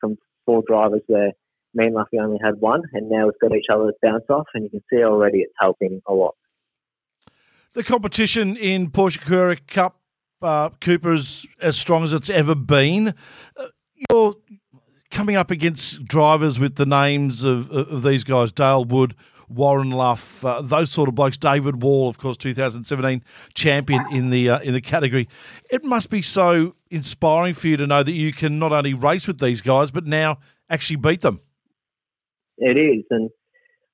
from 0.00 0.16
four 0.44 0.62
drivers 0.66 1.02
where 1.06 1.32
me 1.74 1.86
and 1.86 1.94
Luffy 1.94 2.18
only 2.18 2.38
had 2.44 2.60
one, 2.60 2.82
and 2.92 3.08
now 3.08 3.24
we've 3.24 3.40
got 3.40 3.56
each 3.56 3.66
other 3.72 3.86
to 3.86 3.92
bounce 4.02 4.24
off, 4.28 4.46
and 4.54 4.64
you 4.64 4.70
can 4.70 4.82
see 4.92 5.02
already 5.02 5.38
it's 5.38 5.54
helping 5.58 6.02
a 6.06 6.12
lot. 6.12 6.34
The 7.74 7.82
competition 7.82 8.56
in 8.56 8.90
Porsche 8.90 9.20
Carrera 9.20 9.56
Cup, 9.56 9.98
uh, 10.42 10.68
Cooper's 10.80 11.46
as 11.60 11.78
strong 11.78 12.04
as 12.04 12.12
it's 12.12 12.28
ever 12.28 12.54
been. 12.54 13.14
Uh, 13.56 13.68
you're 14.10 14.34
coming 15.10 15.36
up 15.36 15.50
against 15.50 16.04
drivers 16.04 16.58
with 16.58 16.74
the 16.74 16.84
names 16.84 17.44
of, 17.44 17.70
of 17.70 18.02
these 18.02 18.24
guys, 18.24 18.52
Dale 18.52 18.84
Wood, 18.84 19.14
Warren 19.48 19.90
Luff, 19.90 20.44
uh, 20.44 20.60
those 20.60 20.90
sort 20.90 21.08
of 21.08 21.14
blokes. 21.14 21.38
David 21.38 21.82
Wall, 21.82 22.08
of 22.08 22.18
course, 22.18 22.36
2017 22.36 23.22
champion 23.54 24.04
in 24.10 24.30
the 24.30 24.50
uh, 24.50 24.58
in 24.60 24.74
the 24.74 24.80
category. 24.80 25.28
It 25.70 25.84
must 25.84 26.10
be 26.10 26.22
so 26.22 26.74
inspiring 26.90 27.54
for 27.54 27.68
you 27.68 27.76
to 27.78 27.86
know 27.86 28.02
that 28.02 28.12
you 28.12 28.32
can 28.32 28.58
not 28.58 28.72
only 28.72 28.94
race 28.94 29.26
with 29.26 29.40
these 29.40 29.60
guys, 29.60 29.90
but 29.90 30.06
now 30.06 30.38
actually 30.68 30.96
beat 30.96 31.20
them. 31.22 31.40
It 32.58 32.76
is, 32.76 33.04
and 33.10 33.30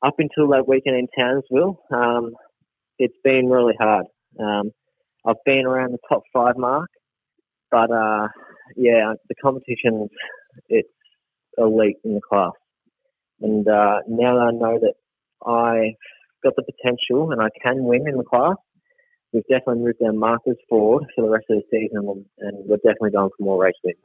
up 0.04 0.14
until 0.18 0.48
that 0.50 0.68
weekend 0.68 0.96
in 0.96 1.08
Townsville, 1.16 1.80
um, 1.92 2.34
it's 2.98 3.16
been 3.24 3.48
really 3.48 3.74
hard. 3.78 4.06
Um, 4.38 4.70
I've 5.26 5.42
been 5.44 5.66
around 5.66 5.92
the 5.92 5.98
top 6.08 6.22
five 6.32 6.56
mark, 6.56 6.88
but 7.70 7.90
uh, 7.90 8.28
yeah, 8.76 9.14
the 9.28 9.34
competition 9.42 10.08
it's 10.68 10.88
elite 11.56 11.96
in 12.04 12.14
the 12.14 12.20
class, 12.20 12.52
and 13.40 13.66
uh, 13.66 14.00
now 14.08 14.34
that 14.34 14.52
I 14.52 14.56
know 14.56 14.78
that 14.80 14.94
I've 15.46 15.96
got 16.42 16.54
the 16.56 16.62
potential 16.62 17.32
and 17.32 17.42
I 17.42 17.48
can 17.62 17.84
win 17.84 18.08
in 18.08 18.16
the 18.16 18.24
class, 18.24 18.56
we've 19.32 19.46
definitely 19.50 19.84
moved 19.84 20.02
our 20.04 20.12
markers 20.12 20.56
forward 20.68 21.04
for 21.14 21.22
the 21.22 21.30
rest 21.30 21.46
of 21.50 21.58
the 21.58 21.64
season, 21.70 22.24
and 22.38 22.68
we're 22.68 22.76
definitely 22.76 23.10
going 23.10 23.30
for 23.36 23.44
more 23.44 23.62
race 23.62 23.74
wins. 23.84 23.98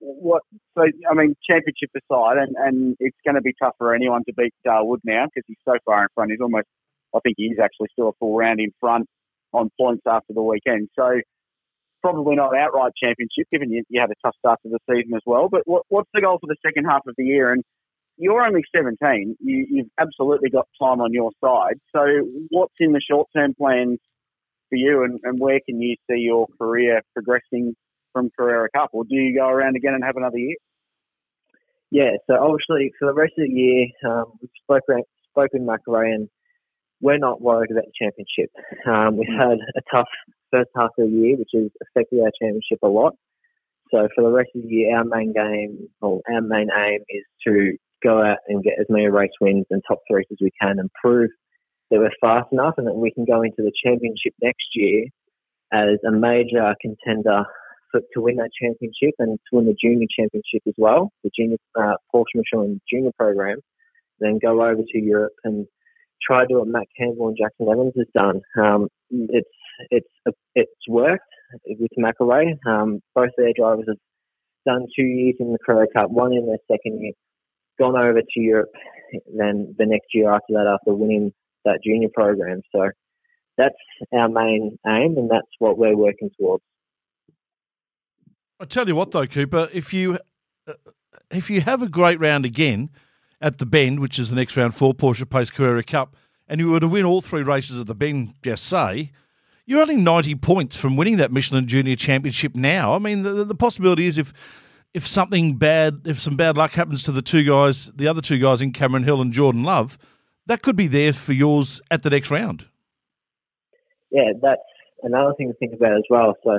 What? 0.00 0.42
So 0.76 0.84
I 0.84 1.14
mean, 1.14 1.34
championship 1.48 1.90
aside, 1.94 2.38
and, 2.38 2.56
and 2.56 2.96
it's 3.00 3.18
going 3.24 3.34
to 3.34 3.42
be 3.42 3.54
tough 3.60 3.74
for 3.76 3.94
anyone 3.94 4.24
to 4.24 4.32
beat 4.34 4.54
Darwood 4.66 5.00
now 5.04 5.26
because 5.26 5.44
he's 5.46 5.58
so 5.64 5.74
far 5.84 6.02
in 6.02 6.08
front. 6.14 6.30
He's 6.30 6.40
almost, 6.40 6.68
I 7.14 7.20
think, 7.20 7.36
he 7.38 7.44
is 7.44 7.58
actually 7.62 7.88
still 7.92 8.08
a 8.08 8.12
full 8.18 8.36
round 8.36 8.60
in 8.60 8.72
front 8.80 9.08
on 9.52 9.70
points 9.80 10.02
after 10.06 10.32
the 10.32 10.42
weekend. 10.42 10.88
So 10.98 11.20
probably 12.02 12.36
not 12.36 12.56
outright 12.56 12.92
championship, 13.02 13.46
given 13.52 13.70
you, 13.70 13.82
you 13.88 14.00
had 14.00 14.10
a 14.10 14.14
tough 14.24 14.36
start 14.38 14.60
to 14.62 14.70
the 14.70 14.78
season 14.88 15.14
as 15.14 15.22
well. 15.26 15.48
But 15.48 15.62
what, 15.64 15.82
what's 15.88 16.10
the 16.14 16.20
goal 16.20 16.38
for 16.40 16.46
the 16.46 16.56
second 16.64 16.84
half 16.84 17.02
of 17.06 17.14
the 17.16 17.24
year? 17.24 17.52
And 17.52 17.62
you're 18.16 18.44
only 18.44 18.62
17. 18.74 19.36
You, 19.40 19.66
you've 19.68 19.90
absolutely 19.98 20.50
got 20.50 20.68
time 20.80 21.00
on 21.00 21.12
your 21.12 21.30
side. 21.42 21.80
So 21.94 22.00
what's 22.50 22.74
in 22.78 22.92
the 22.92 23.00
short 23.00 23.28
term 23.34 23.54
plans 23.54 23.98
for 24.68 24.76
you, 24.76 25.04
and, 25.04 25.18
and 25.24 25.38
where 25.38 25.60
can 25.66 25.80
you 25.80 25.96
see 26.08 26.18
your 26.18 26.46
career 26.58 27.02
progressing 27.12 27.74
from 28.12 28.30
Carrera 28.36 28.68
Cup, 28.74 28.90
or 28.92 29.04
do 29.04 29.14
you 29.14 29.36
go 29.36 29.48
around 29.48 29.76
again 29.76 29.94
and 29.94 30.04
have 30.04 30.16
another 30.16 30.38
year? 30.38 30.56
Yeah, 31.90 32.10
so 32.26 32.34
obviously 32.34 32.92
for 32.98 33.06
the 33.06 33.14
rest 33.14 33.32
of 33.36 33.46
the 33.46 33.52
year, 33.52 33.86
um, 34.08 34.38
we've 34.40 34.50
spoken 34.62 35.02
spoken 35.30 35.66
McElrea 35.66 36.14
and 36.14 36.28
we're 37.00 37.18
not 37.18 37.40
worried 37.40 37.70
about 37.70 37.84
the 37.84 37.92
championship. 37.98 38.50
Um, 38.86 39.16
we've 39.16 39.28
had 39.28 39.58
a 39.76 39.82
tough 39.92 40.08
first 40.50 40.70
half 40.76 40.90
of 40.98 41.10
the 41.10 41.16
year, 41.16 41.36
which 41.36 41.50
has 41.54 41.70
affected 41.82 42.20
our 42.20 42.30
championship 42.40 42.78
a 42.82 42.88
lot. 42.88 43.14
So 43.90 44.08
for 44.14 44.22
the 44.22 44.30
rest 44.30 44.50
of 44.54 44.62
the 44.62 44.68
year, 44.68 44.96
our 44.96 45.04
main 45.04 45.32
game 45.32 45.88
or 46.00 46.20
our 46.32 46.40
main 46.40 46.68
aim 46.76 47.00
is 47.08 47.24
to 47.46 47.76
go 48.02 48.22
out 48.22 48.38
and 48.48 48.62
get 48.62 48.74
as 48.80 48.86
many 48.88 49.08
race 49.08 49.30
wins 49.40 49.66
and 49.70 49.82
top 49.86 49.98
threes 50.08 50.26
as 50.30 50.38
we 50.40 50.50
can 50.60 50.78
and 50.78 50.90
prove 51.02 51.30
that 51.90 51.98
we're 51.98 52.10
fast 52.20 52.52
enough 52.52 52.74
and 52.78 52.86
that 52.86 52.94
we 52.94 53.12
can 53.12 53.24
go 53.24 53.42
into 53.42 53.58
the 53.58 53.72
championship 53.84 54.32
next 54.42 54.66
year 54.74 55.06
as 55.72 55.98
a 56.06 56.12
major 56.12 56.74
contender 56.80 57.44
for, 57.90 58.00
to 58.14 58.20
win 58.20 58.36
that 58.36 58.50
championship 58.60 59.14
and 59.18 59.38
to 59.50 59.56
win 59.56 59.66
the 59.66 59.76
junior 59.82 60.06
championship 60.16 60.62
as 60.66 60.74
well, 60.78 61.10
the 61.24 61.30
junior 61.36 61.56
uh, 61.78 61.96
Porsche 62.14 62.36
Michelin 62.36 62.80
junior 62.90 63.10
program, 63.18 63.58
then 64.20 64.38
go 64.40 64.62
over 64.62 64.82
to 64.86 64.98
Europe 64.98 65.32
and 65.44 65.66
try 66.22 66.46
to 66.46 66.54
what 66.54 66.68
Matt 66.68 66.86
Campbell 66.98 67.28
and 67.28 67.36
Jackson 67.36 67.68
Evans 67.70 67.94
has 67.96 68.06
done. 68.14 68.40
Um, 68.58 68.88
it's 69.10 69.48
it's 69.90 70.36
it's 70.54 70.70
worked 70.88 71.24
with 71.66 71.90
McElrea. 71.98 72.56
Um, 72.66 73.00
both 73.14 73.30
their 73.36 73.52
drivers 73.56 73.86
have 73.88 73.96
done 74.66 74.86
two 74.94 75.04
years 75.04 75.36
in 75.40 75.52
the 75.52 75.58
Carrera 75.64 75.86
Cup, 75.94 76.10
one 76.10 76.32
in 76.32 76.46
their 76.46 76.58
second 76.70 77.00
year, 77.00 77.12
gone 77.78 77.96
over 77.96 78.20
to 78.20 78.40
Europe, 78.40 78.70
then 79.36 79.74
the 79.78 79.86
next 79.86 80.08
year 80.12 80.30
after 80.30 80.52
that 80.52 80.66
after 80.66 80.94
winning 80.94 81.32
that 81.64 81.80
junior 81.84 82.08
program. 82.12 82.60
So 82.74 82.90
that's 83.56 83.74
our 84.12 84.28
main 84.28 84.78
aim, 84.86 85.16
and 85.16 85.30
that's 85.30 85.48
what 85.58 85.78
we're 85.78 85.96
working 85.96 86.30
towards. 86.38 86.62
I 88.60 88.66
tell 88.66 88.86
you 88.86 88.94
what, 88.94 89.10
though, 89.10 89.26
Cooper, 89.26 89.68
if 89.72 89.94
you 89.94 90.18
uh, 90.66 90.74
if 91.30 91.48
you 91.48 91.62
have 91.62 91.82
a 91.82 91.88
great 91.88 92.20
round 92.20 92.44
again 92.44 92.90
at 93.40 93.58
the 93.58 93.66
Bend, 93.66 94.00
which 94.00 94.18
is 94.18 94.30
the 94.30 94.36
next 94.36 94.56
round 94.56 94.74
for 94.74 94.94
Porsche 94.94 95.28
Pace 95.28 95.50
Carrera 95.50 95.82
Cup, 95.82 96.16
and 96.48 96.60
you 96.60 96.70
were 96.70 96.80
to 96.80 96.88
win 96.88 97.04
all 97.04 97.20
three 97.20 97.42
races 97.42 97.80
at 97.80 97.86
the 97.86 97.94
Bend, 97.94 98.34
just 98.42 98.64
say, 98.64 99.12
you're 99.66 99.80
only 99.80 99.96
90 99.96 100.34
points 100.36 100.76
from 100.76 100.96
winning 100.96 101.16
that 101.18 101.30
Michelin 101.30 101.68
Junior 101.68 101.94
Championship 101.94 102.56
now. 102.56 102.92
I 102.94 102.98
mean, 102.98 103.22
the, 103.22 103.44
the 103.44 103.54
possibility 103.54 104.06
is 104.06 104.18
if 104.18 104.32
if 104.92 105.06
something 105.06 105.56
bad, 105.56 106.00
if 106.04 106.18
some 106.18 106.36
bad 106.36 106.56
luck 106.56 106.72
happens 106.72 107.04
to 107.04 107.12
the 107.12 107.22
two 107.22 107.44
guys, 107.44 107.92
the 107.94 108.08
other 108.08 108.20
two 108.20 108.38
guys 108.38 108.60
in 108.60 108.72
Cameron 108.72 109.04
Hill 109.04 109.20
and 109.20 109.32
Jordan 109.32 109.62
Love, 109.62 109.96
that 110.46 110.62
could 110.62 110.74
be 110.74 110.88
there 110.88 111.12
for 111.12 111.32
yours 111.32 111.80
at 111.90 112.02
the 112.02 112.10
next 112.10 112.30
round. 112.30 112.66
Yeah, 114.10 114.32
that's 114.42 114.60
another 115.02 115.34
thing 115.38 115.52
to 115.52 115.54
think 115.54 115.72
about 115.74 115.92
as 115.92 116.02
well. 116.10 116.34
So, 116.42 116.58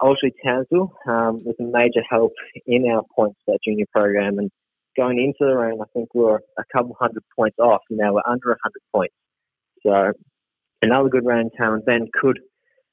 obviously, 0.00 0.34
Townsville 0.44 0.92
um, 1.08 1.40
was 1.44 1.56
a 1.58 1.62
major 1.62 2.02
help 2.08 2.32
in 2.66 2.86
our 2.90 3.02
points 3.16 3.40
that 3.46 3.60
junior 3.64 3.86
program, 3.90 4.38
and 4.38 4.50
going 4.96 5.18
into 5.18 5.48
the 5.48 5.56
round, 5.56 5.80
I 5.80 5.86
think 5.92 6.14
we 6.14 6.22
were 6.22 6.42
a 6.58 6.64
couple 6.72 6.96
hundred 6.98 7.24
points 7.36 7.58
off. 7.58 7.82
Now 7.90 8.14
we're 8.14 8.22
under 8.26 8.48
100 8.48 8.72
points. 8.92 9.14
So, 9.82 10.12
another 10.82 11.08
good 11.08 11.26
round, 11.26 11.52
Tailem 11.58 11.84
Bend 11.84 12.08
could 12.12 12.38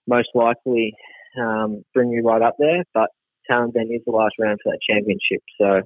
most 0.07 0.29
likely 0.33 0.93
um, 1.39 1.83
bring 1.93 2.09
you 2.09 2.23
right 2.23 2.41
up 2.41 2.55
there, 2.59 2.83
but 2.93 3.09
Tailem 3.49 3.73
Bend 3.73 3.91
is 3.91 4.01
the 4.05 4.11
last 4.11 4.35
round 4.39 4.59
for 4.63 4.71
that 4.71 4.79
championship, 4.87 5.41
so 5.59 5.81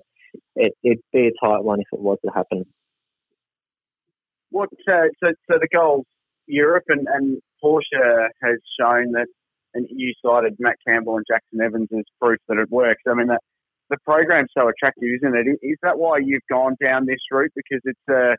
it, 0.55 0.73
would 0.83 0.99
be 1.13 1.27
a 1.27 1.45
tight 1.45 1.63
one 1.63 1.79
if 1.79 1.87
it 1.91 1.99
was 1.99 2.17
to 2.25 2.31
happen. 2.31 2.65
What 4.51 4.69
uh, 4.87 5.07
so 5.21 5.33
so 5.49 5.57
the 5.59 5.67
goals 5.71 6.05
Europe 6.47 6.85
and, 6.87 7.07
and 7.11 7.41
Porsche 7.63 8.27
has 8.41 8.57
shown 8.79 9.11
that, 9.13 9.27
and 9.73 9.87
you 9.89 10.13
cited 10.25 10.55
Matt 10.59 10.77
Campbell 10.87 11.17
and 11.17 11.25
Jackson 11.29 11.61
Evans 11.61 11.89
as 11.97 12.05
proof 12.21 12.39
that 12.47 12.57
it 12.57 12.69
works. 12.69 13.01
I 13.07 13.13
mean 13.15 13.27
that 13.27 13.41
the 13.89 13.97
program's 14.03 14.49
so 14.57 14.67
attractive, 14.67 15.09
isn't 15.17 15.35
it? 15.35 15.47
Is 15.61 15.77
that 15.83 15.97
why 15.97 16.17
you've 16.23 16.41
gone 16.49 16.75
down 16.83 17.05
this 17.05 17.19
route? 17.31 17.51
Because 17.55 17.81
it's 17.83 17.99
uh, 18.09 18.35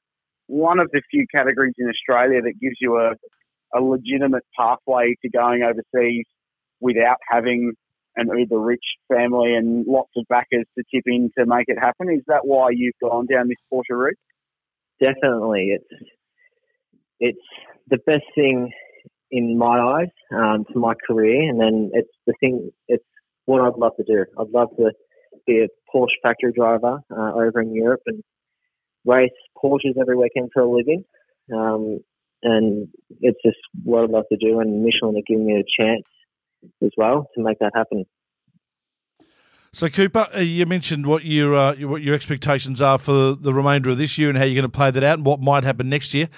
one 0.46 0.78
of 0.78 0.90
the 0.92 1.02
few 1.10 1.26
categories 1.32 1.74
in 1.78 1.88
Australia 1.88 2.42
that 2.42 2.60
gives 2.60 2.76
you 2.80 2.96
a, 2.96 3.12
a 3.76 3.80
legitimate 3.80 4.44
pathway 4.58 5.14
to 5.22 5.30
going 5.30 5.62
overseas 5.62 6.24
without 6.80 7.16
having 7.28 7.72
an 8.16 8.28
uber 8.36 8.58
rich 8.58 8.84
family 9.12 9.54
and 9.54 9.86
lots 9.86 10.10
of 10.16 10.24
backers 10.28 10.64
to 10.76 10.84
tip 10.94 11.04
in 11.06 11.30
to 11.38 11.44
make 11.46 11.66
it 11.68 11.78
happen. 11.78 12.10
Is 12.10 12.22
that 12.28 12.44
why 12.46 12.70
you've 12.72 12.94
gone 13.00 13.26
down 13.26 13.48
this 13.48 13.56
Porsche 13.72 13.96
route? 13.96 14.16
Definitely, 14.98 15.76
it's 15.76 16.02
it's 17.20 17.38
the 17.88 17.98
best 17.98 18.24
thing 18.34 18.70
in 19.30 19.58
my 19.58 19.78
eyes 19.78 20.08
um, 20.32 20.64
for 20.72 20.78
my 20.78 20.94
career, 21.06 21.48
and 21.50 21.60
then 21.60 21.90
it's 21.92 22.08
the 22.26 22.32
thing. 22.40 22.70
It's 22.88 23.04
what 23.44 23.60
I'd 23.60 23.78
love 23.78 23.92
to 23.96 24.04
do. 24.04 24.24
I'd 24.38 24.48
love 24.48 24.70
to 24.78 24.92
be 25.46 25.64
a 25.64 25.68
Porsche 25.94 26.20
factory 26.22 26.52
driver 26.52 27.00
uh, 27.10 27.32
over 27.34 27.60
in 27.60 27.74
Europe 27.74 28.02
and 28.06 28.22
race 29.04 29.30
Porsches 29.56 30.00
every 30.00 30.16
weekend 30.16 30.50
for 30.52 30.62
a 30.62 30.70
living. 30.70 31.04
Um, 31.54 32.00
and 32.42 32.88
it's 33.20 33.38
just 33.44 33.58
what 33.82 34.04
I'd 34.04 34.10
love 34.10 34.24
to 34.30 34.36
do, 34.36 34.60
and 34.60 34.84
Michelin 34.84 35.16
are 35.16 35.22
giving 35.26 35.46
me 35.46 35.54
a 35.54 35.82
chance 35.82 36.04
as 36.82 36.90
well 36.96 37.28
to 37.34 37.42
make 37.42 37.58
that 37.60 37.72
happen. 37.74 38.04
So, 39.72 39.88
Cooper, 39.88 40.28
uh, 40.34 40.40
you 40.40 40.64
mentioned 40.66 41.06
what 41.06 41.24
your 41.24 41.54
uh, 41.54 41.74
what 41.80 42.02
your 42.02 42.14
expectations 42.14 42.80
are 42.80 42.98
for 42.98 43.34
the 43.34 43.52
remainder 43.52 43.90
of 43.90 43.98
this 43.98 44.16
year 44.16 44.28
and 44.28 44.38
how 44.38 44.44
you're 44.44 44.54
going 44.54 44.70
to 44.70 44.76
play 44.76 44.90
that 44.90 45.02
out, 45.02 45.18
and 45.18 45.26
what 45.26 45.40
might 45.40 45.64
happen 45.64 45.88
next 45.88 46.14
year. 46.14 46.28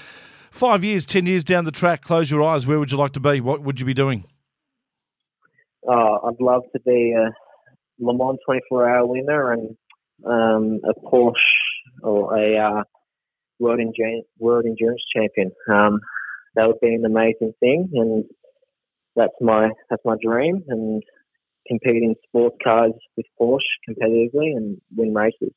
Five 0.51 0.83
years, 0.83 1.05
ten 1.05 1.27
years 1.27 1.44
down 1.44 1.64
the 1.64 1.71
track, 1.71 2.03
close 2.03 2.31
your 2.31 2.42
eyes. 2.42 2.66
Where 2.66 2.79
would 2.79 2.90
you 2.90 2.99
like 2.99 3.12
to 3.12 3.21
be? 3.21 3.40
What 3.40 3.62
would 3.62 3.81
you 3.81 3.87
be 3.87 3.94
doing? 3.94 4.25
Uh, 5.87 6.16
I'd 6.25 6.40
love 6.40 6.62
to 6.73 6.81
be 6.81 7.12
a 7.12 7.31
Le 7.99 8.15
Mans 8.15 8.39
24 8.47 8.89
hour 8.89 9.07
winner 9.07 9.53
and 9.53 9.77
um, 10.25 10.81
a 10.85 10.95
Porsche 11.01 11.35
or 12.03 12.37
a 12.37 12.57
uh, 12.59 12.83
World, 13.59 13.81
Endurance, 13.81 14.27
World 14.39 14.67
Endurance 14.67 15.03
Champion. 15.15 15.51
Um, 15.71 16.01
that 16.55 16.67
would 16.67 16.81
be 16.81 16.95
an 16.95 17.05
amazing 17.05 17.53
thing, 17.61 17.91
and 17.95 18.25
that's 19.17 19.35
my 19.41 19.71
that's 19.91 20.03
my 20.05 20.17
dream. 20.23 20.63
And 20.69 21.03
compete 21.69 22.03
in 22.03 22.15
sports 22.27 22.57
cars 22.65 22.93
with 23.17 23.27
Porsche 23.41 23.59
competitively 23.89 24.57
and 24.57 24.81
win 24.97 25.15
races. 25.15 25.53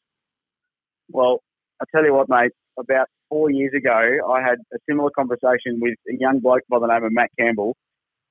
Well, 1.09 1.41
I 1.81 1.85
tell 1.93 2.05
you 2.05 2.13
what, 2.13 2.29
mate. 2.29 2.51
About 2.79 3.07
four 3.29 3.51
years 3.51 3.73
ago, 3.75 4.31
I 4.31 4.41
had 4.41 4.59
a 4.73 4.77
similar 4.89 5.09
conversation 5.15 5.79
with 5.79 5.95
a 6.07 6.15
young 6.19 6.39
bloke 6.39 6.63
by 6.69 6.79
the 6.79 6.87
name 6.87 7.03
of 7.03 7.11
Matt 7.11 7.29
Campbell 7.37 7.75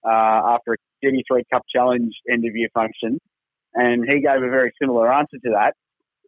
uh, 0.05 0.55
after 0.55 0.75
a 0.75 1.07
GT3 1.07 1.43
Cup 1.53 1.63
Challenge 1.75 2.13
end 2.31 2.45
of 2.47 2.55
year 2.55 2.69
function, 2.73 3.19
and 3.75 4.05
he 4.09 4.21
gave 4.21 4.43
a 4.43 4.51
very 4.51 4.73
similar 4.81 5.13
answer 5.13 5.39
to 5.45 5.51
that. 5.55 5.75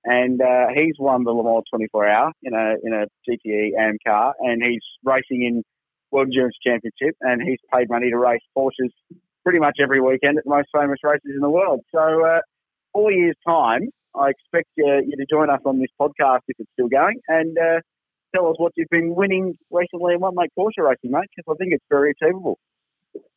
And 0.05 0.41
uh, 0.41 0.67
he's 0.75 0.95
won 0.99 1.23
the 1.25 1.31
Le 1.31 1.45
Mans 1.45 1.65
24 1.71 2.09
Hour 2.09 2.33
in 2.43 2.55
a 2.55 2.75
in 2.83 2.93
a 2.93 3.07
GTE 3.29 3.71
AM 3.79 3.99
car, 4.05 4.35
and 4.41 4.61
he's 4.63 4.83
racing 5.05 5.47
in 5.47 5.63
World 6.11 6.29
Endurance 6.29 6.57
Championship, 6.65 7.17
and 7.21 7.41
he's 7.41 7.61
paid 7.73 7.89
money 7.89 8.11
to 8.11 8.19
race 8.19 8.43
Porsches 8.57 8.91
pretty 9.45 9.61
much 9.61 9.77
every 9.83 10.01
weekend 10.01 10.39
at 10.39 10.45
the 10.45 10.51
most 10.51 10.69
famous 10.75 10.99
races 11.03 11.33
in 11.35 11.41
the 11.41 11.51
world. 11.51 11.81
So, 11.95 12.01
uh, 12.01 12.41
four 12.93 13.13
years' 13.13 13.37
time, 13.47 13.89
I 14.15 14.31
expect 14.31 14.69
uh, 14.79 15.01
you 15.07 15.17
to 15.17 15.27
join 15.31 15.51
us 15.51 15.61
on 15.65 15.79
this 15.79 15.91
podcast 16.01 16.41
if 16.49 16.57
it's 16.59 16.71
still 16.75 16.89
going, 16.89 17.21
and 17.29 17.57
uh, 17.57 17.81
tell 18.35 18.49
us 18.49 18.57
what 18.59 18.73
you've 18.77 18.91
been 18.91 19.15
winning 19.15 19.55
recently 19.71 20.15
and 20.15 20.23
what 20.23 20.35
make 20.35 20.51
Porsche 20.59 20.85
racing, 20.85 21.11
mate, 21.11 21.29
because 21.35 21.55
I 21.55 21.57
think 21.59 21.73
it's 21.73 21.85
very 21.89 22.13
achievable. 22.13 22.59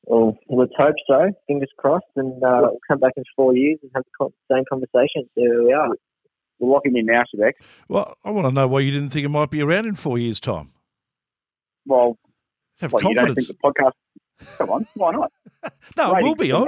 Well, 0.04 0.38
let's 0.50 0.72
hope 0.78 0.96
so. 1.08 1.32
Fingers 1.48 1.72
crossed, 1.78 2.06
and 2.16 2.44
uh, 2.44 2.60
we'll 2.62 2.78
come 2.88 3.00
back 3.00 3.14
in 3.18 3.24
four 3.36 3.56
years 3.56 3.80
and 3.82 3.92
have 3.96 4.04
the 4.20 4.30
same 4.52 4.64
conversation. 4.70 5.28
There 5.36 5.64
we 5.64 5.74
are. 5.74 5.90
We're 6.60 6.72
locking 6.72 6.96
in 6.96 7.08
now, 7.08 7.24
Shebex. 7.24 7.54
Well, 7.90 8.16
I 8.24 8.30
want 8.30 8.48
to 8.48 8.52
know 8.52 8.68
why 8.68 8.80
you 8.82 8.92
didn't 8.92 9.10
think 9.10 9.26
it 9.26 9.30
might 9.30 9.50
be 9.52 9.62
around 9.62 9.88
in 9.88 9.96
four 9.96 10.18
years' 10.18 10.40
time. 10.40 10.72
Well, 11.86 12.18
have 12.80 12.94
well, 12.94 13.02
confidence. 13.02 13.48
You 13.48 13.54
don't 13.54 13.72
think 13.74 13.76
the 13.76 13.84
podcast? 13.84 14.58
Come 14.58 14.70
on, 14.70 14.88
why 14.96 15.12
not? 15.12 15.32
no, 15.98 16.16
it 16.16 16.24
will 16.24 16.36
be. 16.36 16.52
I 16.52 16.60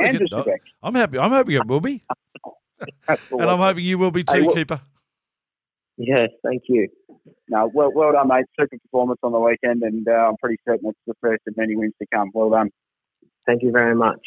am 0.84 0.96
happy. 0.96 1.20
I'm 1.20 1.32
happy 1.32 1.56
it 1.56 1.68
will 1.68 1.82
be. 1.82 2.04
and 3.08 3.42
I'm 3.42 3.60
hoping 3.60 3.84
you 3.84 3.98
will 3.98 4.12
be 4.12 4.24
too, 4.24 4.34
Hey, 4.34 4.42
well- 4.42 4.56
Cooper. 4.56 4.82
Yes, 6.00 6.30
thank 6.46 6.62
you. 6.68 6.88
No, 7.50 7.72
well, 7.74 7.92
well 7.94 8.12
done, 8.12 8.28
mate. 8.28 8.46
Super 8.60 8.78
performance 8.78 9.20
on 9.24 9.32
the 9.32 9.40
weekend, 9.40 9.82
and 9.82 10.08
uh, 10.08 10.30
I'm 10.30 10.38
pretty 10.38 10.58
certain 10.64 10.90
it's 10.90 11.00
the 11.08 11.16
first 11.22 11.42
of 11.48 11.58
many 11.58 11.76
wins 11.76 11.94
to 12.00 12.08
come. 12.14 12.30
Well 12.34 12.52
done. 12.52 12.70
Thank 13.48 13.64
you 13.64 13.72
very 13.72 13.96
much. 13.96 14.20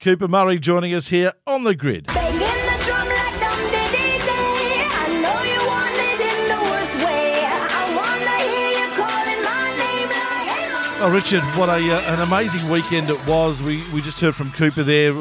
Cooper 0.00 0.26
Murray 0.26 0.58
joining 0.58 0.94
us 0.94 1.08
here 1.08 1.32
on 1.46 1.62
the 1.64 1.74
grid. 1.76 2.06
Banging 2.06 2.38
the 2.40 2.84
drum 2.84 3.06
like 3.06 3.38
dum 3.38 3.60
dee 3.70 3.88
dee 3.94 4.18
dee. 4.18 4.82
I 4.82 5.06
know 5.22 5.38
you 5.52 5.60
want 5.68 5.94
it 5.94 6.20
in 6.32 6.40
the 6.48 6.60
worst 6.70 6.94
way. 7.04 7.44
I 7.46 7.84
wanna 7.94 8.38
hear 8.50 8.70
you 8.80 8.88
calling 8.98 9.42
my 9.44 9.66
name 9.78 10.08
like, 10.08 10.48
hey, 10.48 10.66
mama. 10.72 11.04
Oh, 11.04 11.10
Richard, 11.14 11.42
what 11.56 11.68
a 11.68 11.78
uh, 11.78 12.14
an 12.14 12.20
amazing 12.26 12.68
weekend 12.70 13.10
it 13.10 13.26
was. 13.26 13.62
We 13.62 13.82
we 13.92 14.00
just 14.00 14.18
heard 14.20 14.34
from 14.34 14.50
Cooper 14.52 14.82
there. 14.82 15.12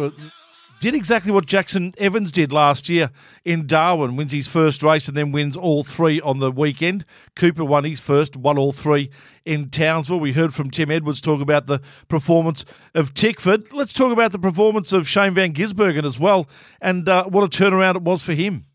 Did 0.82 0.96
exactly 0.96 1.32
what 1.32 1.46
Jackson 1.46 1.94
Evans 2.00 2.32
did 2.32 2.52
last 2.52 2.90
year 2.90 3.12
in 3.46 3.68
Darwin. 3.68 4.16
Wins 4.16 4.32
his 4.32 4.48
first 4.48 4.82
race 4.82 5.08
and 5.08 5.16
then 5.16 5.32
wins 5.32 5.56
all 5.56 5.84
three 5.84 6.20
on 6.22 6.40
the 6.40 6.52
weekend. 6.52 7.06
Cooper 7.36 7.64
won 7.64 7.84
his 7.84 8.00
first, 8.00 8.36
won 8.36 8.58
all 8.58 8.72
three 8.72 9.12
in 9.46 9.70
Townsville. 9.70 10.20
We 10.20 10.34
heard 10.34 10.56
from 10.56 10.72
Tim 10.72 10.90
Edwards 10.90 11.22
talk 11.22 11.40
about 11.40 11.68
the 11.68 11.82
performance 12.08 12.66
of 12.96 13.14
Tickford. 13.14 13.72
Let's 13.72 13.94
talk 13.94 14.12
about 14.12 14.32
the 14.32 14.40
performance 14.40 14.92
of 14.92 15.08
Shane 15.08 15.36
Van 15.36 15.54
Gisbergen 15.54 16.04
as 16.04 16.18
well, 16.18 16.50
and 16.82 17.08
uh, 17.08 17.26
what 17.26 17.44
a 17.44 17.48
turnaround 17.48 17.98
it 17.98 18.02
was 18.02 18.24
for 18.24 18.34
him. 18.34 18.66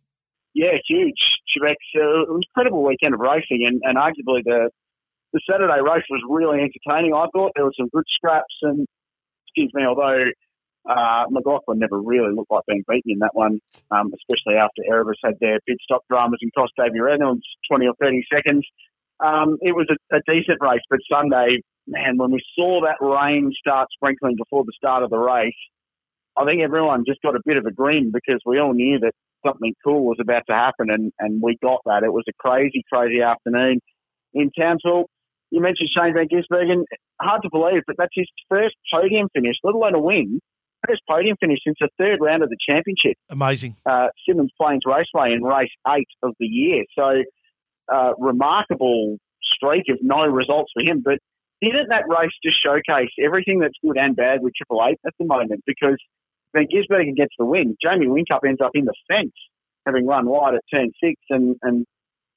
Yeah, 0.55 0.79
huge. 0.89 1.19
Shebex, 1.59 1.75
uh, 1.97 2.23
it 2.23 2.29
was 2.29 2.29
an 2.29 2.41
incredible 2.49 2.85
weekend 2.85 3.15
of 3.15 3.21
racing, 3.21 3.67
and, 3.67 3.81
and 3.83 3.99
arguably 3.99 4.45
the 4.45 4.71
the 5.33 5.41
Saturday 5.51 5.81
race 5.83 6.05
was 6.09 6.23
really 6.31 6.61
entertaining. 6.61 7.15
I 7.15 7.27
thought 7.33 7.51
there 7.57 7.65
were 7.65 7.75
some 7.77 7.89
good 7.93 8.05
scraps, 8.15 8.55
and 8.63 8.87
excuse 9.49 9.73
me, 9.75 9.85
although 9.85 10.31
uh, 10.89 11.25
McLaughlin 11.31 11.79
never 11.79 12.01
really 12.01 12.33
looked 12.35 12.51
like 12.51 12.65
being 12.69 12.85
beaten 12.89 13.13
in 13.13 13.19
that 13.19 13.35
one, 13.35 13.61
um, 13.91 14.13
especially 14.15 14.59
after 14.59 14.83
Erebus 14.89 15.17
had 15.25 15.35
their 15.41 15.59
pit 15.67 15.79
stop 15.83 16.03
dramas 16.09 16.39
and 16.43 16.53
cost 16.55 16.73
Davy 16.77 17.01
Reynolds 17.01 17.45
20 17.71 17.87
or 17.87 17.95
30 18.01 18.25
seconds. 18.33 18.67
Um, 19.19 19.59
it 19.61 19.75
was 19.75 19.89
a, 19.91 20.17
a 20.17 20.21
decent 20.27 20.59
race, 20.61 20.83
but 20.91 21.01
Sunday, 21.11 21.63
man, 21.87 22.19
when 22.19 22.31
we 22.31 22.43
saw 22.55 22.83
that 22.83 23.05
rain 23.05 23.53
start 23.59 23.89
sprinkling 23.93 24.37
before 24.37 24.65
the 24.65 24.73
start 24.77 25.03
of 25.03 25.11
the 25.11 25.19
race, 25.19 25.57
I 26.37 26.45
think 26.45 26.61
everyone 26.63 27.05
just 27.07 27.23
got 27.23 27.35
a 27.35 27.41
bit 27.45 27.57
of 27.57 27.65
a 27.65 27.73
grin 27.73 28.13
because 28.13 28.41
we 28.45 28.59
all 28.61 28.75
knew 28.75 28.99
that 29.01 29.13
something 29.45 29.75
cool 29.85 30.05
was 30.05 30.19
about 30.21 30.43
to 30.49 30.55
happen, 30.55 30.91
and, 30.91 31.13
and 31.19 31.41
we 31.43 31.57
got 31.63 31.81
that. 31.87 32.03
It 32.05 32.13
was 32.13 32.25
a 32.29 32.33
crazy, 32.39 32.85
crazy 32.93 33.23
afternoon 33.23 33.81
in 34.35 34.51
Townsville. 34.59 35.07
You 35.51 35.63
mentioned 35.63 35.89
Shane 35.97 36.13
Van 36.13 36.29
Gisbergen. 36.29 36.85
Hard 37.21 37.43
to 37.43 37.49
believe, 37.51 37.83
but 37.87 37.97
that's 37.97 38.13
his 38.15 38.29
first 38.49 38.75
podium 38.93 39.29
finish, 39.35 39.57
let 39.65 39.75
alone 39.75 39.95
a 39.95 40.01
win. 40.01 40.41
First 40.89 41.03
podium 41.09 41.37
finish 41.41 41.59
since 41.65 41.77
the 41.81 41.89
third 41.99 42.19
round 42.21 42.43
of 42.43 42.51
the 42.51 42.57
championship, 42.69 43.17
Amazing. 43.31 43.77
uh, 43.87 44.09
Symmons 44.29 44.51
Plains 44.61 44.83
Raceway 44.87 45.33
in 45.33 45.43
race 45.43 45.71
eight 45.89 46.09
of 46.23 46.35
the 46.39 46.47
year. 46.47 46.85
So, 46.97 47.23
uh, 47.93 48.13
remarkable 48.19 49.19
streak 49.43 49.85
of 49.91 49.99
no 50.03 50.27
results 50.27 50.71
for 50.75 50.83
him. 50.83 51.03
But 51.05 51.19
didn't 51.63 51.89
that 51.89 52.05
race 52.09 52.33
just 52.45 52.63
showcase 52.63 53.11
everything 53.25 53.61
that's 53.61 53.75
good 53.83 53.97
and 53.97 54.15
bad 54.15 54.43
with 54.43 54.53
Triple 54.57 54.85
Eight 54.87 54.99
at 55.07 55.15
the 55.19 55.25
moment? 55.25 55.63
Because 55.67 55.97
Van 56.55 56.67
Gisbergen 56.67 57.17
gets 57.17 57.35
the 57.39 57.45
win. 57.45 57.77
Jamie 57.83 58.07
Whincup 58.07 58.47
ends 58.47 58.61
up 58.63 58.73
in 58.75 58.85
the 58.85 58.95
fence, 59.09 59.33
having 59.87 60.07
run 60.07 60.27
wide 60.27 60.55
at 60.55 60.63
turn 60.73 60.91
six 61.03 61.21
and, 61.31 61.57
and 61.63 61.87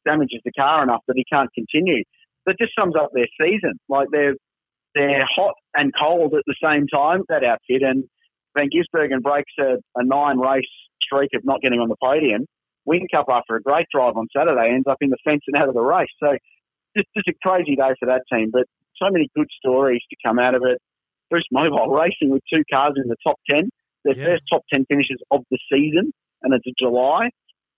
damages 0.05 0.41
the 0.45 0.51
car 0.51 0.83
enough 0.83 1.01
that 1.07 1.15
he 1.17 1.25
can't 1.31 1.49
continue. 1.53 2.03
That 2.45 2.57
just 2.59 2.73
sums 2.77 2.95
up 2.95 3.11
their 3.13 3.27
season. 3.39 3.79
Like 3.89 4.07
they're 4.11 4.35
they're 4.95 5.25
hot 5.35 5.53
and 5.75 5.93
cold 5.99 6.33
at 6.33 6.43
the 6.47 6.55
same 6.63 6.87
time, 6.87 7.23
that 7.29 7.43
outfit. 7.43 7.83
And 7.83 8.05
Van 8.57 8.69
Gisbergen 8.69 9.21
breaks 9.21 9.51
a, 9.59 9.77
a 9.95 10.03
nine 10.03 10.39
race 10.39 10.67
streak 11.01 11.29
of 11.35 11.43
not 11.45 11.61
getting 11.61 11.79
on 11.79 11.89
the 11.89 11.95
podium. 12.01 12.45
Whincup 12.87 13.25
after 13.29 13.55
a 13.55 13.61
great 13.61 13.85
drive 13.93 14.17
on 14.17 14.27
Saturday, 14.35 14.71
ends 14.73 14.87
up 14.89 14.97
in 15.01 15.09
the 15.09 15.17
fence 15.23 15.41
and 15.47 15.55
out 15.61 15.67
of 15.69 15.75
the 15.75 15.81
race. 15.81 16.09
So 16.21 16.37
just, 16.97 17.07
just 17.15 17.27
a 17.27 17.33
crazy 17.43 17.75
day 17.75 17.93
for 17.99 18.07
that 18.07 18.23
team. 18.31 18.49
But 18.51 18.63
so 18.97 19.09
many 19.11 19.29
good 19.35 19.47
stories 19.59 20.01
to 20.09 20.15
come 20.25 20.39
out 20.39 20.55
of 20.55 20.63
it. 20.65 20.79
Boost 21.29 21.47
Mobile 21.51 21.87
racing 21.93 22.31
with 22.31 22.41
two 22.51 22.63
cars 22.71 22.93
in 23.01 23.07
the 23.09 23.15
top 23.23 23.35
10, 23.49 23.69
their 24.05 24.17
Yeah. 24.17 24.25
first 24.25 24.43
top 24.51 24.63
10 24.73 24.85
finishes 24.89 25.21
of 25.31 25.41
the 25.51 25.59
season, 25.71 26.11
and 26.41 26.53
it's 26.53 26.65
a 26.65 26.73
July. 26.79 27.29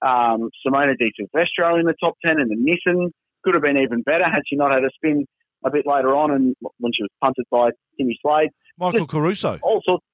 Um, 0.02 0.50
Simona 0.66 0.98
Di 0.98 1.12
Silvestro 1.16 1.76
in 1.78 1.86
the 1.86 1.94
top 2.00 2.16
10 2.26 2.40
and 2.40 2.50
the 2.50 2.56
Nissan. 2.56 3.12
Could 3.44 3.56
have 3.56 3.64
been 3.64 3.78
even 3.78 4.02
better 4.04 4.24
had 4.24 4.42
she 4.48 4.56
not 4.56 4.72
had 4.72 4.84
a 4.84 4.90
spin 4.96 5.26
a 5.66 5.70
bit 5.72 5.86
later 5.86 6.16
on 6.16 6.32
and 6.32 6.56
when 6.78 6.92
she 6.96 7.02
was 7.04 7.10
punted 7.22 7.46
by 7.52 7.70
Timmy 7.98 8.18
Slade. 8.22 8.50
Michael 8.80 9.06
Caruso. 9.08 9.60
All 9.64 9.82
sorts. 9.84 10.06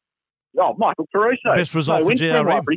Oh, 0.60 0.76
Michael 0.78 1.08
Caruso. 1.14 1.56
Best 1.56 1.74
result 1.76 2.02
for 2.02 2.08
windscreen 2.08 2.32
GRM. 2.32 2.46
wiper. 2.46 2.74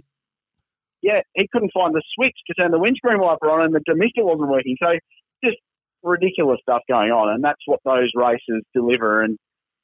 Yeah, 1.03 1.21
he 1.35 1.49
couldn't 1.51 1.73
find 1.73 1.95
the 1.95 2.03
switch 2.15 2.37
to 2.49 2.55
turn 2.55 2.71
the 2.71 2.79
windscreen 2.79 3.21
wiper 3.21 3.51
on 3.51 3.65
and 3.65 3.75
the 3.75 3.81
demister 3.81 4.23
wasn't 4.23 4.51
working. 4.51 4.77
So 4.83 4.99
just 5.43 5.57
ridiculous 6.03 6.59
stuff 6.63 6.83
going 6.89 7.11
on. 7.11 7.35
And 7.35 7.43
that's 7.43 7.63
what 7.67 7.81
those 7.85 8.11
races 8.15 8.63
deliver. 8.75 9.23
And 9.23 9.39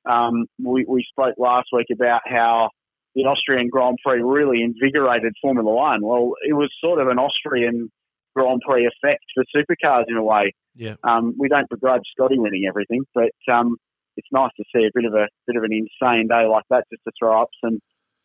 um, 0.09 0.47
we, 0.63 0.85
we 0.87 1.05
spoke 1.11 1.35
last 1.39 1.69
week 1.73 1.87
about 1.93 2.21
how 2.27 2.71
the 3.15 3.23
Austrian 3.23 3.69
Grand 3.69 3.97
Prix 4.05 4.23
really 4.23 4.63
invigorated 4.63 5.33
Formula 5.41 5.71
One. 5.71 6.03
Well, 6.03 6.33
it 6.47 6.53
was 6.53 6.71
sort 6.83 7.01
of 7.01 7.09
an 7.09 7.19
Austrian 7.19 7.91
Grand 8.35 8.61
Prix 8.67 8.87
effect 8.87 9.25
for 9.35 9.45
supercars 9.57 10.05
in 10.09 10.17
a 10.17 10.23
way. 10.23 10.53
Yeah. 10.75 10.97
Um, 11.03 11.35
we 11.39 11.49
don't 11.49 11.69
begrudge 11.71 12.03
Scotty 12.13 12.39
winning 12.39 12.67
everything, 12.69 13.05
but 13.15 13.33
um, 13.51 13.77
it's 14.17 14.29
nice 14.33 14.51
to 14.57 14.65
see 14.75 14.85
a 14.85 14.91
bit 14.95 15.05
of 15.05 15.15
a 15.15 15.27
bit 15.47 15.57
of 15.57 15.63
an 15.65 15.73
insane 15.73 16.29
day 16.29 16.47
like 16.47 16.65
that 16.71 16.85
just 16.93 17.03
to 17.05 17.13
throw 17.19 17.41
up 17.43 17.49
some 17.65 17.79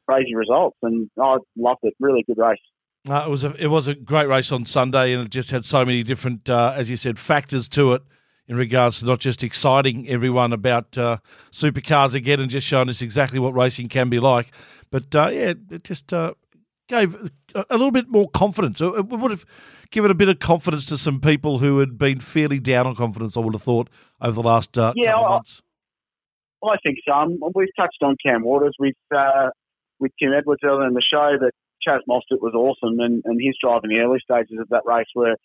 crazy 0.08 0.36
results. 0.36 0.78
And 0.82 1.10
I 1.22 1.38
loved 1.58 1.80
it. 1.84 1.94
Really 2.00 2.24
good 2.26 2.38
race. 2.38 2.60
Uh, 3.10 3.24
it 3.26 3.30
was 3.30 3.44
a 3.44 3.56
it 3.64 3.68
was 3.68 3.88
a 3.88 3.96
great 3.96 4.28
race 4.28 4.52
on 4.52 4.64
Sunday, 4.66 5.14
and 5.14 5.26
it 5.26 5.32
just 5.32 5.52
had 5.52 5.66
so 5.66 5.84
many 5.84 6.04
different, 6.04 6.50
uh, 6.50 6.74
as 6.76 6.89
you 6.89 6.96
said, 6.96 7.18
factors 7.18 7.68
to 7.70 7.94
it 7.94 8.04
in 8.48 8.56
regards 8.56 9.00
to 9.00 9.06
not 9.06 9.20
just 9.20 9.44
exciting 9.44 10.08
everyone 10.10 10.54
about 10.54 10.98
uh, 10.98 11.18
supercars 11.52 12.14
again 12.14 12.39
and 12.39 12.50
just 12.52 12.68
showing 12.68 12.89
us 12.89 13.02
exactly 13.02 13.39
what 13.39 13.54
racing 13.56 13.88
can 13.88 14.10
be 14.10 14.20
like, 14.20 14.52
but 14.92 15.16
uh, 15.16 15.30
yeah, 15.32 15.54
it 15.72 15.84
just 15.84 16.12
uh, 16.14 16.34
gave 16.88 17.16
a, 17.56 17.66
little 17.72 17.92
bit 17.92 18.10
more 18.10 18.30
confidence. 18.30 18.82
It 18.82 19.08
would 19.08 19.32
have 19.32 19.46
given 19.89 20.12
a 20.12 20.16
bit 20.16 20.28
of 20.30 20.39
confidence 20.39 20.86
to 20.88 20.98
some 20.98 21.22
people 21.22 21.60
who 21.60 21.80
had 21.80 21.98
been 21.98 22.20
fairly 22.20 22.60
down 22.60 22.86
on 22.88 22.96
confidence. 22.96 23.38
I 23.38 23.39
would 23.39 23.54
have 23.56 23.64
thought 23.64 23.89
over 24.20 24.34
the 24.42 24.48
last 24.48 24.78
uh, 24.78 24.94
Yeah, 24.96 25.12
couple 25.12 25.26
of 25.26 25.32
I- 25.32 25.36
months. 25.36 25.62
I 26.64 26.78
think 26.84 26.99
some. 27.07 27.39
We've 27.55 27.76
touched 27.78 28.01
on 28.03 28.16
Cam 28.24 28.43
Waters 28.43 28.76
with 28.80 28.95
uh, 29.16 29.49
with 29.99 30.12
Tim 30.22 30.34
Edwards 30.34 30.62
earlier 30.64 30.88
in 30.88 30.93
the 30.93 31.01
show 31.01 31.38
that 31.39 31.51
Chaz 31.88 31.99
Mostert 32.09 32.41
was 32.41 32.53
awesome 32.53 32.99
and, 32.99 33.22
and 33.26 33.39
his 33.41 33.55
drive 33.62 33.82
in 33.84 33.89
the 33.89 33.99
early 33.99 34.20
stages 34.24 34.57
of 34.59 34.70
that 34.70 34.84
race 34.86 35.09
were 35.16 35.36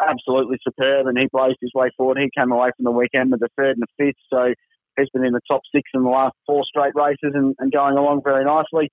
absolutely 0.00 0.58
superb 0.62 1.06
and 1.06 1.18
he 1.18 1.28
blazed 1.32 1.58
his 1.60 1.72
way 1.74 1.90
forward. 1.96 2.18
He 2.18 2.30
came 2.36 2.52
away 2.52 2.70
from 2.76 2.84
the 2.84 2.90
weekend 2.90 3.30
with 3.30 3.42
a 3.42 3.48
third 3.56 3.76
and 3.76 3.82
a 3.82 3.92
fifth, 3.98 4.22
so 4.30 4.54
he's 4.96 5.10
been 5.10 5.24
in 5.24 5.32
the 5.32 5.40
top 5.50 5.62
six 5.74 5.90
in 5.94 6.02
the 6.02 6.10
last 6.10 6.34
four 6.46 6.62
straight 6.64 6.94
races 6.94 7.34
and, 7.34 7.54
and 7.58 7.72
going 7.72 7.96
along 7.96 8.22
very 8.24 8.44
nicely. 8.44 8.90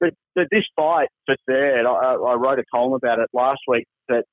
But, 0.00 0.10
but 0.34 0.46
this 0.50 0.64
fight 0.76 1.08
for 1.26 1.36
third, 1.48 1.86
I, 1.86 2.14
I 2.14 2.34
wrote 2.34 2.58
a 2.58 2.64
column 2.72 2.94
about 2.94 3.18
it 3.18 3.28
last 3.32 3.60
week 3.66 3.86
that 4.08 4.24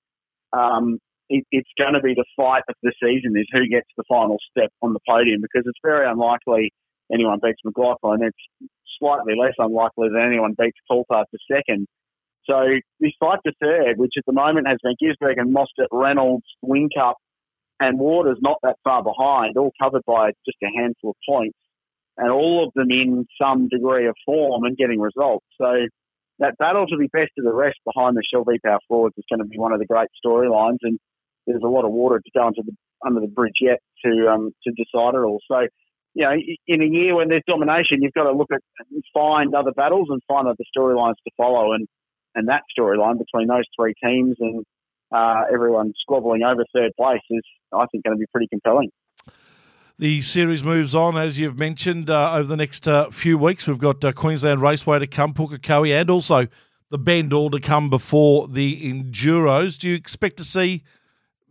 um, 0.53 0.99
it, 1.29 1.45
it's 1.51 1.69
going 1.77 1.93
to 1.93 2.01
be 2.01 2.13
the 2.13 2.25
fight 2.35 2.63
of 2.69 2.75
the 2.83 2.93
season 3.01 3.37
is 3.37 3.47
who 3.51 3.67
gets 3.67 3.87
the 3.97 4.03
final 4.07 4.37
step 4.51 4.71
on 4.81 4.93
the 4.93 4.99
podium 5.07 5.41
because 5.41 5.63
it's 5.65 5.79
very 5.83 6.09
unlikely 6.09 6.71
anyone 7.11 7.39
beats 7.41 7.61
McLaughlin. 7.63 8.23
It's 8.23 8.69
slightly 8.99 9.33
less 9.39 9.53
unlikely 9.57 10.09
that 10.09 10.25
anyone 10.25 10.55
beats 10.57 10.77
Coulthard 10.89 11.25
for 11.29 11.39
second. 11.51 11.87
So 12.49 12.61
this 12.99 13.11
fight 13.19 13.39
to 13.45 13.53
third, 13.61 13.97
which 13.97 14.13
at 14.17 14.25
the 14.25 14.33
moment 14.33 14.67
has 14.67 14.77
been 14.83 14.95
Gisbergen, 15.01 15.51
Mostert, 15.51 15.87
Reynolds, 15.91 16.45
Whincup, 16.63 17.15
and 17.79 17.99
Waters 17.99 18.37
not 18.41 18.57
that 18.63 18.77
far 18.83 19.03
behind, 19.03 19.57
all 19.57 19.71
covered 19.81 20.03
by 20.05 20.31
just 20.45 20.57
a 20.63 20.77
handful 20.77 21.11
of 21.11 21.15
points, 21.27 21.57
and 22.17 22.31
all 22.31 22.65
of 22.65 22.73
them 22.75 22.91
in 22.91 23.25
some 23.41 23.67
degree 23.67 24.07
of 24.07 24.15
form 24.25 24.63
and 24.63 24.77
getting 24.77 24.99
results. 24.99 25.45
So 25.59 25.87
that 26.39 26.57
battle 26.57 26.85
to 26.87 26.97
be 26.97 27.07
best 27.07 27.31
of 27.37 27.45
the 27.45 27.53
rest 27.53 27.77
behind 27.83 28.15
the 28.15 28.23
Shell 28.31 28.45
V 28.45 28.59
Power 28.63 28.79
forwards 28.87 29.15
is 29.17 29.25
going 29.29 29.39
to 29.39 29.49
be 29.49 29.57
one 29.57 29.73
of 29.73 29.79
the 29.79 29.85
great 29.85 30.09
storylines, 30.23 30.77
and 30.83 30.99
there's 31.45 31.63
a 31.63 31.67
lot 31.67 31.85
of 31.85 31.91
water 31.91 32.19
to 32.19 32.31
go 32.37 32.49
the, 32.55 32.75
under 33.05 33.21
the 33.21 33.27
bridge 33.27 33.57
yet 33.61 33.79
to 34.03 34.27
um, 34.29 34.51
to 34.63 34.71
decide 34.71 35.15
it 35.15 35.23
all. 35.25 35.39
So, 35.49 35.67
you 36.13 36.23
know, 36.23 36.35
in 36.67 36.81
a 36.81 36.85
year 36.85 37.15
when 37.15 37.29
there's 37.29 37.43
domination, 37.47 38.01
you've 38.01 38.13
got 38.13 38.23
to 38.23 38.31
look 38.31 38.49
at 38.53 38.61
find 39.13 39.53
other 39.55 39.71
battles 39.71 40.07
and 40.09 40.21
find 40.27 40.47
other 40.47 40.63
storylines 40.75 41.15
to 41.25 41.31
follow, 41.37 41.73
and 41.73 41.87
and 42.35 42.47
that 42.49 42.61
storyline 42.77 43.17
between 43.17 43.47
those 43.47 43.63
three 43.79 43.93
teams 44.03 44.35
and 44.39 44.65
uh, 45.13 45.43
everyone 45.53 45.93
squabbling 46.01 46.43
over 46.43 46.65
third 46.73 46.91
place 46.97 47.21
is, 47.29 47.43
I 47.73 47.85
think, 47.91 48.03
going 48.03 48.17
to 48.17 48.19
be 48.19 48.25
pretty 48.31 48.47
compelling. 48.47 48.89
The 49.97 50.21
series 50.21 50.61
moves 50.61 50.93
on, 50.93 51.17
as 51.17 51.39
you've 51.39 51.57
mentioned, 51.57 52.09
uh, 52.09 52.33
over 52.33 52.47
the 52.47 52.57
next 52.57 52.85
uh, 52.85 53.09
few 53.11 53.37
weeks. 53.37 53.65
We've 53.65 53.77
got 53.77 54.03
uh, 54.03 54.11
Queensland 54.11 54.61
Raceway 54.61 54.99
to 54.99 55.07
come, 55.07 55.33
Pukekohe, 55.33 56.01
and 56.01 56.09
also 56.09 56.47
the 56.89 56.97
Bend 56.97 57.31
all 57.31 57.49
to 57.49 57.61
come 57.61 57.89
before 57.89 58.49
the 58.49 58.91
Enduros. 58.91 59.79
Do 59.79 59.89
you 59.89 59.95
expect 59.95 60.35
to 60.37 60.43
see 60.43 60.83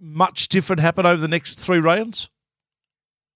much 0.04 0.48
different 0.48 0.80
happen 0.80 1.06
over 1.06 1.20
the 1.20 1.28
next 1.28 1.58
three 1.58 1.80
rounds? 1.80 2.28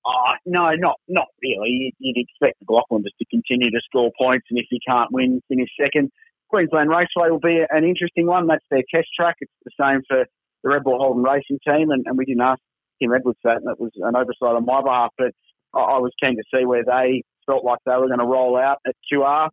Oh, 0.07 0.33
no, 0.47 0.71
not 0.75 0.97
not 1.09 1.27
really. 1.43 1.95
You'd 1.99 2.17
expect 2.17 2.61
McLaughlin 2.61 3.03
just 3.03 3.19
to 3.19 3.27
continue 3.27 3.71
to 3.71 3.81
score 3.85 4.11
points, 4.19 4.47
and 4.51 4.59
if 4.59 4.67
you 4.71 4.79
can't 4.87 5.11
win, 5.13 5.43
finish 5.49 5.69
second. 5.81 6.11
Queensland 6.49 6.89
Raceway 6.89 7.31
will 7.31 7.41
be 7.41 7.61
an 7.69 7.85
interesting 7.85 8.27
one. 8.27 8.47
That's 8.47 8.65
their 8.71 8.83
test 8.95 9.09
track. 9.15 9.37
It's 9.41 9.53
the 9.65 9.71
same 9.79 10.01
for 10.09 10.25
the 10.63 10.71
Red 10.71 10.85
Bull 10.85 10.99
Holden 10.99 11.23
Racing 11.23 11.59
Team, 11.67 11.91
and, 11.91 12.05
and 12.07 12.17
we 12.17 12.25
didn't 12.25 12.43
ask 12.43 12.61
Tim 13.01 13.13
Edwards 13.13 13.39
that, 13.45 13.57
and 13.57 13.67
that 13.67 13.79
was 13.79 13.93
an 13.97 14.17
oversight 14.17 14.57
on 14.57 14.65
my 14.65 14.81
behalf. 14.83 15.11
But 15.19 15.33
I, 15.75 15.81
I 15.81 15.99
was 15.99 16.13
keen 16.23 16.37
to 16.37 16.45
see 16.55 16.65
where 16.65 16.85
they 16.85 17.23
felt 17.45 17.65
like 17.65 17.81
they 17.85 17.93
were 17.93 18.09
going 18.09 18.21
to 18.21 18.25
roll 18.25 18.57
out 18.57 18.79
at 18.87 18.95
QR, 19.13 19.49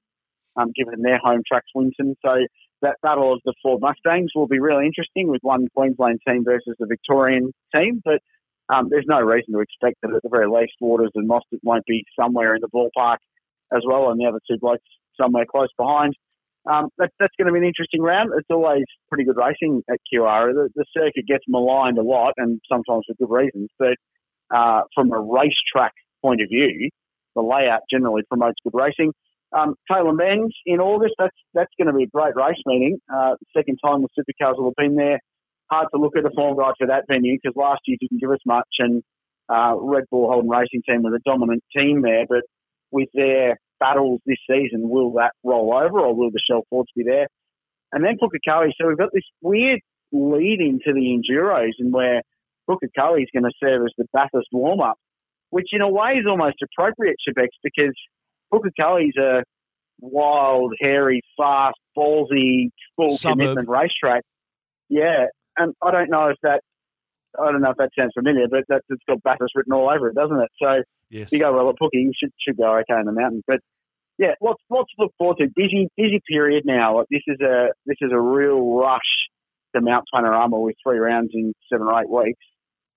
um, 0.56 0.72
given 0.76 1.02
their 1.02 1.20
home 1.20 1.42
track's 1.46 1.72
Winton. 1.76 2.16
So 2.24 2.36
that 2.86 3.02
battle 3.02 3.34
of 3.34 3.42
the 3.46 3.54
Ford 3.62 3.82
Mustangs 3.82 4.32
will 4.36 4.48
be 4.48 4.60
really 4.60 4.86
interesting 4.86 5.28
with 5.28 5.42
one 5.42 5.68
Queensland 5.76 6.20
team 6.28 6.44
versus 6.46 6.76
the 6.78 6.86
Victorian 6.86 7.52
team. 7.74 8.02
But 8.06 8.22
um, 8.74 8.88
there's 8.90 9.06
no 9.08 9.20
reason 9.20 9.54
to 9.54 9.60
expect 9.60 9.98
that 10.02 10.14
at 10.16 10.22
the 10.22 10.30
very 10.30 10.48
least 10.48 10.74
Waters 10.80 11.12
and 11.16 11.28
Mostert 11.28 11.60
won't 11.64 11.86
be 11.86 12.04
somewhere 12.20 12.56
in 12.56 12.62
the 12.62 12.70
ballpark 12.70 13.18
as 13.76 13.82
well, 13.86 14.10
and 14.10 14.20
the 14.20 14.26
other 14.26 14.40
two 14.50 14.58
blokes 14.60 14.84
somewhere 15.20 15.46
close 15.50 15.70
behind. 15.78 16.14
Um, 16.70 16.90
that, 16.98 17.12
that's 17.20 17.34
going 17.38 17.48
to 17.48 17.54
be 17.54 17.60
an 17.60 17.66
interesting 17.66 18.02
round. 18.02 18.32
It's 18.38 18.48
always 18.50 18.86
pretty 19.10 19.24
good 19.24 19.38
racing 19.38 19.84
at 19.90 20.00
QR. 20.12 20.54
The, 20.54 20.70
the 20.76 20.86
circuit 20.98 21.28
gets 21.28 21.44
maligned 21.48 21.98
a 21.98 22.04
lot, 22.04 22.34
and 22.38 22.60
sometimes 22.72 23.06
for 23.08 23.16
good 23.20 23.34
reasons. 23.34 23.70
But 23.78 23.98
uh, 24.56 24.82
from 24.94 25.12
a 25.12 25.20
racetrack 25.20 25.94
point 26.24 26.42
of 26.42 26.50
view, 26.50 26.90
the 27.36 27.42
layout 27.42 27.82
generally 27.92 28.24
promotes 28.30 28.58
good 28.64 28.74
racing. 28.74 29.12
Um, 29.56 29.76
Tailem 29.90 30.18
Bend 30.18 30.52
in 30.66 30.80
August. 30.80 31.16
That's 31.18 31.36
that's 31.54 31.72
going 31.78 31.88
to 31.88 31.94
be 31.94 32.04
a 32.04 32.08
great 32.08 32.36
race 32.36 32.62
meeting. 32.66 33.00
Uh, 33.12 33.36
second 33.56 33.80
time 33.84 34.02
the 34.02 34.10
supercars 34.18 34.58
will 34.58 34.74
have 34.76 34.76
been 34.76 34.96
there. 34.96 35.20
Hard 35.72 35.88
to 35.94 36.00
look 36.00 36.18
at 36.18 36.26
a 36.26 36.30
form 36.36 36.58
guide 36.58 36.74
for 36.78 36.88
that 36.88 37.06
venue 37.10 37.38
because 37.42 37.56
last 37.56 37.82
year 37.86 37.98
didn't 38.00 38.20
give 38.20 38.32
us 38.32 38.44
much, 38.46 38.68
and 38.80 39.02
uh, 39.50 39.76
Red 39.80 40.04
Bull 40.12 40.30
Holden 40.30 40.50
Racing 40.50 40.84
Team 40.88 41.04
was 41.04 41.14
a 41.16 41.30
dominant 41.30 41.64
team 41.76 42.02
there. 42.02 42.26
But 42.28 42.44
with 42.92 43.10
their 43.14 43.58
battles 43.80 44.22
this 44.26 44.38
season, 44.50 44.90
will 44.90 45.14
that 45.14 45.32
roll 45.44 45.74
over 45.74 46.00
or 46.00 46.14
will 46.14 46.32
the 46.32 46.42
Shell 46.50 46.64
Fords 46.70 46.90
be 46.96 47.04
there? 47.04 47.28
And 47.92 48.04
then 48.04 48.18
Pukekohe. 48.18 48.72
So 48.80 48.88
we've 48.88 48.98
got 48.98 49.14
this 49.14 49.24
weird 49.42 49.80
lead 50.12 50.60
into 50.60 50.94
the 50.94 51.16
Enduros 51.16 51.74
and 51.80 51.94
where 51.94 52.22
Pukekohe 52.70 53.22
is 53.22 53.30
going 53.34 53.44
to 53.44 53.52
serve 53.64 53.86
as 53.86 53.94
the 53.98 54.06
Bathurst 54.14 54.50
warm 54.52 54.82
up, 54.82 54.98
which 55.50 55.68
in 55.72 55.82
a 55.82 55.90
way 55.90 56.14
is 56.14 56.26
almost 56.28 56.58
appropriate, 56.64 57.18
Shebex, 57.28 57.50
because 57.64 57.96
Pukekohe 58.54 59.08
is 59.10 59.18
a 59.18 59.44
wild, 60.00 60.74
hairy, 60.80 61.22
fast, 61.38 61.78
ballsy, 61.98 62.70
full 62.96 63.18
Suburb. 63.18 63.40
commitment 63.40 63.70
racetrack. 63.70 64.24
Yeah, 64.90 65.26
and 65.58 65.74
I 65.82 65.92
don't 65.92 66.10
know 66.10 66.28
if 66.30 66.38
that, 66.44 66.62
I 67.40 67.52
don't 67.52 67.62
know 67.62 67.72
if 67.72 67.78
that 67.78 67.90
sounds 67.98 68.12
familiar, 68.18 68.48
but 68.50 68.64
that, 68.70 68.82
it's 68.90 69.02
got 69.08 69.24
Bathurst 69.24 69.56
written 69.56 69.74
all 69.74 69.90
over 69.90 70.10
it, 70.10 70.16
doesn't 70.16 70.40
it? 70.40 70.50
So 70.62 70.84
Yes. 71.10 71.32
you 71.32 71.40
go 71.40 71.54
well 71.54 71.70
at 71.70 71.76
Pookie, 71.76 72.02
you 72.02 72.12
should 72.18 72.32
should 72.40 72.58
go 72.58 72.78
okay 72.80 73.00
in 73.00 73.06
the 73.06 73.12
mountains. 73.12 73.44
But 73.48 73.60
yeah, 74.18 74.34
lots 74.42 74.62
lots 74.70 74.90
to 74.96 75.04
look 75.04 75.14
forward 75.18 75.38
to. 75.38 75.48
Busy 75.56 75.88
busy 75.96 76.20
period 76.28 76.64
now. 76.66 76.98
Like 76.98 77.08
this 77.12 77.22
is 77.28 77.40
a 77.42 77.68
this 77.86 77.98
is 78.02 78.12
a 78.12 78.20
real 78.20 78.76
rush 78.76 79.02
to 79.76 79.82
Mount 79.82 80.06
Panorama 80.14 80.60
with 80.60 80.76
three 80.84 80.98
rounds 80.98 81.32
in 81.34 81.54
seven 81.72 81.88
or 81.88 82.02
eight 82.02 82.10
weeks, 82.10 82.44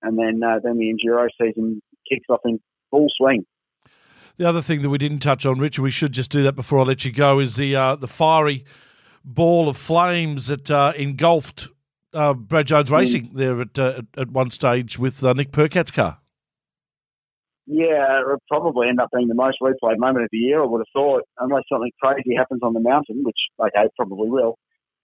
and 0.01 0.17
then 0.17 0.41
uh, 0.43 0.59
then 0.63 0.77
the 0.77 0.91
enduro 0.91 1.27
season 1.39 1.81
kicks 2.09 2.25
off 2.29 2.39
in 2.45 2.59
full 2.89 3.07
swing. 3.15 3.45
The 4.39 4.47
other 4.47 4.61
thing 4.61 4.83
that 4.83 4.89
we 4.89 4.97
didn't 4.97 5.19
touch 5.19 5.45
on, 5.45 5.59
Richard, 5.59 5.81
we 5.81 5.91
should 5.91 6.13
just 6.13 6.31
do 6.31 6.43
that 6.43 6.53
before 6.53 6.79
I 6.79 6.83
let 6.83 7.03
you 7.03 7.11
go, 7.11 7.39
is 7.39 7.57
the 7.57 7.75
uh, 7.75 7.97
the 7.97 8.07
fiery 8.07 8.63
ball 9.25 9.67
of 9.67 9.75
flames 9.75 10.47
that 10.47 10.71
uh, 10.71 10.93
engulfed 10.95 11.67
uh, 12.13 12.33
Brad 12.35 12.65
Jones 12.65 12.89
Racing 12.89 13.31
there 13.33 13.59
at, 13.59 13.77
uh, 13.77 13.95
at 13.97 14.05
at 14.17 14.31
one 14.31 14.49
stage 14.49 14.97
with 14.97 15.25
uh, 15.25 15.33
Nick 15.33 15.51
Percat's 15.51 15.91
car. 15.91 16.19
Yeah, 17.67 18.21
it'll 18.21 18.41
probably 18.47 18.87
end 18.87 19.01
up 19.01 19.09
being 19.13 19.27
the 19.27 19.35
most 19.35 19.57
replayed 19.61 19.97
moment 19.97 20.23
of 20.23 20.29
the 20.31 20.37
year. 20.37 20.63
I 20.63 20.65
would 20.65 20.79
have 20.79 20.93
thought, 20.93 21.23
unless 21.37 21.63
something 21.69 21.91
crazy 22.01 22.33
happens 22.37 22.61
on 22.63 22.71
the 22.71 22.79
mountain, 22.79 23.25
which 23.25 23.37
okay, 23.59 23.87
it 23.87 23.91
probably 23.97 24.29
will. 24.29 24.57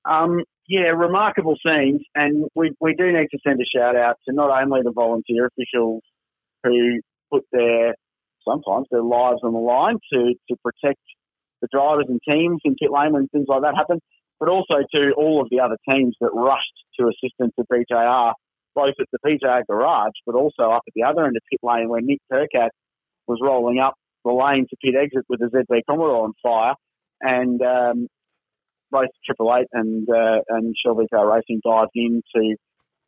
Um, 0.05 0.45
yeah, 0.69 0.91
remarkable 0.95 1.57
scenes, 1.61 1.99
and 2.15 2.45
we 2.55 2.71
we 2.79 2.95
do 2.95 3.11
need 3.11 3.27
to 3.31 3.39
send 3.45 3.59
a 3.59 3.65
shout 3.65 3.97
out 3.97 4.15
to 4.29 4.33
not 4.33 4.49
only 4.49 4.79
the 4.81 4.93
volunteer 4.93 5.45
officials 5.47 6.03
who 6.63 7.01
put 7.29 7.43
their 7.51 7.95
sometimes 8.47 8.87
their 8.91 9.03
lives 9.03 9.39
on 9.43 9.53
the 9.53 9.59
line 9.59 9.97
to 10.13 10.33
to 10.49 10.55
protect 10.63 11.01
the 11.61 11.67
drivers 11.71 12.05
and 12.07 12.19
teams 12.27 12.61
in 12.63 12.75
pit 12.75 12.91
lane 12.91 13.13
when 13.13 13.27
things 13.27 13.47
like 13.47 13.61
that 13.61 13.75
happen, 13.75 13.99
but 14.39 14.49
also 14.49 14.75
to 14.93 15.11
all 15.17 15.41
of 15.41 15.47
the 15.49 15.59
other 15.59 15.77
teams 15.89 16.15
that 16.21 16.29
rushed 16.33 16.77
to 16.99 17.07
assistance 17.07 17.53
to 17.57 17.65
BJR, 17.71 18.33
both 18.75 18.93
at 18.99 19.07
the 19.11 19.19
BJR 19.25 19.65
garage, 19.67 20.13
but 20.25 20.35
also 20.35 20.63
up 20.71 20.83
at 20.87 20.93
the 20.95 21.03
other 21.03 21.25
end 21.25 21.35
of 21.35 21.43
pit 21.49 21.59
lane 21.63 21.89
where 21.89 22.01
Nick 22.01 22.19
Percat 22.31 22.69
was 23.27 23.39
rolling 23.41 23.79
up 23.79 23.95
the 24.23 24.31
lane 24.31 24.67
to 24.69 24.75
pit 24.83 24.95
exit 24.99 25.25
with 25.29 25.39
the 25.39 25.47
ZB 25.47 25.81
Commodore 25.87 26.25
on 26.25 26.33
fire, 26.41 26.75
and 27.21 27.61
um, 27.61 28.07
both 28.91 29.09
Triple 29.25 29.55
Eight 29.55 29.67
and 29.71 30.07
uh, 30.09 30.41
and 30.49 30.75
Shell 30.83 30.95
V 30.95 31.07
Power 31.11 31.33
Racing 31.33 31.61
dived 31.63 31.91
in 31.95 32.21
to 32.35 32.55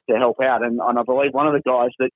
to 0.10 0.18
help 0.18 0.38
out, 0.42 0.64
and, 0.64 0.80
and 0.82 0.98
I 0.98 1.04
believe 1.04 1.34
one 1.34 1.48
of 1.48 1.54
the 1.54 1.70
guys 1.70 1.90
that 2.00 2.12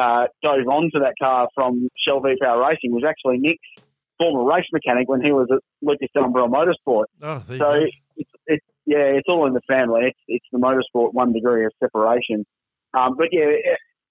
uh, 0.00 0.26
dove 0.42 0.66
onto 0.66 1.00
that 1.00 1.14
car 1.20 1.48
from 1.54 1.88
Shell 2.06 2.20
V 2.20 2.36
Power 2.40 2.66
Racing 2.66 2.92
was 2.92 3.04
actually 3.06 3.38
Nick's 3.38 3.84
former 4.18 4.44
race 4.44 4.66
mechanic 4.72 5.08
when 5.08 5.22
he 5.22 5.32
was 5.32 5.48
at 5.52 5.60
Lucas 5.82 6.08
Dumbrell 6.16 6.48
Motorsport. 6.48 7.04
Oh, 7.22 7.42
So 7.58 7.86
it's, 8.16 8.30
it's 8.46 8.66
yeah, 8.86 9.16
it's 9.16 9.28
all 9.28 9.46
in 9.46 9.52
the 9.52 9.60
family. 9.68 10.02
It's 10.04 10.18
it's 10.26 10.46
the 10.52 10.58
motorsport 10.58 11.12
one 11.12 11.32
degree 11.32 11.64
of 11.64 11.72
separation. 11.82 12.44
Um, 12.92 13.16
but 13.16 13.28
yeah, 13.30 13.46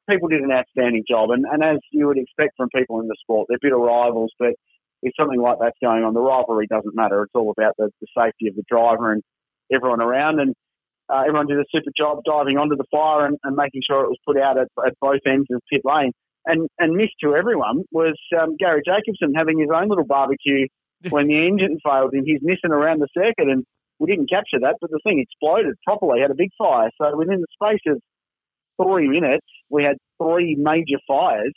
people 0.10 0.30
did 0.30 0.42
an 0.42 0.52
outstanding 0.52 1.04
job, 1.10 1.32
and, 1.32 1.46
and 1.46 1.64
as 1.64 1.80
you 1.92 2.08
would 2.08 2.18
expect 2.18 2.54
from 2.58 2.70
people 2.74 3.00
in 3.02 3.08
the 3.08 3.16
sport, 3.22 3.48
they're 3.50 3.60
bitter 3.62 3.78
rivals. 3.78 4.32
But 4.40 4.54
if 5.02 5.14
something 5.20 5.42
like 5.42 5.58
that's 5.60 5.78
going 5.84 6.04
on, 6.04 6.14
the 6.14 6.22
rivalry 6.22 6.68
doesn't 6.68 6.96
matter. 6.96 7.24
It's 7.24 7.36
all 7.36 7.54
about 7.56 7.74
the, 7.78 7.90
the 8.02 8.08
safety 8.18 8.48
of 8.48 8.56
the 8.56 8.64
driver 8.70 9.12
and 9.12 9.24
everyone 9.72 10.02
around, 10.02 10.40
and 10.40 10.56
uh, 11.10 11.22
everyone 11.22 11.48
did 11.48 11.58
a 11.58 11.66
super 11.72 11.92
job 11.98 12.24
diving 12.24 12.58
onto 12.58 12.76
the 12.76 12.86
fire 12.92 13.26
and, 13.26 13.38
and 13.44 13.56
making 13.56 13.82
sure 13.86 14.06
it 14.06 14.10
was 14.10 14.22
put 14.26 14.38
out 14.38 14.58
at, 14.58 14.68
at 14.86 14.94
both 15.02 15.22
ends 15.26 15.48
of 15.52 15.62
pit 15.72 15.82
lane. 15.84 16.12
And 16.46 16.70
and 16.80 16.96
missed 16.96 17.20
to 17.24 17.36
everyone 17.36 17.84
was 17.92 18.18
um, 18.40 18.56
Garry 18.58 18.82
Jacobson 18.86 19.34
having 19.36 19.60
his 19.60 19.70
own 19.74 19.90
little 19.90 20.06
barbecue 20.06 20.68
when 21.10 21.28
the 21.28 21.48
engine 21.48 21.80
failed 21.84 22.14
and 22.14 22.24
he's 22.26 22.42
missing 22.42 22.72
around 22.72 23.00
the 23.02 23.08
circuit 23.14 23.50
and 23.50 23.66
we 24.00 24.08
didn't 24.08 24.30
capture 24.30 24.60
that, 24.62 24.78
but 24.80 24.90
the 24.90 25.00
thing 25.04 25.20
exploded 25.20 25.76
properly, 25.86 26.22
had 26.22 26.32
a 26.32 26.36
big 26.36 26.52
fire. 26.58 26.90
So 27.02 27.18
within 27.18 27.42
the 27.42 27.52
space 27.52 27.84
of 27.88 28.00
three 28.82 29.10
minutes, 29.10 29.46
we 29.70 29.84
had 29.84 29.98
three 30.22 30.56
major 30.58 31.00
fires 31.06 31.54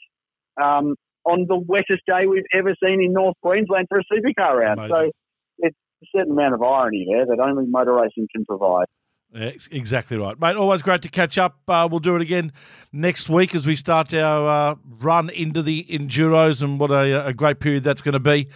um, 0.61 0.97
on 1.25 1.47
the 1.49 1.57
wettest 1.57 2.03
day 2.07 2.27
we've 2.27 2.43
ever 2.53 2.75
seen 2.83 3.01
in 3.01 3.13
North 3.13 3.37
Queensland 3.43 3.87
for 3.89 4.01
a 4.01 4.05
supercar 4.13 4.59
round. 4.59 4.81
So 4.91 5.11
it's 5.59 5.77
a 6.03 6.07
certain 6.17 6.33
amount 6.33 6.55
of 6.55 6.63
irony 6.63 7.07
there 7.09 7.27
that 7.27 7.47
only 7.47 7.65
motor 7.69 7.95
racing 7.95 8.27
can 8.35 8.45
provide. 8.45 8.87
Exactly 9.35 10.18
right, 10.18 10.39
mate. 10.39 10.57
Always 10.57 10.83
great 10.83 11.01
to 11.03 11.09
catch 11.09 11.39
up. 11.39 11.59
Uh, 11.66 11.89
we'll 11.91 12.01
do 12.01 12.14
it 12.16 12.22
again 12.22 12.53
next 12.93 13.30
week 13.30 13.55
as 13.55 13.66
we 13.66 13.74
start 13.74 14.12
our 14.12 14.72
uh, 14.72 14.74
run 14.85 15.30
into 15.30 15.62
the 15.62 15.85
enduros, 15.85 16.62
and 16.62 16.78
what 16.78 16.91
a, 16.91 17.26
a 17.26 17.33
great 17.33 17.59
period 17.59 17.83
that's 17.83 18.03
going 18.03 18.12
to 18.12 18.20
be. 18.20 18.49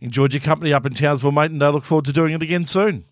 Enjoyed 0.00 0.34
your 0.34 0.40
company 0.40 0.72
up 0.72 0.84
in 0.84 0.94
Townsville, 0.94 1.32
mate, 1.32 1.52
and 1.52 1.62
I 1.62 1.68
look 1.68 1.84
forward 1.84 2.06
to 2.06 2.12
doing 2.12 2.34
it 2.34 2.42
again 2.42 2.64
soon. 2.64 3.04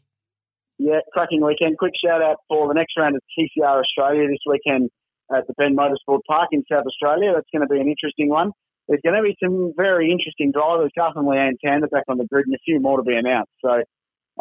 Yeah, 0.78 1.00
cracking 1.12 1.44
weekend. 1.44 1.78
Quick 1.78 1.92
shout 2.04 2.20
out 2.20 2.38
for 2.48 2.66
the 2.66 2.74
next 2.74 2.94
round 2.98 3.14
of 3.14 3.22
TCR 3.38 3.80
Australia 3.80 4.28
this 4.28 4.42
weekend 4.44 4.90
at 5.32 5.46
the 5.46 5.54
Bend 5.54 5.78
Motorsport 5.78 6.20
Park 6.26 6.48
in 6.50 6.64
South 6.70 6.84
Australia. 6.84 7.32
That's 7.32 7.46
going 7.52 7.66
to 7.66 7.72
be 7.72 7.80
an 7.80 7.88
interesting 7.88 8.28
one. 8.28 8.50
There's 8.88 9.00
going 9.02 9.16
to 9.16 9.22
be 9.22 9.36
some 9.42 9.72
very 9.76 10.10
interesting 10.10 10.52
drivers. 10.52 10.90
Carson 10.98 11.22
Leanne 11.22 11.56
Tander 11.64 11.88
back 11.90 12.04
on 12.08 12.18
the 12.18 12.26
grid 12.26 12.46
and 12.46 12.54
a 12.54 12.58
few 12.64 12.80
more 12.80 12.98
to 12.98 13.02
be 13.02 13.14
announced. 13.14 13.52
So 13.64 13.82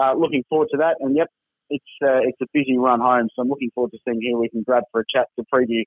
uh, 0.01 0.13
looking 0.15 0.43
forward 0.49 0.69
to 0.71 0.77
that. 0.77 0.97
And 0.99 1.15
yep, 1.15 1.29
it's 1.73 1.85
uh, 2.03 2.21
it's 2.21 2.37
a 2.41 2.45
busy 2.53 2.77
run 2.77 2.99
home. 2.99 3.29
So 3.35 3.41
I'm 3.41 3.49
looking 3.49 3.71
forward 3.73 3.91
to 3.91 3.99
seeing 4.05 4.21
who 4.21 4.39
we 4.39 4.49
can 4.49 4.63
grab 4.63 4.83
for 4.91 5.01
a 5.01 5.03
chat 5.13 5.27
to 5.37 5.45
preview 5.53 5.83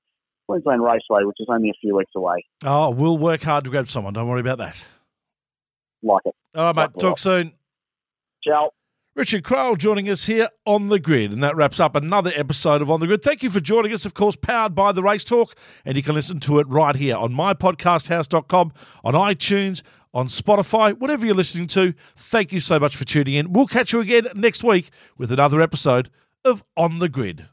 Queensland 0.47 0.83
Raceway, 0.83 1.23
which 1.23 1.37
is 1.39 1.47
only 1.49 1.69
a 1.69 1.77
few 1.79 1.95
weeks 1.95 2.11
away. 2.15 2.45
Oh, 2.63 2.89
we'll 2.89 3.17
work 3.17 3.43
hard 3.43 3.63
to 3.65 3.69
grab 3.69 3.87
someone. 3.87 4.13
Don't 4.13 4.27
worry 4.27 4.41
about 4.41 4.57
that. 4.59 4.83
Like 6.03 6.23
it. 6.25 6.35
All 6.55 6.65
right, 6.65 6.75
mate. 6.75 6.99
Talk 6.99 7.19
soon. 7.19 7.53
Ciao. 8.43 8.71
Richard 9.17 9.43
Craill 9.43 9.75
joining 9.79 10.07
us 10.11 10.27
here 10.27 10.47
on 10.63 10.87
the 10.87 10.99
grid, 10.99 11.31
and 11.31 11.41
that 11.41 11.55
wraps 11.55 11.79
up 11.79 11.95
another 11.95 12.31
episode 12.35 12.83
of 12.83 12.91
On 12.91 12.99
the 12.99 13.07
Grid. 13.07 13.23
Thank 13.23 13.41
you 13.41 13.49
for 13.49 13.59
joining 13.59 13.91
us, 13.91 14.05
of 14.05 14.13
course, 14.13 14.35
powered 14.35 14.75
by 14.75 14.91
the 14.91 15.01
Race 15.01 15.23
Talk, 15.23 15.55
and 15.85 15.97
you 15.97 16.03
can 16.03 16.13
listen 16.13 16.39
to 16.41 16.59
it 16.59 16.67
right 16.67 16.95
here 16.95 17.17
on 17.17 17.33
mypodcasthouse.com, 17.33 18.73
on 19.03 19.13
iTunes, 19.15 19.81
on 20.13 20.27
Spotify, 20.27 20.97
whatever 20.97 21.25
you're 21.25 21.35
listening 21.35 21.67
to. 21.67 21.93
Thank 22.15 22.51
you 22.51 22.59
so 22.59 22.79
much 22.79 22.95
for 22.95 23.05
tuning 23.05 23.35
in. 23.35 23.53
We'll 23.53 23.67
catch 23.67 23.93
you 23.93 23.99
again 23.99 24.27
next 24.35 24.63
week 24.63 24.89
with 25.17 25.31
another 25.31 25.61
episode 25.61 26.09
of 26.43 26.63
On 26.75 26.99
the 26.99 27.09
Grid. 27.09 27.47